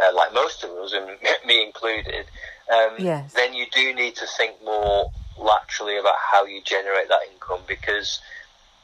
uh, 0.02 0.16
like 0.16 0.34
most 0.34 0.64
of 0.64 0.70
us, 0.72 0.94
and 0.94 1.08
me 1.46 1.64
included, 1.64 2.26
um, 2.74 2.92
Yes. 2.98 3.34
then 3.34 3.54
you 3.54 3.66
do 3.72 3.94
need 3.94 4.16
to 4.16 4.26
think 4.38 4.56
more 4.64 5.10
laterally 5.42 5.98
about 5.98 6.16
how 6.32 6.46
you 6.46 6.62
generate 6.64 7.08
that 7.10 7.22
income 7.34 7.60
because 7.68 8.20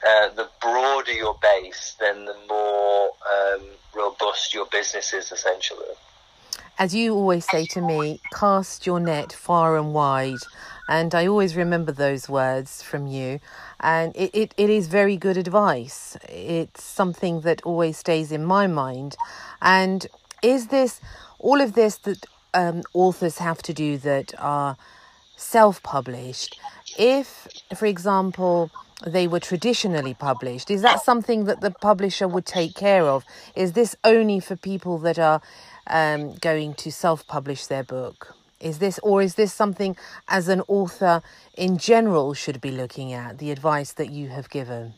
uh, 0.06 0.30
the 0.30 0.50
broader 0.62 1.12
your 1.12 1.38
base, 1.42 1.96
then 2.00 2.26
the 2.26 2.36
more 2.48 3.12
um, 3.32 3.62
robust 3.96 4.54
your 4.54 4.68
business 4.68 5.14
is, 5.14 5.32
essentially. 5.32 5.86
As 6.78 6.94
you 6.94 7.16
always 7.16 7.46
say 7.46 7.66
to 7.68 7.82
me, 7.82 8.20
cast 8.34 8.86
your 8.86 9.00
net 9.00 9.32
far 9.32 9.78
and 9.78 9.94
wide. 9.94 10.40
And 10.88 11.16
I 11.16 11.26
always 11.26 11.56
remember 11.56 11.92
those 11.92 12.30
words 12.30 12.84
from 12.84 13.08
you. 13.08 13.40
And 13.80 14.16
it, 14.16 14.32
it, 14.34 14.54
it 14.58 14.70
is 14.70 14.88
very 14.88 15.18
good 15.18 15.38
advice. 15.38 16.18
It's 16.30 16.84
something 16.84 17.42
that 17.42 17.62
always 17.64 17.98
stays 17.98 18.32
in 18.32 18.46
my 18.46 18.68
mind. 18.68 19.16
And 19.62 20.06
is 20.44 20.68
this 20.68 21.02
all 21.40 21.62
of 21.62 21.74
this 21.74 21.98
that 22.00 22.26
um, 22.54 22.84
authors 22.94 23.38
have 23.40 23.62
to 23.64 23.74
do 23.74 23.98
that 24.00 24.34
are 24.38 24.78
self 25.38 25.82
published? 25.82 26.60
If, 27.00 27.48
for 27.76 27.86
example, 27.86 28.70
they 29.06 29.28
were 29.28 29.40
traditionally 29.40 30.14
published, 30.14 30.72
is 30.72 30.82
that 30.82 31.02
something 31.02 31.46
that 31.46 31.62
the 31.62 31.72
publisher 31.72 32.28
would 32.28 32.46
take 32.46 32.76
care 32.76 33.04
of? 33.04 33.24
Is 33.56 33.74
this 33.74 33.96
only 34.04 34.40
for 34.40 34.56
people 34.56 34.98
that 35.00 35.20
are 35.20 35.42
um, 35.88 36.36
going 36.36 36.74
to 36.76 36.92
self 36.92 37.28
publish 37.28 37.68
their 37.68 37.84
book? 37.84 38.36
Is 38.60 38.80
this, 38.80 39.00
or 39.04 39.22
is 39.22 39.36
this 39.36 39.54
something 39.54 39.98
as 40.30 40.48
an 40.48 40.62
author 40.68 41.22
in 41.58 41.78
general 41.78 42.34
should 42.34 42.62
be 42.62 42.72
looking 42.72 43.12
at, 43.12 43.38
the 43.38 43.52
advice 43.52 43.92
that 43.94 44.10
you 44.10 44.30
have 44.30 44.50
given? 44.50 44.94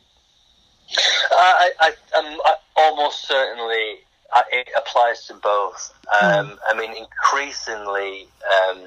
I, 1.32 1.72
I, 1.80 1.92
I'm 2.16 2.40
I, 2.46 2.56
almost 2.78 3.28
certainly 3.28 4.00
I, 4.34 4.44
it 4.52 4.70
applies 4.78 5.26
to 5.26 5.34
both. 5.34 5.94
Um, 6.22 6.58
I 6.70 6.78
mean, 6.78 6.94
increasingly, 6.96 8.28
um, 8.70 8.84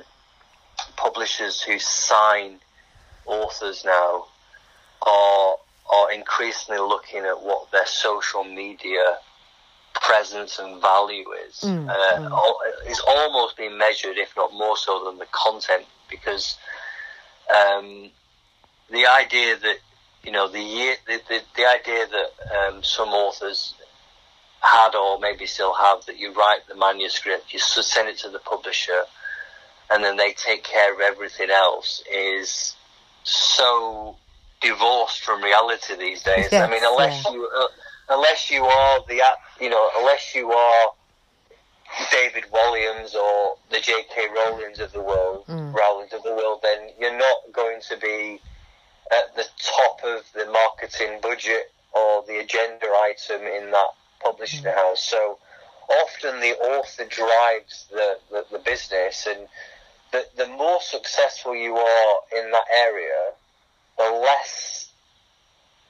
publishers 0.97 1.61
who 1.61 1.79
sign 1.79 2.61
authors 3.27 3.85
now 3.85 4.27
are 5.07 5.57
are 5.93 6.13
increasingly 6.13 6.81
looking 6.81 7.25
at 7.25 7.43
what 7.43 7.71
their 7.73 7.87
social 7.87 8.45
media 8.45 9.19
presence 9.95 10.59
and 10.59 10.81
value 10.81 11.25
is. 11.49 11.61
Mm, 11.61 11.89
uh, 11.89 11.93
mm. 11.93 12.55
It's 12.87 13.01
almost 13.01 13.57
being 13.57 13.77
measured, 13.77 14.17
if 14.19 14.37
not 14.37 14.53
more 14.53 14.77
so, 14.77 15.05
than 15.05 15.19
the 15.19 15.27
content, 15.33 15.85
because 16.09 16.57
um, 17.55 18.11
the 18.91 19.07
idea 19.07 19.57
that 19.57 19.77
you 20.23 20.33
know 20.33 20.49
the 20.49 20.61
year 20.61 20.97
the, 21.07 21.21
the, 21.29 21.41
the 21.57 21.67
idea 21.67 22.07
that 22.07 22.31
um, 22.57 22.83
some 22.83 23.09
authors 23.09 23.75
had 24.61 24.95
or 24.95 25.19
maybe 25.19 25.47
still 25.47 25.75
have 25.75 26.05
that 26.07 26.19
you 26.19 26.33
write 26.35 26.61
the 26.69 26.77
manuscript, 26.77 27.53
you 27.53 27.59
send 27.59 28.09
it 28.09 28.19
to 28.19 28.29
the 28.29 28.39
publisher, 28.39 29.05
and 29.91 30.05
then 30.05 30.17
they 30.17 30.33
take 30.33 30.63
care 30.63 30.93
of 30.93 31.01
everything 31.01 31.51
else 31.51 32.03
is 32.13 32.75
so 33.25 34.17
divorced 34.61 35.23
from 35.23 35.43
reality 35.43 35.97
these 35.97 36.23
days. 36.23 36.53
I 36.53 36.69
mean, 36.69 36.83
unless 36.85 37.25
yeah. 37.25 37.33
you 37.33 37.49
uh, 37.57 37.69
unless 38.11 38.51
you 38.51 38.65
are 38.65 39.01
the 39.09 39.23
you 39.61 39.71
know 39.71 39.91
unless 39.99 40.35
you 40.35 40.51
are 40.53 40.93
David 42.13 42.45
Walliams 42.53 43.15
or 43.15 43.57
the 43.71 43.81
J.K. 43.81 44.29
Rowlings 44.35 44.79
of 44.79 44.93
the 44.93 45.03
world, 45.03 45.45
Mm. 45.49 45.75
Rowlings 45.75 46.13
of 46.13 46.23
the 46.23 46.35
world, 46.35 46.61
then 46.63 46.91
you're 46.99 47.17
not 47.19 47.39
going 47.53 47.81
to 47.89 47.97
be 47.97 48.41
at 49.11 49.35
the 49.35 49.45
top 49.59 50.01
of 50.05 50.25
the 50.33 50.47
marketing 50.47 51.19
budget 51.21 51.73
or 51.93 52.23
the 52.27 52.39
agenda 52.39 52.87
item 53.03 53.43
in 53.43 53.71
that 53.73 53.89
publishing 54.23 54.65
house. 54.65 55.03
So 55.03 55.39
often 55.89 56.39
the 56.41 56.55
author 56.59 57.05
drives 57.05 57.87
the, 57.91 58.19
the, 58.31 58.47
the 58.53 58.59
business, 58.61 59.27
and 59.27 59.49
the, 60.13 60.25
the 60.37 60.47
more 60.47 60.81
successful 60.81 61.57
you 61.57 61.77
are 61.77 62.15
in 62.37 62.51
that 62.53 62.67
area, 62.73 63.33
the 63.99 64.11
less 64.11 64.91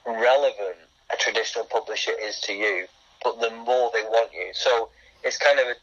relevant 0.05 0.77
a 1.13 1.17
traditional 1.17 1.65
publisher 1.65 2.11
is 2.21 2.39
to 2.41 2.53
you, 2.53 2.85
but 3.23 3.39
the 3.41 3.49
more 3.51 3.91
they 3.93 4.03
want 4.03 4.31
you. 4.33 4.49
So 4.53 4.89
it's 5.23 5.37
kind 5.37 5.59
of 5.59 5.67
a 5.67 5.75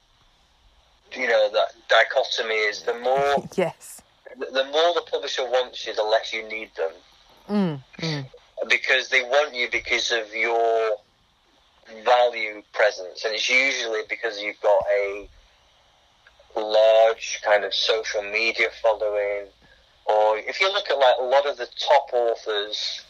you 1.18 1.26
know 1.28 1.50
that 1.52 1.68
dichotomy 1.88 2.54
is 2.54 2.82
the 2.82 2.94
more 2.98 3.44
Yes. 3.56 4.02
the 4.38 4.64
more 4.64 4.94
the 4.94 5.04
publisher 5.10 5.44
wants 5.44 5.86
you, 5.86 5.94
the 5.94 6.02
less 6.02 6.32
you 6.32 6.46
need 6.48 6.70
them 6.76 6.92
Mm, 7.48 7.82
mm. 8.02 8.26
because 8.68 9.08
they 9.08 9.22
want 9.22 9.54
you 9.54 9.68
because 9.70 10.12
of 10.12 10.34
your 10.34 10.96
value 12.04 12.62
presence, 12.74 13.24
and 13.24 13.34
it's 13.34 13.48
usually 13.48 14.02
because 14.08 14.38
you've 14.42 14.60
got 14.60 14.82
a 14.94 15.28
large 16.56 17.40
kind 17.42 17.64
of 17.64 17.72
social 17.72 18.22
media 18.22 18.68
following, 18.82 19.46
or 20.08 20.38
if 20.38 20.60
you 20.60 20.72
look 20.72 20.90
at 20.90 20.98
like 20.98 21.16
a 21.20 21.24
lot 21.24 21.46
of 21.46 21.56
the 21.56 21.68
top 21.86 22.08
authors 22.12 23.02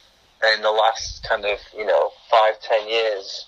in 0.54 0.62
the 0.62 0.70
last 0.70 1.26
kind 1.28 1.44
of 1.44 1.58
you 1.76 1.86
know 1.86 2.10
five 2.30 2.60
ten 2.60 2.88
years 2.88 3.46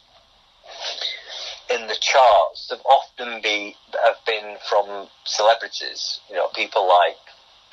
in 1.71 1.87
the 1.87 1.97
charts 2.01 2.69
have 2.71 2.81
often 2.85 3.41
be 3.43 3.77
have 4.05 4.17
been 4.27 4.57
from 4.69 5.09
celebrities, 5.25 6.21
you 6.29 6.35
know, 6.35 6.49
people 6.55 6.89
like 6.89 7.17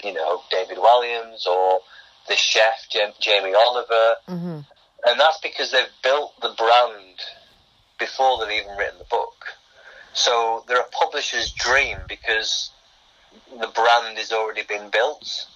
you 0.03 0.13
know 0.13 0.41
David 0.51 0.77
Walliams 0.77 1.45
or 1.45 1.79
the 2.27 2.35
chef 2.35 2.87
Jam- 2.89 3.13
Jamie 3.19 3.53
Oliver, 3.55 4.15
hmm 4.27 4.59
and 5.05 5.19
that's 5.19 5.39
because 5.41 5.71
they've 5.71 5.85
built 6.03 6.33
the 6.41 6.53
brand 6.57 7.19
before 7.99 8.39
they've 8.39 8.61
even 8.63 8.75
written 8.77 8.97
the 8.97 9.05
book. 9.09 9.45
So 10.13 10.63
they're 10.67 10.81
a 10.81 10.89
publisher's 10.89 11.51
dream 11.51 11.97
because 12.09 12.71
the 13.59 13.67
brand 13.67 14.17
has 14.17 14.31
already 14.31 14.63
been 14.63 14.89
built. 14.89 15.47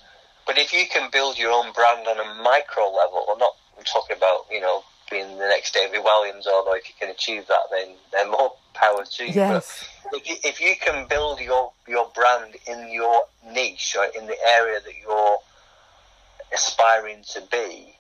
But 0.46 0.58
if 0.58 0.74
you 0.74 0.86
can 0.88 1.10
build 1.12 1.38
your 1.38 1.52
own 1.52 1.72
brand 1.74 2.08
on 2.08 2.20
a 2.20 2.42
micro 2.44 2.86
level, 2.86 3.26
I'm 3.32 3.38
not 3.38 3.54
I'm 3.78 3.84
talking 3.86 4.18
about, 4.18 4.46
you 4.52 4.62
know, 4.62 4.84
being 5.10 5.38
the 5.38 5.48
next 5.48 5.74
David 5.74 6.02
Walliams, 6.04 6.48
although 6.48 6.76
if 6.76 6.88
you 6.88 6.96
can 7.00 7.10
achieve 7.10 7.48
that, 7.48 7.70
then, 7.72 7.96
then 8.14 8.30
more 8.32 8.54
power 8.74 9.04
to 9.04 9.26
you. 9.26 9.34
Yes. 9.34 9.88
But 10.04 10.22
if 10.22 10.30
you, 10.30 10.36
if 10.44 10.62
you 10.62 10.74
can 10.80 11.08
build 11.08 11.40
your, 11.40 11.72
your 11.88 12.10
brand 12.14 12.56
in 12.68 12.92
your 12.92 13.22
niche 13.52 13.96
or 13.98 14.06
in 14.06 14.28
the 14.28 14.38
area 14.48 14.80
that 14.80 14.94
you're 15.02 15.38
aspiring 16.54 17.24
to 17.34 17.42
be, 17.52 17.96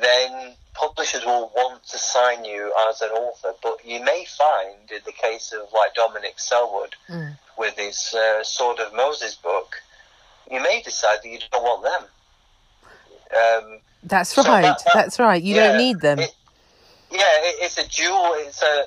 then 0.00 0.54
publishers 0.74 1.24
will 1.24 1.50
want 1.54 1.84
to 1.88 1.98
sign 1.98 2.44
you 2.44 2.72
as 2.88 3.00
an 3.00 3.10
author. 3.10 3.52
But 3.62 3.78
you 3.84 4.02
may 4.04 4.24
find, 4.26 4.90
in 4.90 5.00
the 5.04 5.12
case 5.12 5.52
of 5.52 5.72
like 5.72 5.94
Dominic 5.94 6.38
Selwood 6.38 6.94
Mm. 7.08 7.38
with 7.56 7.76
his 7.76 8.14
uh, 8.14 8.44
Sword 8.44 8.78
of 8.78 8.94
Moses 8.94 9.34
book, 9.34 9.76
you 10.50 10.62
may 10.62 10.82
decide 10.82 11.18
that 11.22 11.28
you 11.28 11.38
don't 11.52 11.62
want 11.62 11.82
them. 11.82 12.08
Um, 13.36 13.80
That's 14.04 14.30
So 14.30 14.42
right. 14.42 14.62
that- 14.62 14.82
that- 14.84 14.94
That's 14.94 15.18
right. 15.18 15.42
You 15.42 15.54
yeah, 15.56 15.68
don't 15.68 15.78
need 15.78 16.00
them. 16.00 16.18
it- 16.20 16.34
yeah, 17.10 17.20
it, 17.20 17.56
it's 17.60 17.78
a 17.78 17.86
jewel. 17.86 18.34
It's 18.34 18.62
a. 18.62 18.86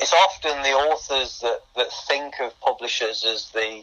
It's 0.00 0.12
often 0.12 0.62
the 0.62 0.70
authors 0.70 1.40
that, 1.40 1.60
that 1.74 1.88
think 2.06 2.34
of 2.40 2.58
publishers 2.60 3.24
as 3.24 3.50
the 3.50 3.82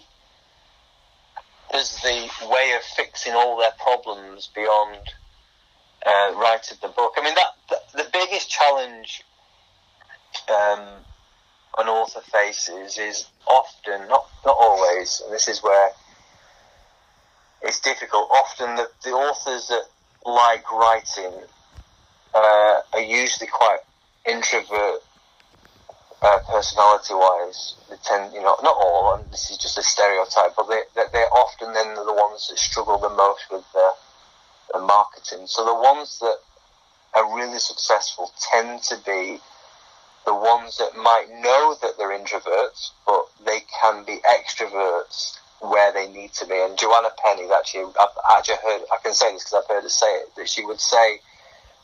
as 1.74 1.98
the 2.02 2.30
way 2.50 2.72
of 2.78 2.82
fixing 2.84 3.34
all 3.34 3.58
their 3.58 3.72
problems 3.84 4.50
beyond 4.56 5.00
uh, 6.06 6.32
writing 6.36 6.78
the 6.82 6.88
book. 6.88 7.14
I 7.18 7.22
mean, 7.24 7.36
that 7.36 7.52
the, 7.70 8.04
the 8.04 8.10
biggest 8.14 8.50
challenge 8.50 9.24
um, 10.48 10.88
an 11.78 11.88
author 11.90 12.22
faces 12.22 12.98
is 12.98 13.28
often, 13.48 14.08
not 14.08 14.26
not 14.46 14.56
always, 14.58 15.22
and 15.26 15.34
this 15.34 15.50
is 15.50 15.62
where 15.62 15.90
it's 17.62 17.80
difficult. 17.80 18.30
Often, 18.32 18.76
the, 18.76 18.88
the 19.04 19.12
authors 19.12 19.68
that 19.68 19.84
like 20.26 20.70
writing 20.72 21.34
uh, 22.34 22.80
are 22.94 23.02
usually 23.02 23.48
quite 23.52 23.80
introvert 24.28 25.02
uh, 26.24 26.40
personality-wise. 26.52 27.76
They 27.90 27.96
tend, 28.04 28.34
you 28.34 28.42
know, 28.42 28.56
not 28.62 28.76
all, 28.78 29.16
and 29.16 29.32
this 29.32 29.50
is 29.52 29.58
just 29.58 29.78
a 29.78 29.84
stereotype, 29.84 30.54
but 30.58 30.68
they, 30.68 30.82
they- 30.96 31.10
they're 31.14 31.34
often 31.34 31.74
then 31.74 31.94
the 31.96 32.14
ones 32.14 32.48
that 32.50 32.58
struggle 32.58 33.00
the 33.00 33.10
most 33.10 33.44
with 33.52 33.64
the, 33.74 33.92
the 34.74 34.80
marketing. 34.80 35.48
So 35.48 35.66
the 35.66 35.74
ones 35.76 36.20
that 36.20 36.38
are 37.16 37.36
really 37.36 37.60
successful 37.60 38.32
tend 38.52 38.82
to 38.84 38.98
be 39.06 39.40
the 40.26 40.34
ones 40.36 40.78
that 40.78 40.96
might 40.98 41.28
know 41.30 41.76
that 41.82 41.94
they're 41.98 42.18
introverts, 42.18 42.90
but 43.06 43.26
they 43.46 43.60
can 43.82 44.04
be 44.06 44.20
extroverts 44.28 45.38
where 45.62 45.92
they 45.94 46.08
need 46.08 46.34
to 46.34 46.46
be. 46.46 46.56
And 46.56 46.78
Joanna 46.78 47.10
Penn, 47.24 47.40
actually, 47.56 47.86
I've 48.00 48.38
actually 48.38 48.58
heard, 48.64 48.82
I 48.92 48.98
can 49.04 49.14
say 49.14 49.32
this 49.34 49.44
because 49.44 49.64
I've 49.64 49.76
heard 49.76 49.84
her 49.84 49.90
say 49.90 50.08
it, 50.08 50.36
that 50.36 50.50
she 50.50 50.66
would 50.66 50.80
say 50.80 51.20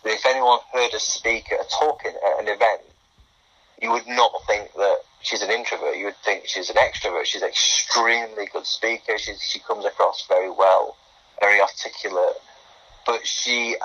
that 0.04 0.14
if 0.14 0.26
anyone 0.26 0.60
heard 0.74 0.92
her 0.92 1.00
speak 1.00 1.54
talking 1.70 2.12
at 2.12 2.40
an 2.42 2.48
event, 2.48 2.82
you 3.82 3.92
would 3.92 4.08
not 4.08 4.32
think 4.48 4.74
that 4.74 4.98
she's 5.22 5.42
an 5.42 5.50
introvert. 5.50 5.98
You 5.98 6.06
would 6.06 6.18
think 6.18 6.46
she's 6.46 6.70
an 6.70 6.76
extrovert. 6.76 7.26
She's 7.26 7.42
an 7.42 7.50
extremely 7.50 8.46
good 8.52 8.66
speaker. 8.66 9.18
She, 9.18 9.34
she 9.40 9.60
comes 9.60 9.86
across 9.86 10.26
very 10.28 10.52
well, 10.52 10.98
very 11.40 11.60
articulate. 11.60 12.36
But 13.06 13.26
she, 13.26 13.76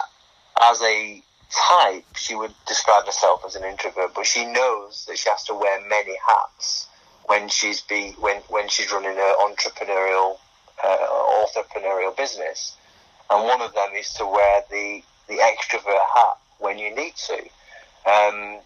as 0.60 0.82
a 0.82 1.22
type, 1.50 2.04
she 2.14 2.34
would 2.34 2.52
describe 2.66 3.06
herself 3.06 3.42
as 3.46 3.56
an 3.56 3.64
introvert. 3.64 4.12
But 4.14 4.26
she 4.26 4.44
knows 4.44 5.06
that 5.06 5.16
she 5.16 5.30
has 5.30 5.44
to 5.44 5.54
wear 5.54 5.80
many 5.88 6.16
hats 6.26 6.88
when 7.26 7.48
she's 7.48 7.80
be 7.82 8.14
when 8.20 8.36
when 8.48 8.68
she's 8.68 8.90
running 8.92 9.16
her 9.16 9.34
entrepreneurial 9.40 10.36
uh, 10.84 11.44
entrepreneurial 11.44 12.16
business, 12.16 12.76
and 13.30 13.44
one 13.44 13.60
of 13.60 13.74
them 13.74 13.90
is 13.96 14.12
to 14.14 14.26
wear 14.26 14.62
the 14.70 15.02
the 15.28 15.34
extrovert 15.34 16.06
hat 16.14 16.36
when 16.58 16.78
you 16.78 16.94
need 16.94 17.14
to. 17.16 17.38
Um, 18.10 18.58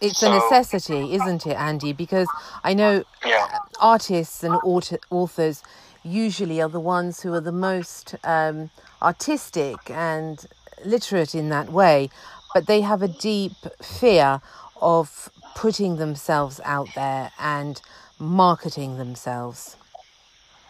it's 0.00 0.18
so, 0.18 0.30
a 0.30 0.34
necessity, 0.34 1.14
isn't 1.14 1.46
it, 1.46 1.56
Andy? 1.56 1.92
Because 1.92 2.28
I 2.64 2.74
know 2.74 3.04
yeah. 3.24 3.58
artists 3.80 4.42
and 4.42 4.56
authors 4.64 5.62
usually 6.02 6.62
are 6.62 6.68
the 6.68 6.80
ones 6.80 7.20
who 7.20 7.34
are 7.34 7.40
the 7.40 7.52
most 7.52 8.14
um, 8.24 8.70
artistic 9.02 9.90
and 9.90 10.46
literate 10.84 11.34
in 11.34 11.50
that 11.50 11.70
way, 11.70 12.08
but 12.54 12.66
they 12.66 12.80
have 12.80 13.02
a 13.02 13.08
deep 13.08 13.52
fear 13.82 14.40
of 14.80 15.30
putting 15.54 15.96
themselves 15.96 16.60
out 16.64 16.88
there 16.94 17.30
and 17.38 17.80
marketing 18.18 18.98
themselves. 18.98 19.76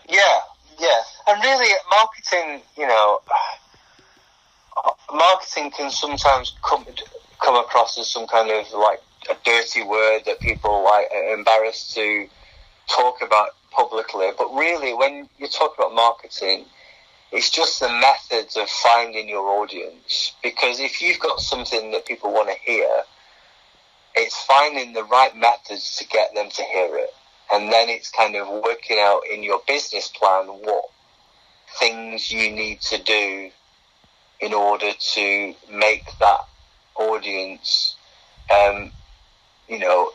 Yeah, 0.08 0.40
yeah. 0.78 1.00
And 1.28 1.42
really, 1.42 1.72
marketing, 1.90 2.62
you 2.76 2.86
know, 2.86 3.20
uh, 4.84 4.90
marketing 5.12 5.70
can 5.70 5.90
sometimes 5.90 6.54
come, 6.62 6.84
come 7.40 7.56
across 7.56 7.98
as 7.98 8.08
some 8.08 8.26
kind 8.26 8.50
of 8.50 8.72
like 8.72 9.00
a 9.30 9.36
dirty 9.44 9.82
word 9.82 10.22
that 10.26 10.40
people 10.40 10.84
like 10.84 11.06
are 11.12 11.34
embarrassed 11.34 11.94
to 11.94 12.26
talk 12.88 13.22
about 13.22 13.50
publicly. 13.70 14.28
But 14.36 14.52
really, 14.54 14.94
when 14.94 15.28
you 15.38 15.48
talk 15.48 15.74
about 15.78 15.94
marketing, 15.94 16.64
it's 17.32 17.50
just 17.50 17.80
the 17.80 17.88
methods 17.88 18.56
of 18.56 18.68
finding 18.68 19.28
your 19.28 19.48
audience. 19.60 20.32
Because 20.42 20.80
if 20.80 21.00
you've 21.00 21.20
got 21.20 21.40
something 21.40 21.92
that 21.92 22.06
people 22.06 22.32
want 22.32 22.48
to 22.48 22.56
hear, 22.64 22.88
it's 24.14 24.42
finding 24.42 24.92
the 24.92 25.04
right 25.04 25.36
methods 25.36 25.96
to 25.96 26.06
get 26.06 26.34
them 26.34 26.50
to 26.50 26.62
hear 26.62 26.96
it. 26.96 27.10
And 27.52 27.72
then 27.72 27.88
it's 27.88 28.10
kind 28.10 28.36
of 28.36 28.48
working 28.48 28.98
out 28.98 29.22
in 29.32 29.42
your 29.42 29.60
business 29.66 30.08
plan 30.08 30.46
what 30.46 30.84
things 31.78 32.30
you 32.30 32.50
need 32.50 32.80
to 32.82 33.02
do 33.02 33.50
in 34.40 34.54
order 34.54 34.92
to 34.98 35.54
make 35.70 36.06
that 36.20 36.40
audience 36.96 37.96
um, 38.50 38.92
you 39.68 39.78
know, 39.78 40.10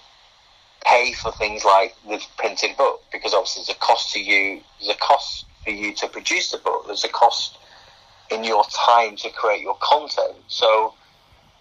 pay 0.86 1.14
for 1.14 1.32
things 1.32 1.66
like 1.66 1.96
the 2.08 2.22
printed 2.38 2.78
book 2.78 3.02
because 3.12 3.34
obviously 3.34 3.64
there's 3.66 3.76
a 3.76 3.80
cost 3.80 4.14
to 4.14 4.22
you. 4.22 4.62
There's 4.80 4.96
a 4.96 5.00
cost 5.00 5.46
for 5.64 5.72
you 5.72 5.94
to 5.96 6.08
produce 6.08 6.52
the 6.52 6.58
book. 6.58 6.84
There's 6.86 7.04
a 7.04 7.10
cost 7.10 7.58
in 8.30 8.44
your 8.44 8.64
time 8.66 9.16
to 9.18 9.30
create 9.30 9.62
your 9.62 9.78
content. 9.82 10.36
So 10.48 10.94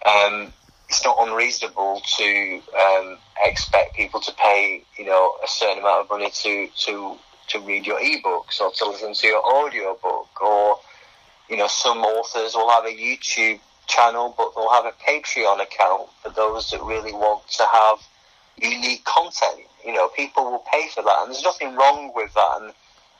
um, 0.05 0.53
it's 0.89 1.03
not 1.03 1.17
unreasonable 1.19 2.01
to 2.17 2.61
um, 2.79 3.17
expect 3.43 3.95
people 3.95 4.19
to 4.21 4.31
pay, 4.33 4.83
you 4.97 5.05
know, 5.05 5.35
a 5.43 5.47
certain 5.47 5.79
amount 5.79 6.01
of 6.01 6.09
money 6.09 6.29
to 6.29 6.67
to 6.67 7.17
to 7.49 7.59
read 7.59 7.85
your 7.85 7.99
ebooks 7.99 8.59
or 8.59 8.71
to 8.71 8.89
listen 8.89 9.13
to 9.13 9.27
your 9.27 9.45
audio 9.45 9.97
book 10.01 10.41
or 10.41 10.79
you 11.49 11.57
know 11.57 11.67
some 11.67 11.99
authors 11.99 12.55
will 12.55 12.69
have 12.69 12.85
a 12.85 12.89
YouTube 12.89 13.59
channel, 13.87 14.33
but 14.37 14.51
they'll 14.55 14.71
have 14.71 14.85
a 14.85 14.93
Patreon 15.07 15.61
account 15.61 16.09
for 16.23 16.29
those 16.29 16.71
that 16.71 16.81
really 16.81 17.13
want 17.13 17.47
to 17.49 17.63
have 17.71 17.99
unique 18.57 19.03
content. 19.05 19.61
You 19.85 19.93
know, 19.93 20.07
people 20.09 20.45
will 20.45 20.63
pay 20.71 20.89
for 20.93 21.03
that, 21.03 21.17
and 21.21 21.31
there's 21.31 21.43
nothing 21.43 21.75
wrong 21.75 22.11
with 22.15 22.33
that. 22.33 22.61
And, 22.61 22.73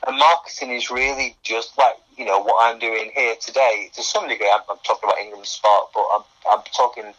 and 0.06 0.18
marketing 0.18 0.70
is 0.70 0.90
really 0.90 1.36
just 1.42 1.76
like 1.78 1.96
you 2.16 2.24
know 2.24 2.40
what 2.42 2.56
I'm 2.64 2.78
doing 2.78 3.10
here 3.14 3.34
today. 3.40 3.90
To 3.94 4.02
some 4.02 4.28
degree, 4.28 4.50
I'm, 4.52 4.62
I'm 4.70 4.78
talking 4.84 5.08
about 5.08 5.18
Ingram 5.18 5.44
Spark, 5.44 5.90
but 5.94 6.04
I'm, 6.14 6.22
I'm 6.50 6.64
talking 6.76 7.12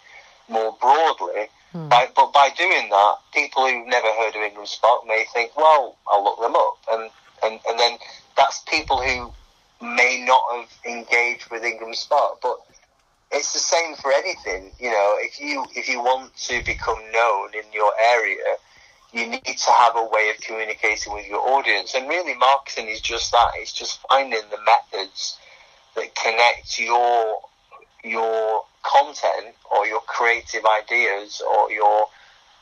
more 0.50 0.76
broadly. 0.80 1.48
Hmm. 1.72 1.90
By, 1.90 2.08
but 2.16 2.32
by 2.34 2.50
doing 2.58 2.90
that, 2.90 3.16
people 3.34 3.68
who've 3.68 3.88
never 3.88 4.08
heard 4.08 4.36
of 4.36 4.42
Ingram 4.42 4.66
Spark 4.66 5.06
may 5.06 5.26
think, 5.34 5.56
well, 5.58 5.98
I'll 6.08 6.24
look 6.24 6.40
them 6.40 6.56
up, 6.56 6.78
and 6.92 7.12
and 7.44 7.60
and 7.68 7.80
then 7.80 7.98
that's 8.36 8.64
people 8.68 9.02
who 9.02 9.32
may 9.82 10.24
not 10.26 10.44
have 10.56 10.70
engaged 10.86 11.50
with 11.52 11.64
Ingram 11.64 11.94
Spark, 11.94 12.40
but 12.42 12.58
it's 13.32 13.54
the 13.54 13.60
same 13.60 13.96
for 13.96 14.12
anything. 14.14 14.72
You 14.80 14.92
know, 14.92 15.16
if 15.20 15.40
you 15.40 15.66
if 15.76 15.90
you 15.90 16.00
want 16.00 16.36
to 16.48 16.64
become 16.66 17.00
known 17.12 17.50
in 17.54 17.72
your 17.74 17.92
area, 18.14 18.56
you 19.12 19.28
need 19.28 19.44
to 19.44 19.72
have 19.72 19.96
a 19.96 20.06
way 20.06 20.30
of 20.34 20.42
communicating 20.42 21.14
with 21.14 21.28
your 21.28 21.40
audience. 21.40 21.94
And 21.96 22.08
really, 22.08 22.36
marketing 22.36 22.88
is 22.88 23.02
just 23.02 23.32
that. 23.32 23.50
It's 23.56 23.74
just 23.74 24.00
finding 24.10 24.42
the 24.50 24.60
methods 24.66 25.38
that 25.96 26.16
connect 26.16 26.80
your 26.80 27.42
your 28.04 28.64
content 28.84 29.56
or 29.72 29.86
your 29.88 30.02
creative 30.02 30.64
ideas 30.66 31.42
or 31.42 31.72
your 31.72 32.08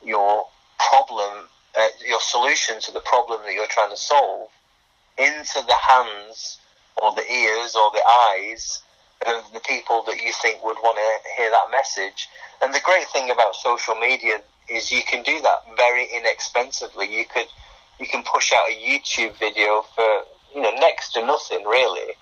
your 0.03 0.45
problem, 0.77 1.47
uh, 1.77 1.87
your 2.05 2.19
solution 2.21 2.79
to 2.81 2.91
the 2.91 2.99
problem 2.99 3.41
that 3.43 3.53
you're 3.53 3.67
trying 3.67 3.89
to 3.89 3.97
solve 3.97 4.49
into 5.17 5.63
the 5.65 5.75
hands 5.87 6.59
or 7.01 7.13
the 7.15 7.31
ears 7.31 7.75
or 7.75 7.91
the 7.91 8.03
eyes 8.29 8.81
of 9.25 9.51
the 9.53 9.59
people 9.61 10.03
that 10.03 10.21
you 10.21 10.31
think 10.41 10.63
would 10.63 10.77
want 10.77 10.97
to 10.97 11.29
hear 11.37 11.49
that 11.49 11.71
message. 11.71 12.29
And 12.61 12.73
the 12.73 12.81
great 12.83 13.07
thing 13.07 13.31
about 13.31 13.55
social 13.55 13.95
media 13.95 14.41
is 14.69 14.91
you 14.91 15.01
can 15.03 15.23
do 15.23 15.41
that 15.41 15.63
very 15.77 16.07
inexpensively. 16.15 17.15
You 17.15 17.25
could 17.25 17.47
you 17.99 18.07
can 18.07 18.23
push 18.23 18.51
out 18.53 18.69
a 18.69 18.75
YouTube 18.75 19.37
video 19.37 19.85
for 19.95 20.23
you 20.53 20.61
know 20.61 20.71
next 20.79 21.13
to 21.13 21.25
nothing 21.25 21.63
really, 21.65 22.13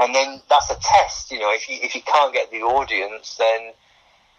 and 0.00 0.14
then 0.14 0.40
that's 0.48 0.70
a 0.70 0.76
test. 0.80 1.30
You 1.30 1.38
know, 1.38 1.52
if 1.52 1.68
you 1.68 1.78
if 1.80 1.94
you 1.94 2.02
can't 2.02 2.32
get 2.32 2.50
the 2.50 2.62
audience, 2.62 3.36
then 3.36 3.72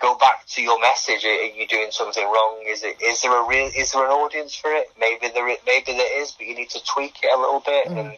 go 0.01 0.17
back 0.17 0.47
to 0.47 0.61
your 0.61 0.79
message. 0.81 1.23
Are 1.23 1.45
you 1.45 1.67
doing 1.67 1.91
something 1.91 2.23
wrong? 2.23 2.63
Is 2.67 2.83
it 2.83 3.01
is 3.01 3.21
there 3.21 3.43
a 3.43 3.47
real 3.47 3.69
is 3.75 3.91
there 3.91 4.03
an 4.03 4.11
audience 4.11 4.55
for 4.55 4.71
it? 4.71 4.87
Maybe 4.99 5.29
there 5.29 5.45
maybe 5.65 5.93
there 5.93 6.21
is, 6.21 6.31
but 6.31 6.47
you 6.47 6.55
need 6.55 6.71
to 6.71 6.83
tweak 6.83 7.17
it 7.23 7.29
a 7.33 7.39
little 7.39 7.61
bit, 7.61 7.87
mm. 7.87 7.97
and 7.97 8.17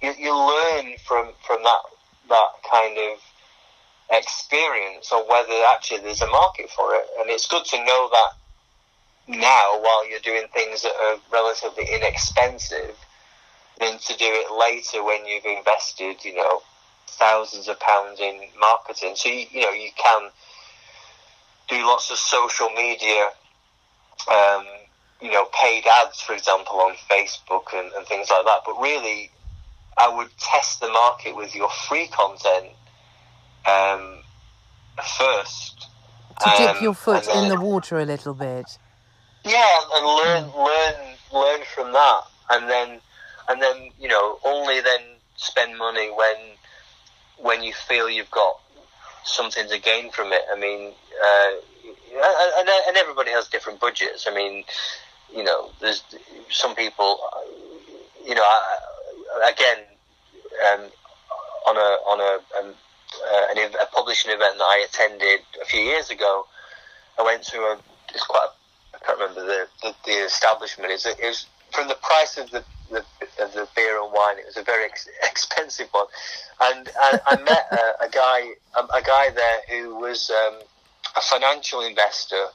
you, 0.00 0.14
you 0.18 0.34
learn 0.34 0.94
from 1.04 1.32
from 1.44 1.62
that 1.64 1.82
that 2.28 2.50
kind 2.70 2.96
of 2.96 3.18
experience 4.10 5.10
or 5.12 5.28
whether 5.28 5.52
actually 5.72 6.00
there's 6.00 6.22
a 6.22 6.28
market 6.28 6.70
for 6.70 6.94
it. 6.94 7.06
And 7.20 7.30
it's 7.30 7.48
good 7.48 7.64
to 7.64 7.78
know 7.78 8.10
that 8.12 9.38
now 9.38 9.80
while 9.80 10.08
you're 10.08 10.20
doing 10.20 10.46
things 10.54 10.82
that 10.82 10.92
are 10.94 11.18
relatively 11.32 11.86
inexpensive 11.92 12.96
than 13.80 13.98
to 13.98 14.16
do 14.16 14.24
it 14.26 14.56
later 14.56 15.04
when 15.04 15.26
you've 15.26 15.44
invested, 15.44 16.24
you 16.24 16.34
know, 16.36 16.62
thousands 17.06 17.68
of 17.68 17.78
pounds 17.80 18.20
in 18.20 18.40
marketing. 18.58 19.14
So, 19.16 19.28
you, 19.28 19.46
you 19.50 19.60
know, 19.62 19.70
you 19.70 19.90
can 19.96 20.30
do 21.68 21.86
lots 21.86 22.10
of 22.10 22.18
social 22.18 22.68
media, 22.70 23.28
um, 24.30 24.64
you 25.20 25.30
know, 25.30 25.48
paid 25.60 25.84
ads, 25.86 26.20
for 26.20 26.34
example, 26.34 26.80
on 26.80 26.94
Facebook 27.10 27.72
and, 27.74 27.92
and 27.94 28.06
things 28.06 28.28
like 28.30 28.44
that. 28.44 28.60
But 28.64 28.80
really, 28.80 29.30
I 29.96 30.14
would 30.14 30.28
test 30.38 30.80
the 30.80 30.88
market 30.88 31.34
with 31.34 31.54
your 31.54 31.70
free 31.70 32.08
content 32.08 32.66
um, 33.66 34.18
first. 35.18 35.88
To 36.40 36.52
dip 36.58 36.76
um, 36.76 36.82
your 36.82 36.94
foot 36.94 37.24
then, 37.24 37.44
in 37.44 37.48
the 37.48 37.58
water 37.58 37.98
a 37.98 38.04
little 38.04 38.34
bit. 38.34 38.78
Yeah, 39.44 39.80
and 39.94 40.06
learn, 40.06 40.44
mm. 40.50 40.66
learn, 40.66 41.16
learn 41.32 41.60
from 41.74 41.92
that, 41.92 42.22
and 42.50 42.68
then, 42.68 43.00
and 43.48 43.62
then 43.62 43.90
you 43.98 44.08
know, 44.08 44.38
only 44.44 44.80
then 44.80 45.00
spend 45.36 45.78
money 45.78 46.10
when, 46.10 46.36
when 47.38 47.62
you 47.62 47.72
feel 47.72 48.08
you've 48.08 48.30
got 48.30 48.58
something 49.24 49.68
to 49.68 49.78
gain 49.78 50.10
from 50.10 50.32
it. 50.32 50.42
I 50.52 50.58
mean, 50.58 50.92
uh, 51.22 51.50
and, 52.58 52.68
and 52.88 52.96
everybody 52.96 53.30
has 53.30 53.48
different 53.48 53.80
budgets. 53.80 54.26
I 54.28 54.34
mean, 54.34 54.64
you 55.34 55.42
know, 55.42 55.70
there's 55.80 56.02
some 56.50 56.74
people, 56.74 57.18
you 58.24 58.34
know, 58.34 58.60
again, 59.48 59.78
um, 60.72 60.80
on 61.66 61.76
a 61.76 61.90
on 62.06 62.20
a 62.20 62.58
um, 62.58 62.74
uh, 63.28 63.46
an, 63.50 63.72
a 63.82 63.86
publishing 63.94 64.30
event 64.30 64.56
that 64.58 64.64
I 64.64 64.86
attended 64.88 65.40
a 65.60 65.64
few 65.64 65.80
years 65.80 66.10
ago. 66.10 66.46
I 67.18 67.22
went 67.22 67.42
to 67.44 67.58
a 67.58 67.78
it's 68.14 68.24
quite 68.24 68.48
I 68.94 68.98
can't 69.04 69.18
remember 69.18 69.44
the 69.44 69.66
the, 69.82 69.94
the 70.04 70.24
establishment. 70.24 70.92
It's 70.92 71.06
it 71.06 71.18
was 71.20 71.46
from 71.72 71.88
the 71.88 71.96
price 71.96 72.38
of 72.38 72.50
the 72.50 72.64
of 73.40 73.52
the 73.52 73.68
beer 73.74 74.02
and 74.02 74.12
wine. 74.12 74.38
It 74.38 74.46
was 74.46 74.56
a 74.56 74.62
very 74.62 74.84
ex- 74.84 75.08
expensive 75.22 75.88
one, 75.90 76.06
and 76.62 76.88
I, 77.00 77.20
I 77.26 77.36
met 77.42 77.66
a, 77.72 78.06
a 78.06 78.08
guy 78.10 78.50
a, 78.76 78.98
a, 78.98 79.02
guy 79.02 79.30
there 79.30 79.60
who 79.68 79.96
was 79.96 80.30
um, 80.30 80.60
a 81.16 81.20
financial 81.20 81.80
investor 81.80 82.46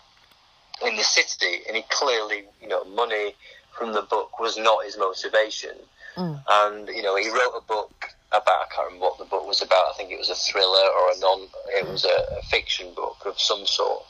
in 0.86 0.95
the 0.95 1.03
city, 1.03 1.61
and 1.67 1.75
he 1.75 1.84
clearly 1.89 2.43
you 2.61 2.67
know 2.67 2.84
money 2.86 3.36
from 3.77 3.93
the 3.93 4.01
book 4.01 4.39
was 4.39 4.57
not 4.57 4.86
his 4.86 4.97
motivation. 4.97 5.75
Mm. 6.15 6.43
And 6.49 6.88
you 6.89 7.01
know, 7.01 7.15
he 7.15 7.29
wrote 7.29 7.53
a 7.55 7.61
book 7.61 8.09
about 8.32 8.67
I 8.67 8.75
can't 8.75 8.88
remember 8.88 9.05
what 9.05 9.17
the 9.17 9.25
book 9.25 9.47
was 9.47 9.61
about. 9.61 9.91
I 9.91 9.93
think 9.97 10.11
it 10.11 10.19
was 10.19 10.29
a 10.29 10.36
thriller 10.36 10.88
or 10.99 11.11
a 11.11 11.19
non. 11.19 11.47
It 11.69 11.88
was 11.88 12.05
a, 12.05 12.38
a 12.38 12.41
fiction 12.43 12.93
book 12.93 13.17
of 13.25 13.39
some 13.39 13.65
sort. 13.65 14.03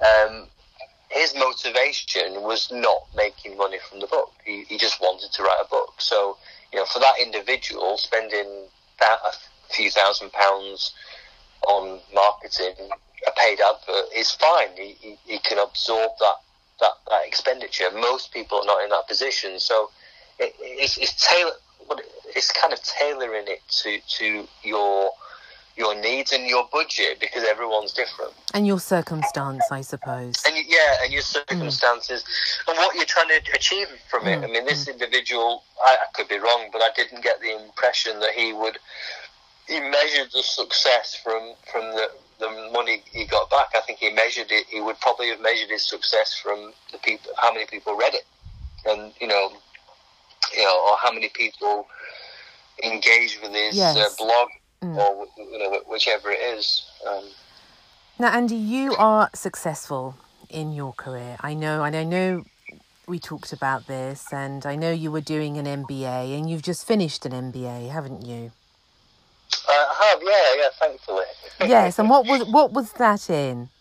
Um, 0.00 0.48
his 1.12 1.34
motivation 1.34 2.42
was 2.42 2.70
not 2.72 3.06
making 3.14 3.56
money 3.56 3.78
from 3.88 4.00
the 4.00 4.06
book. 4.06 4.32
He, 4.44 4.64
he 4.64 4.78
just 4.78 5.00
wanted 5.00 5.30
to 5.32 5.42
write 5.42 5.60
a 5.64 5.68
book. 5.68 5.94
So 5.98 6.38
you 6.72 6.78
know, 6.78 6.86
for 6.86 7.00
that 7.00 7.14
individual, 7.20 7.98
spending 7.98 8.64
that 8.98 9.18
a 9.24 9.32
few 9.72 9.90
thousand 9.90 10.32
pounds 10.32 10.94
on 11.68 12.00
marketing, 12.14 12.74
a 13.26 13.30
paid 13.32 13.60
advert 13.60 14.06
is 14.16 14.32
fine. 14.32 14.68
He, 14.76 14.96
he, 15.00 15.18
he 15.26 15.38
can 15.38 15.58
absorb 15.58 16.10
that 16.18 16.36
that, 16.80 16.92
that 17.10 17.26
expenditure. 17.26 17.90
Most 17.92 18.32
people 18.32 18.58
are 18.58 18.66
not 18.66 18.82
in 18.82 18.90
that 18.90 19.06
position, 19.06 19.60
so 19.60 19.90
it, 20.38 20.54
it's, 20.58 20.96
it's 20.96 21.28
tailor. 21.28 21.52
It's 22.34 22.50
kind 22.50 22.72
of 22.72 22.82
tailoring 22.82 23.44
it 23.48 23.60
to 23.82 23.98
to 24.18 24.48
your 24.62 25.10
your 25.76 25.94
needs 25.94 26.32
and 26.32 26.46
your 26.46 26.68
budget 26.70 27.18
because 27.20 27.44
everyone's 27.44 27.92
different. 27.92 28.32
And 28.54 28.66
your 28.66 28.78
circumstance, 28.78 29.64
I 29.70 29.80
suppose. 29.80 30.42
And 30.46 30.56
yeah, 30.68 30.96
and 31.02 31.12
your 31.12 31.22
circumstances 31.22 32.22
mm. 32.22 32.70
and 32.70 32.78
what 32.78 32.94
you're 32.94 33.04
trying 33.04 33.28
to 33.28 33.52
achieve 33.54 33.88
from 34.10 34.26
it. 34.26 34.40
Mm. 34.40 34.44
I 34.44 34.46
mean, 34.48 34.64
this 34.66 34.84
mm. 34.84 34.92
individual, 34.92 35.62
I, 35.84 35.94
I, 35.94 36.06
could 36.14 36.28
be 36.28 36.38
wrong, 36.38 36.68
but 36.72 36.82
I 36.82 36.90
didn't 36.94 37.22
get 37.22 37.40
the 37.40 37.64
impression 37.64 38.20
that 38.20 38.32
he 38.36 38.52
would. 38.52 38.78
He 39.66 39.80
measured 39.80 40.28
the 40.32 40.42
success 40.42 41.14
from 41.22 41.54
from 41.70 41.82
the 41.92 42.08
the 42.38 42.70
money 42.72 43.02
he 43.10 43.24
got 43.24 43.48
back. 43.50 43.68
I 43.74 43.80
think 43.80 44.00
he 44.00 44.10
measured 44.10 44.50
it. 44.50 44.66
He 44.68 44.80
would 44.80 44.98
probably 45.00 45.28
have 45.28 45.40
measured 45.40 45.70
his 45.70 45.88
success 45.88 46.34
from 46.34 46.72
the 46.90 46.98
people, 46.98 47.30
how 47.40 47.52
many 47.52 47.66
people 47.66 47.96
read 47.96 48.14
it, 48.14 48.24
and 48.84 49.12
you 49.20 49.28
know, 49.28 49.52
you 50.54 50.64
know, 50.64 50.86
or 50.90 50.96
how 51.00 51.12
many 51.12 51.28
people 51.28 51.86
engaged 52.82 53.40
with 53.40 53.52
his 53.52 53.78
uh, 53.78 53.94
yes. 53.96 53.96
uh, 53.96 54.24
blog 54.24 54.48
mm. 54.82 54.96
or 54.96 55.26
you 55.36 55.58
know 55.58 55.80
whichever 55.88 56.30
it 56.30 56.40
is. 56.40 56.84
Um, 57.08 57.24
now, 58.18 58.28
Andy, 58.28 58.56
you 58.56 58.94
are 58.96 59.30
successful 59.34 60.16
in 60.50 60.72
your 60.72 60.92
career. 60.92 61.36
I 61.40 61.54
know, 61.54 61.82
and 61.82 61.96
I 61.96 62.04
know 62.04 62.44
we 63.06 63.18
talked 63.18 63.52
about 63.52 63.86
this, 63.86 64.32
and 64.32 64.64
I 64.66 64.76
know 64.76 64.92
you 64.92 65.10
were 65.10 65.20
doing 65.20 65.56
an 65.56 65.66
MBA, 65.66 66.36
and 66.36 66.48
you've 66.48 66.62
just 66.62 66.86
finished 66.86 67.24
an 67.26 67.32
MBA, 67.32 67.90
haven't 67.90 68.24
you? 68.26 68.52
Uh, 69.68 69.72
I 69.72 70.10
have, 70.10 70.22
yeah, 70.22 70.62
yeah, 70.62 70.68
thankfully. 70.78 71.24
yes, 71.60 71.98
and 71.98 72.08
what 72.08 72.26
was 72.26 72.44
what 72.44 72.72
was 72.72 72.92
that 72.94 73.30
in? 73.30 73.68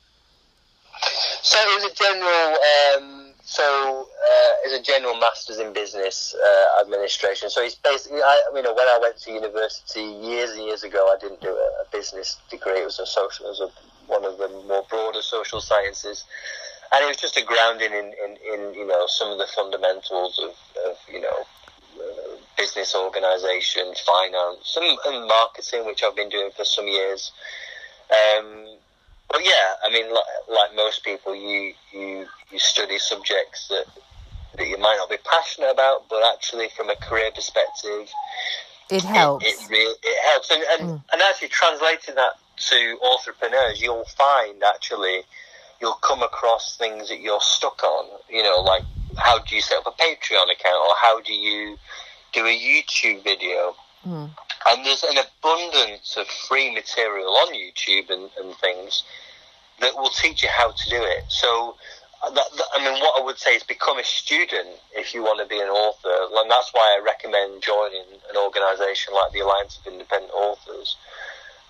So 1.44 1.58
it 1.58 1.84
was 1.84 1.92
a 1.92 1.96
general. 1.96 2.58
Um, 2.96 3.31
so 3.52 4.08
uh, 4.08 4.54
it's 4.64 4.80
a 4.80 4.82
general 4.82 5.14
master's 5.20 5.60
in 5.60 5.74
business 5.74 6.34
uh, 6.34 6.82
administration. 6.82 7.50
So 7.50 7.62
it's 7.62 7.76
basically, 7.76 8.22
I, 8.24 8.40
you 8.56 8.62
know, 8.62 8.74
when 8.74 8.88
I 8.88 8.98
went 9.02 9.18
to 9.18 9.32
university 9.32 10.04
years 10.04 10.52
and 10.52 10.64
years 10.64 10.84
ago, 10.84 11.12
I 11.14 11.20
didn't 11.20 11.42
do 11.42 11.50
a, 11.50 11.84
a 11.84 11.86
business 11.92 12.38
degree. 12.50 12.80
It 12.80 12.86
was 12.86 13.00
a 13.00 13.06
social, 13.06 13.48
it 13.48 13.50
was 13.50 13.60
a, 13.60 13.70
one 14.08 14.24
of 14.24 14.38
the 14.38 14.48
more 14.48 14.86
broader 14.90 15.22
social 15.22 15.60
sciences, 15.60 16.24
and 16.96 17.04
it 17.04 17.08
was 17.10 17.18
just 17.18 17.36
a 17.36 17.44
grounding 17.44 17.92
in, 17.92 18.14
in, 18.24 18.38
in 18.54 18.74
you 18.74 18.88
know 18.88 19.04
some 19.08 19.30
of 19.34 19.38
the 19.38 19.48
fundamentals 19.54 20.40
of, 20.40 20.56
of 20.88 20.96
you 21.12 21.20
know 21.20 21.44
uh, 22.00 22.38
business 22.58 22.96
organisation, 22.96 23.84
finance, 24.08 24.78
and, 24.80 24.98
and, 25.08 25.28
marketing, 25.28 25.86
which 25.86 26.04
I've 26.04 26.16
been 26.16 26.30
doing 26.30 26.52
for 26.56 26.64
some 26.64 26.88
years. 26.88 27.34
Um, 28.12 28.78
but 29.32 29.42
yeah, 29.44 29.76
I 29.84 29.90
mean, 29.92 30.12
like, 30.14 30.24
like 30.50 30.76
most 30.76 31.04
people, 31.04 31.36
you 31.36 31.74
you 31.94 32.26
you 32.52 32.60
study 32.60 32.98
subjects 32.98 33.68
that 33.70 33.86
that 34.58 34.68
you 34.68 34.78
might 34.78 34.98
not 34.98 35.10
be 35.10 35.18
passionate 35.24 35.72
about, 35.72 36.10
but 36.10 36.22
actually, 36.34 36.68
from 36.76 36.90
a 36.90 36.96
career 36.96 37.32
perspective, 37.34 38.10
it 38.90 39.04
helps. 39.04 39.46
It, 39.46 39.56
it, 39.62 39.70
really, 39.70 39.96
it 40.04 40.32
helps, 40.32 40.52
and 40.52 40.64
and, 40.64 40.82
mm. 40.82 41.04
and 41.14 41.22
actually 41.30 41.50
translating 41.50 42.16
that 42.16 42.34
to 42.70 42.98
entrepreneurs, 43.04 43.82
you'll 43.82 44.06
find 44.06 44.62
actually 44.64 45.22
you'll 45.80 45.94
come 45.94 46.22
across 46.22 46.78
things 46.78 47.10
that 47.10 47.20
you're 47.20 47.42
stuck 47.42 47.84
on. 47.84 48.06
You 48.30 48.44
know, 48.44 48.62
like 48.62 48.84
how 49.18 49.40
do 49.40 49.56
you 49.56 49.62
set 49.62 49.80
up 49.80 49.88
a 49.88 50.02
Patreon 50.02 50.52
account, 50.52 50.90
or 50.90 50.96
how 51.02 51.22
do 51.22 51.34
you 51.34 51.78
do 52.34 52.46
a 52.46 52.58
YouTube 52.58 53.24
video? 53.24 53.76
Mm. 54.06 54.30
And 54.68 54.86
there's 54.86 55.04
an 55.04 55.18
abundance 55.18 56.18
of 56.18 56.28
free 56.28 56.74
material 56.74 57.30
on 57.30 57.54
YouTube 57.54 58.10
and, 58.10 58.30
and 58.40 58.56
things 58.58 59.04
that 59.80 59.96
will 59.96 60.10
teach 60.10 60.44
you 60.44 60.50
how 60.50 60.72
to 60.72 60.90
do 60.90 61.02
it. 61.02 61.24
So, 61.30 61.76
uh, 62.24 62.30
that, 62.30 62.46
that, 62.56 62.66
I 62.76 62.84
mean, 62.84 63.00
what 63.02 63.20
I 63.20 63.26
would 63.26 63.40
say 63.40 63.56
is 63.56 63.64
become 63.64 63.98
a 63.98 64.04
student 64.04 64.70
if 64.94 65.14
you 65.14 65.24
want 65.24 65.40
to 65.40 65.48
be 65.48 65.60
an 65.60 65.70
author. 65.70 66.14
And 66.36 66.52
that's 66.52 66.72
why 66.74 66.98
I 67.00 67.04
recommend 67.04 67.64
joining 67.64 68.06
an 68.30 68.38
organisation 68.38 69.14
like 69.14 69.32
the 69.34 69.40
Alliance 69.40 69.80
of 69.80 69.92
Independent 69.92 70.32
Authors. 70.34 70.98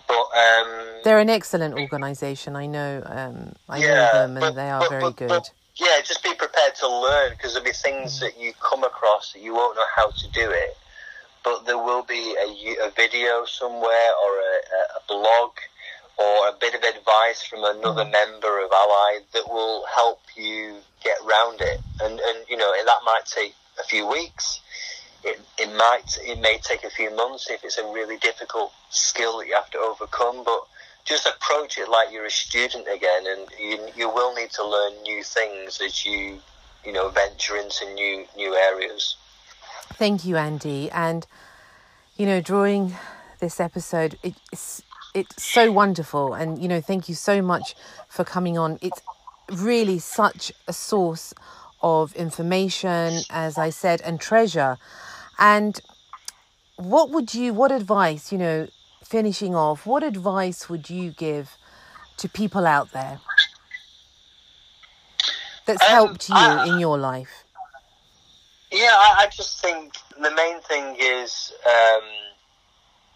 But 0.07 0.27
um, 0.37 0.85
they're 1.05 1.19
an 1.19 1.29
excellent 1.29 1.79
organisation. 1.79 2.57
I 2.57 2.65
know. 2.65 3.01
Um, 3.05 3.53
I 3.69 3.77
yeah, 3.77 3.87
know 3.87 4.11
them, 4.13 4.31
and 4.31 4.39
but, 4.41 4.55
they 4.55 4.69
are 4.69 4.81
but, 4.81 4.89
very 4.89 5.11
good. 5.13 5.49
yeah, 5.75 6.01
just 6.03 6.21
be 6.21 6.33
prepared 6.33 6.75
to 6.81 6.87
learn 6.87 7.31
because 7.31 7.53
there'll 7.53 7.65
be 7.65 7.71
things 7.71 8.17
mm. 8.17 8.19
that 8.21 8.37
you 8.37 8.51
come 8.59 8.83
across 8.83 9.31
that 9.31 9.41
you 9.41 9.53
won't 9.53 9.77
know 9.77 9.85
how 9.95 10.09
to 10.09 10.27
do 10.31 10.51
it. 10.51 10.77
But 11.43 11.65
there 11.65 11.77
will 11.77 12.03
be 12.03 12.35
a, 12.39 12.87
a 12.87 12.91
video 12.91 13.45
somewhere 13.45 14.11
or 14.23 14.31
a, 14.39 14.53
a 14.97 15.01
blog 15.07 15.51
or 16.17 16.49
a 16.49 16.53
bit 16.59 16.75
of 16.75 16.83
advice 16.83 17.41
from 17.43 17.63
another 17.63 18.05
mm. 18.05 18.11
member 18.11 18.63
of 18.63 18.71
ALLi 18.71 19.21
that 19.33 19.47
will 19.47 19.85
help 19.85 20.19
you 20.35 20.77
get 21.03 21.17
round 21.23 21.61
it. 21.61 21.79
And, 22.01 22.19
and 22.19 22.45
you 22.49 22.57
know, 22.57 22.71
that 22.85 22.99
might 23.05 23.25
take 23.25 23.55
a 23.79 23.83
few 23.83 24.07
weeks. 24.07 24.61
It, 25.23 25.39
it 25.59 25.71
might 25.75 26.17
it 26.23 26.39
may 26.41 26.57
take 26.63 26.83
a 26.83 26.89
few 26.89 27.15
months 27.15 27.47
if 27.49 27.63
it's 27.63 27.77
a 27.77 27.85
really 27.91 28.17
difficult 28.17 28.71
skill 28.89 29.37
that 29.37 29.47
you 29.47 29.53
have 29.53 29.69
to 29.69 29.77
overcome 29.77 30.43
but 30.43 30.61
just 31.05 31.27
approach 31.27 31.77
it 31.77 31.87
like 31.89 32.11
you're 32.11 32.25
a 32.25 32.31
student 32.31 32.87
again 32.91 33.27
and 33.27 33.47
you, 33.59 33.77
you 33.95 34.09
will 34.09 34.33
need 34.33 34.49
to 34.51 34.67
learn 34.67 34.93
new 35.03 35.21
things 35.21 35.79
as 35.79 36.03
you 36.03 36.39
you 36.83 36.91
know 36.91 37.09
venture 37.09 37.55
into 37.55 37.85
new 37.93 38.25
new 38.35 38.55
areas 38.55 39.15
thank 39.95 40.25
you 40.25 40.37
andy 40.37 40.89
and 40.91 41.27
you 42.17 42.25
know 42.25 42.41
drawing 42.41 42.95
this 43.39 43.59
episode 43.59 44.17
it's 44.23 44.83
it's 45.13 45.43
so 45.43 45.71
wonderful. 45.71 46.33
And, 46.33 46.61
you 46.61 46.67
know, 46.67 46.81
thank 46.81 47.09
you 47.09 47.15
so 47.15 47.41
much 47.41 47.75
for 48.07 48.23
coming 48.23 48.57
on. 48.57 48.79
It's 48.81 49.01
really 49.51 49.99
such 49.99 50.51
a 50.67 50.73
source 50.73 51.33
of 51.81 52.13
information, 52.15 53.21
as 53.29 53.57
I 53.57 53.69
said, 53.69 54.01
and 54.01 54.19
treasure. 54.19 54.77
And 55.39 55.79
what 56.77 57.09
would 57.09 57.33
you, 57.33 57.53
what 57.53 57.71
advice, 57.71 58.31
you 58.31 58.37
know, 58.37 58.67
finishing 59.03 59.55
off, 59.55 59.85
what 59.85 60.03
advice 60.03 60.69
would 60.69 60.89
you 60.89 61.11
give 61.11 61.57
to 62.17 62.29
people 62.29 62.65
out 62.65 62.91
there 62.91 63.19
that's 65.65 65.83
um, 65.83 65.89
helped 65.89 66.29
you 66.29 66.35
I, 66.35 66.67
in 66.67 66.79
your 66.79 66.97
life? 66.97 67.43
Yeah, 68.71 68.93
I, 68.93 69.15
I, 69.19 69.27
just 69.27 69.61
think 69.61 69.93
the 70.17 70.31
main 70.31 70.61
thing 70.61 70.95
is 70.97 71.51
um, 71.65 72.03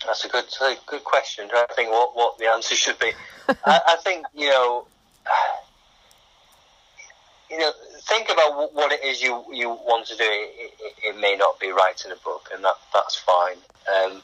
that's 0.06 0.26
a 0.26 0.28
good, 0.28 0.43
a 0.62 0.76
good 0.86 1.06
question. 1.06 1.49
I 1.53 1.66
think 1.76 1.91
what 1.91 2.16
what 2.16 2.38
the 2.38 2.47
answer 2.47 2.76
should 2.84 2.99
be. 2.99 3.12
I, 3.47 3.82
I, 3.88 3.95
think 4.03 4.26
you 4.34 4.49
know, 4.49 4.86
you 7.49 7.58
know, 7.58 7.72
think 8.10 8.30
about 8.30 8.74
what 8.74 8.91
it 8.91 9.01
is 9.03 9.22
you 9.22 9.45
you 9.51 9.70
want 9.70 10.08
to 10.08 10.18
do. 10.18 10.26
It, 10.26 10.74
it, 10.80 11.16
it 11.16 11.22
may 11.22 11.38
not 11.38 11.58
be 11.60 11.70
writing 11.70 12.12
a 12.12 12.18
book, 12.24 12.49
and 12.53 12.64
that 12.66 12.76
that's 12.93 13.16
fine. 13.16 13.58
Um, 13.95 14.22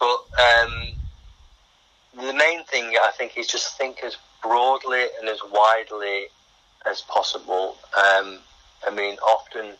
but 0.00 0.18
um, 0.42 0.82
the 2.16 2.34
main 2.34 2.64
thing 2.64 2.92
I 3.00 3.12
think 3.16 3.38
is 3.38 3.46
just 3.46 3.78
think 3.78 4.02
as 4.04 4.16
broadly 4.42 5.04
and 5.20 5.28
as 5.28 5.38
widely 5.52 6.26
as 6.90 7.02
possible. 7.02 7.76
Um, 7.96 8.40
I 8.84 8.90
mean, 8.92 9.16
often 9.18 9.74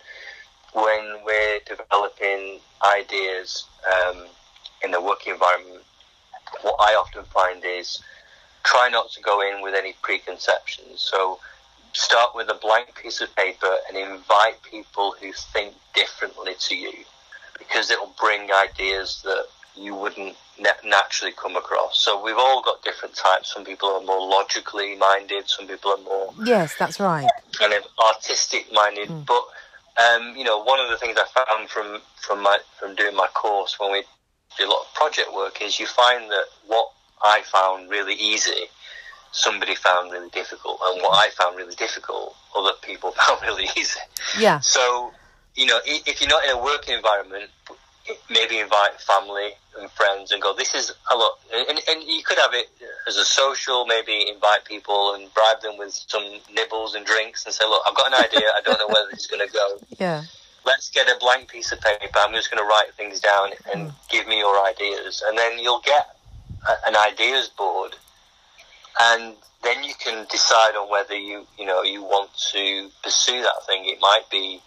when 0.72 1.18
we're 1.24 1.60
developing 1.66 2.60
ideas. 2.84 3.64
Um, 3.86 4.26
in 4.84 4.90
the 4.90 5.00
working 5.00 5.32
environment, 5.32 5.82
what 6.62 6.76
I 6.80 6.94
often 6.94 7.24
find 7.24 7.62
is 7.64 8.00
try 8.64 8.88
not 8.88 9.10
to 9.12 9.22
go 9.22 9.40
in 9.40 9.62
with 9.62 9.74
any 9.74 9.94
preconceptions. 10.02 11.00
So 11.00 11.38
start 11.92 12.34
with 12.34 12.48
a 12.48 12.58
blank 12.60 12.94
piece 13.00 13.20
of 13.20 13.34
paper 13.36 13.70
and 13.88 13.96
invite 13.96 14.62
people 14.62 15.14
who 15.20 15.32
think 15.32 15.74
differently 15.94 16.54
to 16.58 16.76
you 16.76 16.92
because 17.58 17.90
it'll 17.90 18.14
bring 18.18 18.50
ideas 18.52 19.20
that 19.24 19.46
you 19.76 19.94
wouldn't 19.94 20.36
naturally 20.84 21.32
come 21.32 21.56
across. 21.56 21.98
So 21.98 22.22
we've 22.22 22.36
all 22.36 22.62
got 22.62 22.82
different 22.82 23.14
types. 23.14 23.52
Some 23.52 23.64
people 23.64 23.88
are 23.88 24.02
more 24.02 24.28
logically 24.28 24.96
minded. 24.96 25.48
Some 25.48 25.66
people 25.66 25.92
are 25.92 26.02
more 26.02 26.34
yes, 26.44 26.74
that's 26.78 27.00
right, 27.00 27.28
kind 27.52 27.72
of 27.72 27.84
artistic 27.98 28.66
minded. 28.72 29.08
Mm. 29.08 29.26
But 29.26 29.44
um, 29.98 30.34
you 30.36 30.44
know, 30.44 30.62
one 30.62 30.80
of 30.80 30.88
the 30.88 30.96
things 30.96 31.16
I 31.18 31.44
found 31.44 31.68
from 31.68 32.00
from 32.16 32.42
my 32.42 32.58
from 32.78 32.94
doing 32.94 33.14
my 33.14 33.26
course 33.34 33.78
when 33.78 33.92
we 33.92 34.04
do 34.58 34.66
a 34.66 34.68
lot 34.68 34.86
of 34.86 34.94
project 34.94 35.32
work 35.34 35.60
is 35.62 35.78
you 35.78 35.86
find 35.86 36.30
that 36.30 36.44
what 36.66 36.88
I 37.22 37.42
found 37.42 37.90
really 37.90 38.14
easy, 38.14 38.66
somebody 39.32 39.74
found 39.74 40.12
really 40.12 40.30
difficult, 40.30 40.78
and 40.84 41.02
what 41.02 41.16
I 41.16 41.30
found 41.30 41.56
really 41.56 41.74
difficult, 41.74 42.34
other 42.56 42.72
people 42.82 43.12
found 43.26 43.42
really 43.42 43.68
easy. 43.76 44.00
Yeah. 44.38 44.60
So, 44.60 45.12
you 45.54 45.66
know, 45.66 45.80
if 45.84 46.20
you're 46.20 46.30
not 46.30 46.44
in 46.44 46.50
a 46.50 46.62
working 46.62 46.94
environment, 46.94 47.50
maybe 48.30 48.58
invite 48.58 49.00
family 49.00 49.50
and 49.78 49.90
friends 49.90 50.32
and 50.32 50.42
go, 50.42 50.54
this 50.54 50.74
is 50.74 50.92
a 51.10 51.16
lot. 51.16 51.38
And, 51.52 51.80
and 51.88 52.02
you 52.02 52.22
could 52.24 52.38
have 52.38 52.52
it 52.52 52.68
as 53.08 53.16
a 53.16 53.24
social, 53.24 53.86
maybe 53.86 54.28
invite 54.28 54.64
people 54.64 55.14
and 55.14 55.32
bribe 55.34 55.60
them 55.62 55.78
with 55.78 55.92
some 55.92 56.24
nibbles 56.52 56.94
and 56.94 57.06
drinks 57.06 57.44
and 57.44 57.54
say, 57.54 57.64
look, 57.64 57.82
I've 57.88 57.96
got 57.96 58.08
an 58.08 58.24
idea. 58.24 58.48
I 58.56 58.60
don't 58.64 58.78
know 58.78 58.88
whether 58.88 59.10
it's 59.12 59.26
going 59.26 59.46
to 59.46 59.52
go. 59.52 59.78
Yeah 59.98 60.24
let's 60.64 60.90
get 60.90 61.08
a 61.08 61.18
blank 61.18 61.50
piece 61.50 61.72
of 61.72 61.80
paper. 61.80 62.18
I'm 62.18 62.32
just 62.32 62.50
going 62.50 62.62
to 62.62 62.68
write 62.68 62.94
things 62.96 63.20
down 63.20 63.50
and 63.72 63.88
mm. 63.88 63.94
give 64.08 64.26
me 64.26 64.38
your 64.38 64.64
ideas. 64.64 65.22
And 65.26 65.36
then 65.36 65.58
you'll 65.58 65.80
get 65.80 66.16
a, 66.68 66.88
an 66.88 66.96
ideas 66.96 67.48
board. 67.48 67.96
And 69.00 69.34
then 69.62 69.84
you 69.84 69.94
can 69.98 70.26
decide 70.30 70.74
on 70.76 70.90
whether 70.90 71.16
you 71.16 71.46
you 71.58 71.64
know 71.64 71.82
you 71.82 72.02
want 72.02 72.30
to 72.52 72.88
pursue 73.02 73.40
that 73.42 73.66
thing. 73.66 73.84
It 73.86 73.98
might 74.00 74.24
be 74.30 74.60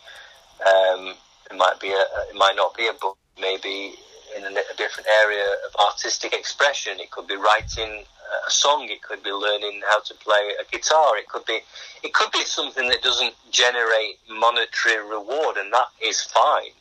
um, 0.65 1.13
it 1.51 1.57
might 1.57 1.79
be 1.79 1.89
a 1.89 2.05
it 2.29 2.35
might 2.35 2.55
not 2.55 2.75
be 2.75 2.87
a 2.87 2.93
book. 2.93 3.17
Maybe 3.39 3.95
in 4.35 4.43
a, 4.43 4.47
a 4.47 4.75
different 4.77 5.07
area 5.21 5.45
of 5.67 5.75
artistic 5.79 6.33
expression. 6.33 6.99
It 6.99 7.11
could 7.11 7.27
be 7.27 7.35
writing 7.35 8.05
a 8.47 8.51
song. 8.51 8.87
It 8.89 9.01
could 9.01 9.23
be 9.23 9.31
learning 9.31 9.81
how 9.87 9.99
to 10.01 10.13
play 10.15 10.53
a 10.59 10.69
guitar. 10.71 11.17
It 11.17 11.27
could 11.27 11.45
be 11.45 11.59
it 12.03 12.13
could 12.13 12.31
be 12.31 12.43
something 12.43 12.87
that 12.89 13.01
doesn't 13.01 13.33
generate 13.51 14.19
monetary 14.29 15.07
reward, 15.07 15.57
and 15.57 15.71
that 15.73 15.87
is 16.01 16.21
fine. 16.21 16.71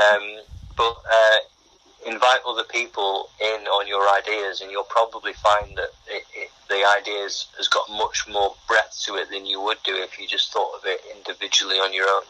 Um, 0.00 0.40
but 0.76 0.96
uh, 1.12 1.36
invite 2.06 2.40
other 2.46 2.64
people 2.64 3.28
in 3.40 3.66
on 3.66 3.86
your 3.86 4.08
ideas, 4.16 4.60
and 4.60 4.70
you'll 4.70 4.84
probably 4.84 5.32
find 5.34 5.76
that 5.76 5.90
it, 6.08 6.24
it, 6.34 6.50
the 6.68 6.84
ideas 6.98 7.46
has 7.58 7.68
got 7.68 7.88
much 7.90 8.26
more 8.28 8.54
breadth 8.68 9.02
to 9.06 9.16
it 9.16 9.30
than 9.30 9.44
you 9.46 9.60
would 9.60 9.78
do 9.84 9.94
if 9.94 10.18
you 10.18 10.26
just 10.26 10.52
thought 10.52 10.74
of 10.78 10.82
it 10.84 11.00
individually 11.16 11.76
on 11.76 11.92
your 11.92 12.08
own. 12.08 12.22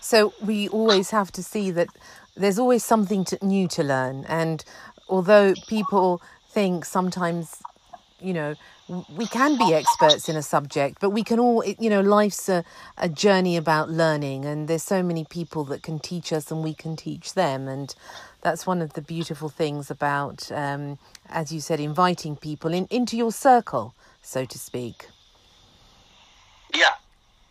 So 0.00 0.34
we 0.40 0.68
always 0.68 1.10
have 1.10 1.32
to 1.32 1.42
see 1.42 1.70
that 1.72 1.88
there's 2.36 2.58
always 2.58 2.84
something 2.84 3.24
to, 3.24 3.38
new 3.44 3.66
to 3.68 3.82
learn, 3.82 4.24
and 4.28 4.64
although 5.08 5.54
people 5.68 6.20
think 6.50 6.84
sometimes, 6.84 7.62
you 8.20 8.32
know, 8.32 8.54
we 9.16 9.26
can 9.26 9.58
be 9.58 9.74
experts 9.74 10.28
in 10.28 10.36
a 10.36 10.42
subject, 10.42 10.98
but 11.00 11.10
we 11.10 11.24
can 11.24 11.40
all, 11.40 11.64
you 11.64 11.90
know, 11.90 12.00
life's 12.00 12.48
a, 12.48 12.64
a 12.98 13.08
journey 13.08 13.56
about 13.56 13.90
learning, 13.90 14.44
and 14.44 14.68
there's 14.68 14.82
so 14.82 15.02
many 15.02 15.24
people 15.24 15.64
that 15.64 15.82
can 15.82 15.98
teach 15.98 16.32
us 16.32 16.50
and 16.52 16.62
we 16.62 16.72
can 16.72 16.94
teach 16.94 17.34
them. 17.34 17.66
And 17.66 17.92
that's 18.42 18.64
one 18.64 18.80
of 18.80 18.92
the 18.92 19.02
beautiful 19.02 19.48
things 19.48 19.90
about, 19.90 20.52
um, 20.52 20.98
as 21.28 21.52
you 21.52 21.60
said, 21.60 21.80
inviting 21.80 22.36
people 22.36 22.72
in, 22.72 22.86
into 22.86 23.16
your 23.16 23.32
circle, 23.32 23.92
so 24.22 24.44
to 24.44 24.58
speak. 24.58 25.08
Yeah, 26.72 26.94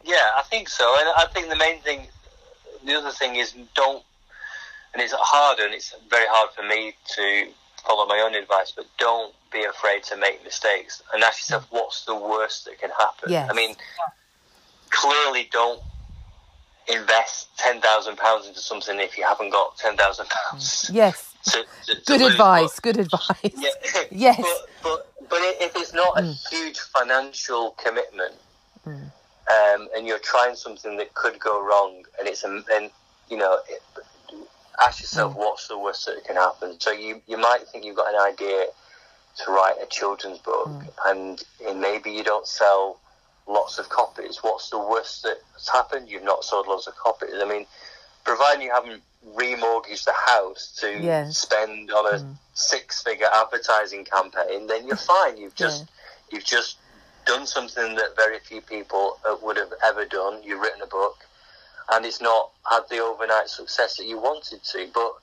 yeah, 0.06 0.32
I 0.38 0.44
think 0.44 0.70
so. 0.70 0.96
And 1.00 1.10
I 1.18 1.26
think 1.34 1.50
the 1.50 1.58
main 1.58 1.82
thing, 1.82 2.08
the 2.86 2.96
other 2.96 3.12
thing 3.12 3.36
is 3.36 3.54
don't, 3.74 4.04
and 4.96 5.04
it's 5.04 5.14
hard 5.16 5.60
and 5.60 5.74
it's 5.74 5.94
very 6.10 6.26
hard 6.30 6.52
for 6.56 6.64
me 6.64 6.94
to 7.16 7.48
follow 7.86 8.08
my 8.08 8.22
own 8.26 8.34
advice, 8.34 8.72
but 8.76 8.86
don't 8.98 9.34
be 9.52 9.64
afraid 9.66 10.04
to 10.04 10.18
make 10.18 10.44
mistakes 10.44 11.04
and 11.14 11.22
ask 11.22 11.40
yourself 11.40 11.68
what's 11.70 12.06
the 12.06 12.16
worst 12.16 12.66
that 12.66 12.80
can 12.80 12.90
happen. 12.92 13.30
Yes. 13.30 13.50
I 13.52 13.54
mean, 13.54 13.76
clearly 14.90 15.50
don't 15.52 15.82
invest 16.88 17.50
ten 17.58 17.82
thousand 17.82 18.18
pounds 18.18 18.48
into 18.48 18.60
something 18.60 19.00
if 19.00 19.18
you 19.18 19.26
haven't 19.26 19.50
got 19.52 19.78
ten 19.78 19.98
thousand 19.98 20.28
pounds. 20.30 20.90
Yes. 20.92 21.32
To, 21.46 21.64
to, 21.86 22.02
good 22.08 22.22
advice. 22.24 22.80
Good 22.80 22.98
advice. 22.98 23.54
Yeah. 23.56 23.70
yes. 24.12 24.42
But, 24.42 24.68
but, 24.82 25.30
but 25.30 25.38
if 25.62 25.76
it's 25.76 25.94
not 25.94 26.16
mm. 26.16 26.32
a 26.32 26.50
huge 26.50 26.80
financial 26.80 27.76
commitment, 27.78 28.34
mm. 28.84 28.96
um, 28.96 29.88
and 29.96 30.08
you're 30.08 30.18
trying 30.18 30.56
something 30.56 30.98
that 30.98 31.14
could 31.14 31.40
go 31.40 31.64
wrong, 31.64 32.04
and 32.18 32.28
it's 32.28 32.44
a, 32.44 32.64
and 32.72 32.90
you 33.30 33.38
know, 33.38 33.60
it, 33.70 33.80
ask 34.86 35.02
yourself 35.02 35.34
mm. 35.34 35.38
what's 35.38 35.68
the 35.68 35.78
worst 35.78 36.06
that 36.06 36.24
can 36.26 36.36
happen. 36.36 36.80
So 36.80 36.92
you 36.92 37.22
you 37.28 37.38
might 37.38 37.68
think 37.72 37.86
you've 37.86 37.96
got 37.96 38.14
an 38.14 38.20
idea 38.20 38.68
to 39.44 39.52
write 39.52 39.76
a 39.82 39.86
children's 39.88 40.40
book, 40.40 40.68
mm. 40.68 40.88
and, 41.08 41.44
and 41.68 41.80
maybe 41.80 42.12
you 42.12 42.24
don't 42.24 42.48
sell 42.48 43.00
lots 43.48 43.78
of 43.78 43.90
copies. 43.90 44.40
What's 44.42 44.70
the 44.70 44.80
worst 44.80 45.24
that's 45.24 45.70
happened? 45.70 46.10
You've 46.10 46.24
not 46.24 46.44
sold 46.44 46.68
lots 46.68 46.88
of 46.88 46.96
copies. 46.96 47.34
I 47.36 47.46
mean, 47.46 47.66
providing 48.24 48.64
you 48.64 48.72
haven't 48.72 49.02
remortgaged 49.36 50.06
the 50.06 50.14
house 50.28 50.78
to 50.82 51.00
yes. 51.02 51.38
spend 51.38 51.92
on 51.92 52.14
a 52.14 52.20
mm. 52.20 52.36
six-figure 52.54 53.28
advertising 53.34 54.06
campaign, 54.06 54.68
then 54.68 54.88
you're 54.88 54.96
fine. 55.14 55.38
You've 55.38 55.56
just 55.56 55.82
yeah. 55.84 56.38
you've 56.38 56.46
just 56.46 56.78
done 57.26 57.46
something 57.46 57.96
that 57.96 58.16
very 58.16 58.40
few 58.40 58.62
people 58.62 59.18
uh, 59.28 59.36
would 59.42 59.58
have 59.58 59.74
ever 59.84 60.06
done. 60.06 60.42
You've 60.44 60.62
written 60.62 60.82
a 60.82 60.88
book, 60.88 61.26
and 61.92 62.06
it's 62.06 62.22
not 62.22 62.52
had 62.70 62.84
the 62.90 63.00
overnight 63.00 63.50
success 63.50 63.98
that 63.98 64.06
you 64.06 64.20
wanted 64.20 64.64
to, 64.64 64.88
but 64.94 65.14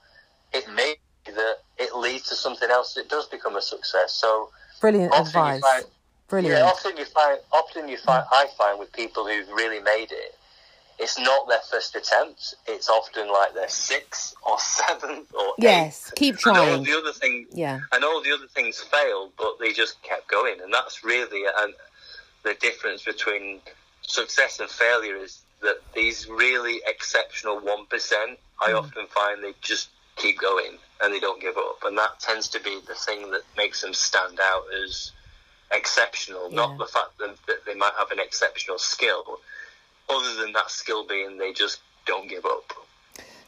it 0.53 0.65
hmm. 0.65 0.75
may 0.75 0.95
be 1.25 1.31
that 1.31 1.57
it 1.77 1.95
leads 1.95 2.29
to 2.29 2.35
something 2.35 2.69
else 2.69 2.93
that 2.93 3.09
does 3.09 3.27
become 3.27 3.55
a 3.55 3.61
success. 3.61 4.13
So 4.13 4.49
brilliant 4.81 5.13
advice. 5.13 5.61
Find, 5.61 5.85
Brilliant. 6.33 6.57
Yeah, 6.57 6.65
often 6.65 6.97
you 6.97 7.05
find, 7.05 7.39
often 7.51 7.87
you 7.87 7.97
find, 7.97 8.25
I 8.31 8.47
find 8.57 8.79
with 8.79 8.91
people 8.91 9.27
who've 9.27 9.47
really 9.49 9.79
made 9.79 10.11
it, 10.11 10.35
it's 10.97 11.19
not 11.19 11.47
their 11.47 11.59
first 11.69 11.95
attempt. 11.95 12.55
It's 12.65 12.89
often 12.89 13.31
like 13.31 13.53
their 13.53 13.69
sixth 13.69 14.33
or 14.41 14.57
seventh 14.59 15.31
or 15.31 15.53
yes. 15.59 16.07
Eighth. 16.07 16.15
Keep 16.15 16.37
trying. 16.39 16.57
And 16.57 16.79
all 16.79 16.83
the 16.83 16.97
other 16.97 17.13
things, 17.13 17.49
yeah, 17.51 17.81
and 17.91 18.03
all 18.03 18.23
the 18.23 18.31
other 18.31 18.47
things 18.47 18.79
failed, 18.79 19.33
but 19.37 19.59
they 19.59 19.73
just 19.73 20.01
kept 20.01 20.27
going, 20.27 20.59
and 20.59 20.73
that's 20.73 21.03
really 21.03 21.43
and 21.59 21.75
the 22.41 22.55
difference 22.55 23.03
between 23.03 23.61
success 24.01 24.59
and 24.59 24.67
failure 24.71 25.17
is 25.17 25.42
that 25.63 25.79
these 25.93 26.27
really 26.29 26.81
exceptional 26.85 27.59
one 27.59 27.85
percent, 27.87 28.39
I 28.61 28.71
mm. 28.71 28.79
often 28.79 29.07
find 29.07 29.43
they 29.43 29.53
just 29.61 29.89
keep 30.15 30.39
going 30.39 30.77
and 31.01 31.13
they 31.13 31.19
don't 31.19 31.41
give 31.41 31.57
up, 31.57 31.79
and 31.83 31.97
that 31.97 32.19
tends 32.19 32.47
to 32.49 32.59
be 32.61 32.79
the 32.87 32.95
thing 32.95 33.31
that 33.31 33.41
makes 33.57 33.81
them 33.81 33.93
stand 33.93 34.39
out 34.41 34.63
as 34.83 35.11
exceptional, 35.71 36.49
yeah. 36.49 36.55
not 36.55 36.77
the 36.77 36.85
fact 36.85 37.17
that, 37.19 37.35
that 37.47 37.65
they 37.65 37.73
might 37.73 37.93
have 37.97 38.11
an 38.11 38.19
exceptional 38.19 38.77
skill. 38.77 39.39
Other 40.09 40.35
than 40.41 40.53
that 40.53 40.69
skill 40.69 41.07
being 41.07 41.37
they 41.37 41.53
just 41.53 41.79
don't 42.05 42.29
give 42.29 42.45
up. 42.45 42.71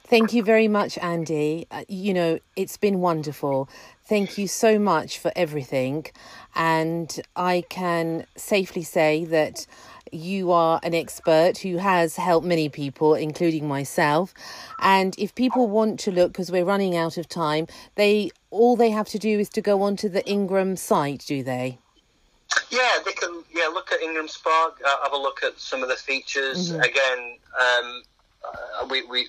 Thank 0.07 0.33
you 0.33 0.43
very 0.43 0.67
much, 0.67 0.97
Andy. 0.99 1.65
Uh, 1.71 1.83
you 1.87 2.13
know, 2.13 2.39
it's 2.55 2.77
been 2.77 2.99
wonderful. 2.99 3.67
Thank 4.07 4.37
you 4.37 4.47
so 4.47 4.77
much 4.77 5.17
for 5.17 5.31
everything. 5.35 6.05
And 6.53 7.19
I 7.35 7.63
can 7.69 8.27
safely 8.35 8.83
say 8.83 9.25
that 9.25 9.65
you 10.15 10.51
are 10.51 10.79
an 10.83 10.93
expert 10.93 11.59
who 11.59 11.77
has 11.77 12.15
helped 12.15 12.45
many 12.45 12.69
people, 12.69 13.13
including 13.13 13.67
myself. 13.67 14.33
And 14.79 15.15
if 15.17 15.35
people 15.35 15.67
want 15.67 15.99
to 16.01 16.11
look, 16.11 16.31
because 16.31 16.51
we're 16.51 16.65
running 16.65 16.95
out 16.95 17.17
of 17.17 17.27
time, 17.27 17.67
they 17.95 18.31
all 18.49 18.75
they 18.75 18.89
have 18.89 19.07
to 19.09 19.19
do 19.19 19.39
is 19.39 19.49
to 19.49 19.61
go 19.61 19.81
onto 19.81 20.09
the 20.09 20.25
Ingram 20.27 20.75
site, 20.77 21.25
do 21.27 21.43
they? 21.43 21.79
Yeah, 22.69 22.89
they 23.03 23.13
can. 23.13 23.43
Yeah, 23.53 23.67
look 23.67 23.91
at 23.91 24.01
Ingram 24.01 24.27
Spark. 24.27 24.79
Uh, 24.85 25.03
have 25.03 25.13
a 25.13 25.17
look 25.17 25.43
at 25.43 25.59
some 25.59 25.83
of 25.83 25.89
the 25.89 25.95
features. 25.95 26.71
Mm-hmm. 26.71 26.81
Again, 26.81 27.37
um, 27.59 28.01
uh, 28.43 28.87
we, 28.89 29.03
we 29.03 29.27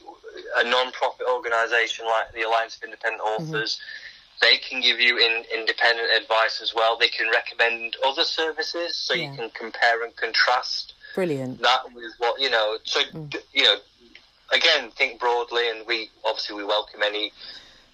a 0.58 0.64
non-profit 0.64 1.26
organisation 1.26 2.04
like 2.06 2.32
the 2.32 2.42
Alliance 2.42 2.76
of 2.76 2.84
Independent 2.84 3.22
mm-hmm. 3.22 3.42
Authors. 3.42 3.76
Mm-hmm. 3.76 4.12
They 4.40 4.58
can 4.58 4.80
give 4.80 5.00
you 5.00 5.18
in, 5.18 5.44
independent 5.54 6.08
advice 6.20 6.60
as 6.62 6.74
well. 6.74 6.98
They 6.98 7.08
can 7.08 7.30
recommend 7.30 7.96
other 8.04 8.24
services, 8.24 8.96
so 8.96 9.14
yeah. 9.14 9.30
you 9.30 9.36
can 9.36 9.50
compare 9.50 10.04
and 10.04 10.14
contrast. 10.16 10.94
Brilliant. 11.14 11.62
That 11.62 11.92
with 11.94 12.12
what 12.18 12.40
you 12.40 12.50
know. 12.50 12.78
So 12.84 13.00
mm. 13.00 13.34
you 13.54 13.62
know, 13.62 13.76
again, 14.52 14.90
think 14.90 15.18
broadly, 15.18 15.70
and 15.70 15.86
we 15.86 16.10
obviously 16.24 16.56
we 16.56 16.64
welcome 16.64 17.00
any 17.02 17.32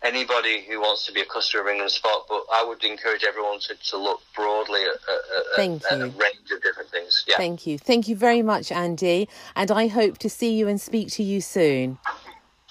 anybody 0.03 0.65
who 0.69 0.81
wants 0.81 1.07
to 1.07 1.13
be 1.13 1.21
a 1.21 1.25
customer 1.25 1.63
of 1.63 1.69
Ingram 1.69 1.89
Spark, 1.89 2.25
but 2.29 2.45
I 2.53 2.65
would 2.65 2.83
encourage 2.85 3.25
everyone 3.25 3.61
to, 3.61 3.75
to 3.91 3.97
look 3.97 4.21
broadly 4.35 4.81
at, 4.83 4.95
at, 4.95 5.45
Thank 5.57 5.85
at, 5.91 6.01
a 6.01 6.07
range 6.07 6.51
of 6.53 6.63
different 6.63 6.91
things. 6.91 7.25
Yeah. 7.27 7.37
Thank 7.37 7.67
you. 7.67 7.79
Thank 7.79 8.09
you 8.09 8.17
very 8.17 8.43
much, 8.43 8.73
Andy. 8.73 9.29
And 9.55 9.71
I 9.71 9.87
hope 9.87 10.19
to 10.19 10.29
see 10.29 10.55
you 10.55 10.69
and 10.69 10.81
speak 10.81 11.09
to 11.13 11.23
you 11.23 11.41
soon. 11.41 11.99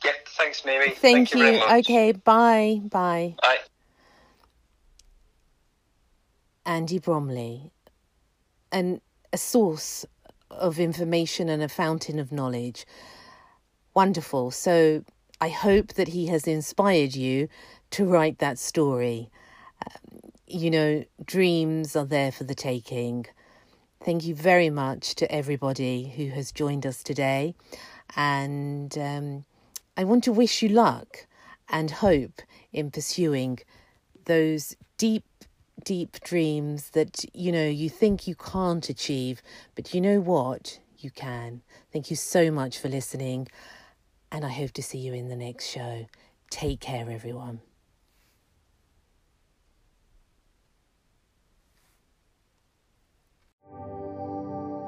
Yeah, 0.03 0.11
thanks, 0.27 0.65
Mary. 0.65 0.89
Thank, 0.91 1.29
Thank 1.29 1.35
you. 1.35 1.45
you 1.45 1.63
okay, 1.79 2.11
bye. 2.11 2.81
Bye. 2.83 3.35
Bye. 3.41 3.57
Andy 6.65 6.99
Bromley, 6.99 7.71
and 8.71 9.01
a 9.33 9.37
source 9.37 10.05
of 10.49 10.79
information 10.79 11.49
and 11.49 11.63
a 11.63 11.69
fountain 11.69 12.19
of 12.19 12.31
knowledge. 12.31 12.85
Wonderful. 13.93 14.51
So 14.51 15.03
I 15.39 15.49
hope 15.49 15.93
that 15.93 16.09
he 16.09 16.27
has 16.27 16.47
inspired 16.47 17.15
you 17.15 17.47
to 17.91 18.05
write 18.05 18.39
that 18.39 18.59
story. 18.59 19.29
Um, 19.85 20.19
you 20.47 20.69
know, 20.69 21.03
dreams 21.25 21.95
are 21.95 22.05
there 22.05 22.31
for 22.31 22.43
the 22.43 22.55
taking. 22.55 23.25
Thank 24.03 24.25
you 24.25 24.35
very 24.35 24.69
much 24.69 25.15
to 25.15 25.31
everybody 25.31 26.13
who 26.15 26.27
has 26.29 26.51
joined 26.51 26.85
us 26.85 27.03
today. 27.03 27.55
And 28.15 28.97
um, 28.97 29.45
I 29.97 30.03
want 30.03 30.23
to 30.25 30.31
wish 30.31 30.61
you 30.61 30.69
luck 30.69 31.27
and 31.69 31.91
hope 31.91 32.41
in 32.71 32.91
pursuing 32.91 33.59
those 34.25 34.75
deep, 34.97 35.25
deep 35.83 36.19
dreams 36.21 36.91
that, 36.91 37.25
you 37.33 37.51
know, 37.51 37.67
you 37.67 37.89
think 37.89 38.27
you 38.27 38.35
can't 38.35 38.87
achieve, 38.89 39.41
but 39.75 39.93
you 39.93 40.01
know 40.01 40.19
what? 40.19 40.79
You 40.97 41.11
can. 41.11 41.61
Thank 41.91 42.09
you 42.09 42.15
so 42.15 42.51
much 42.51 42.77
for 42.77 42.87
listening 42.87 43.47
and 44.31 44.45
I 44.45 44.49
hope 44.49 44.71
to 44.73 44.83
see 44.83 44.99
you 44.99 45.13
in 45.13 45.27
the 45.27 45.35
next 45.35 45.67
show. 45.67 46.07
Take 46.49 46.79
care, 46.79 47.09
everyone. 47.09 47.61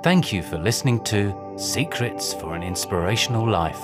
Thank 0.04 0.34
you 0.34 0.44
for 0.44 0.58
listening 0.58 1.02
to 1.06 1.34
Secrets 1.58 2.34
for 2.34 2.56
an 2.56 2.64
Inspirational 2.64 3.50
Life, 3.50 3.80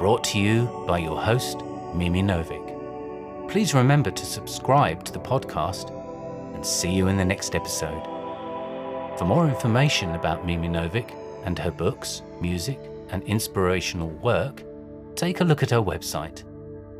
brought 0.00 0.24
to 0.24 0.40
you 0.40 0.66
by 0.86 0.96
your 0.96 1.20
host, 1.20 1.58
Mimi 1.94 2.22
Novik. 2.22 3.50
Please 3.50 3.74
remember 3.74 4.10
to 4.10 4.24
subscribe 4.24 5.04
to 5.04 5.12
the 5.12 5.18
podcast 5.18 5.94
and 6.54 6.64
see 6.64 6.90
you 6.90 7.08
in 7.08 7.18
the 7.18 7.24
next 7.24 7.54
episode. 7.54 8.02
For 9.18 9.26
more 9.26 9.46
information 9.46 10.14
about 10.14 10.46
Mimi 10.46 10.68
Novik 10.68 11.14
and 11.44 11.58
her 11.58 11.70
books, 11.70 12.22
music, 12.40 12.80
and 13.10 13.22
inspirational 13.24 14.08
work, 14.08 14.62
take 15.16 15.42
a 15.42 15.44
look 15.44 15.62
at 15.62 15.68
her 15.68 15.82
website 15.82 16.44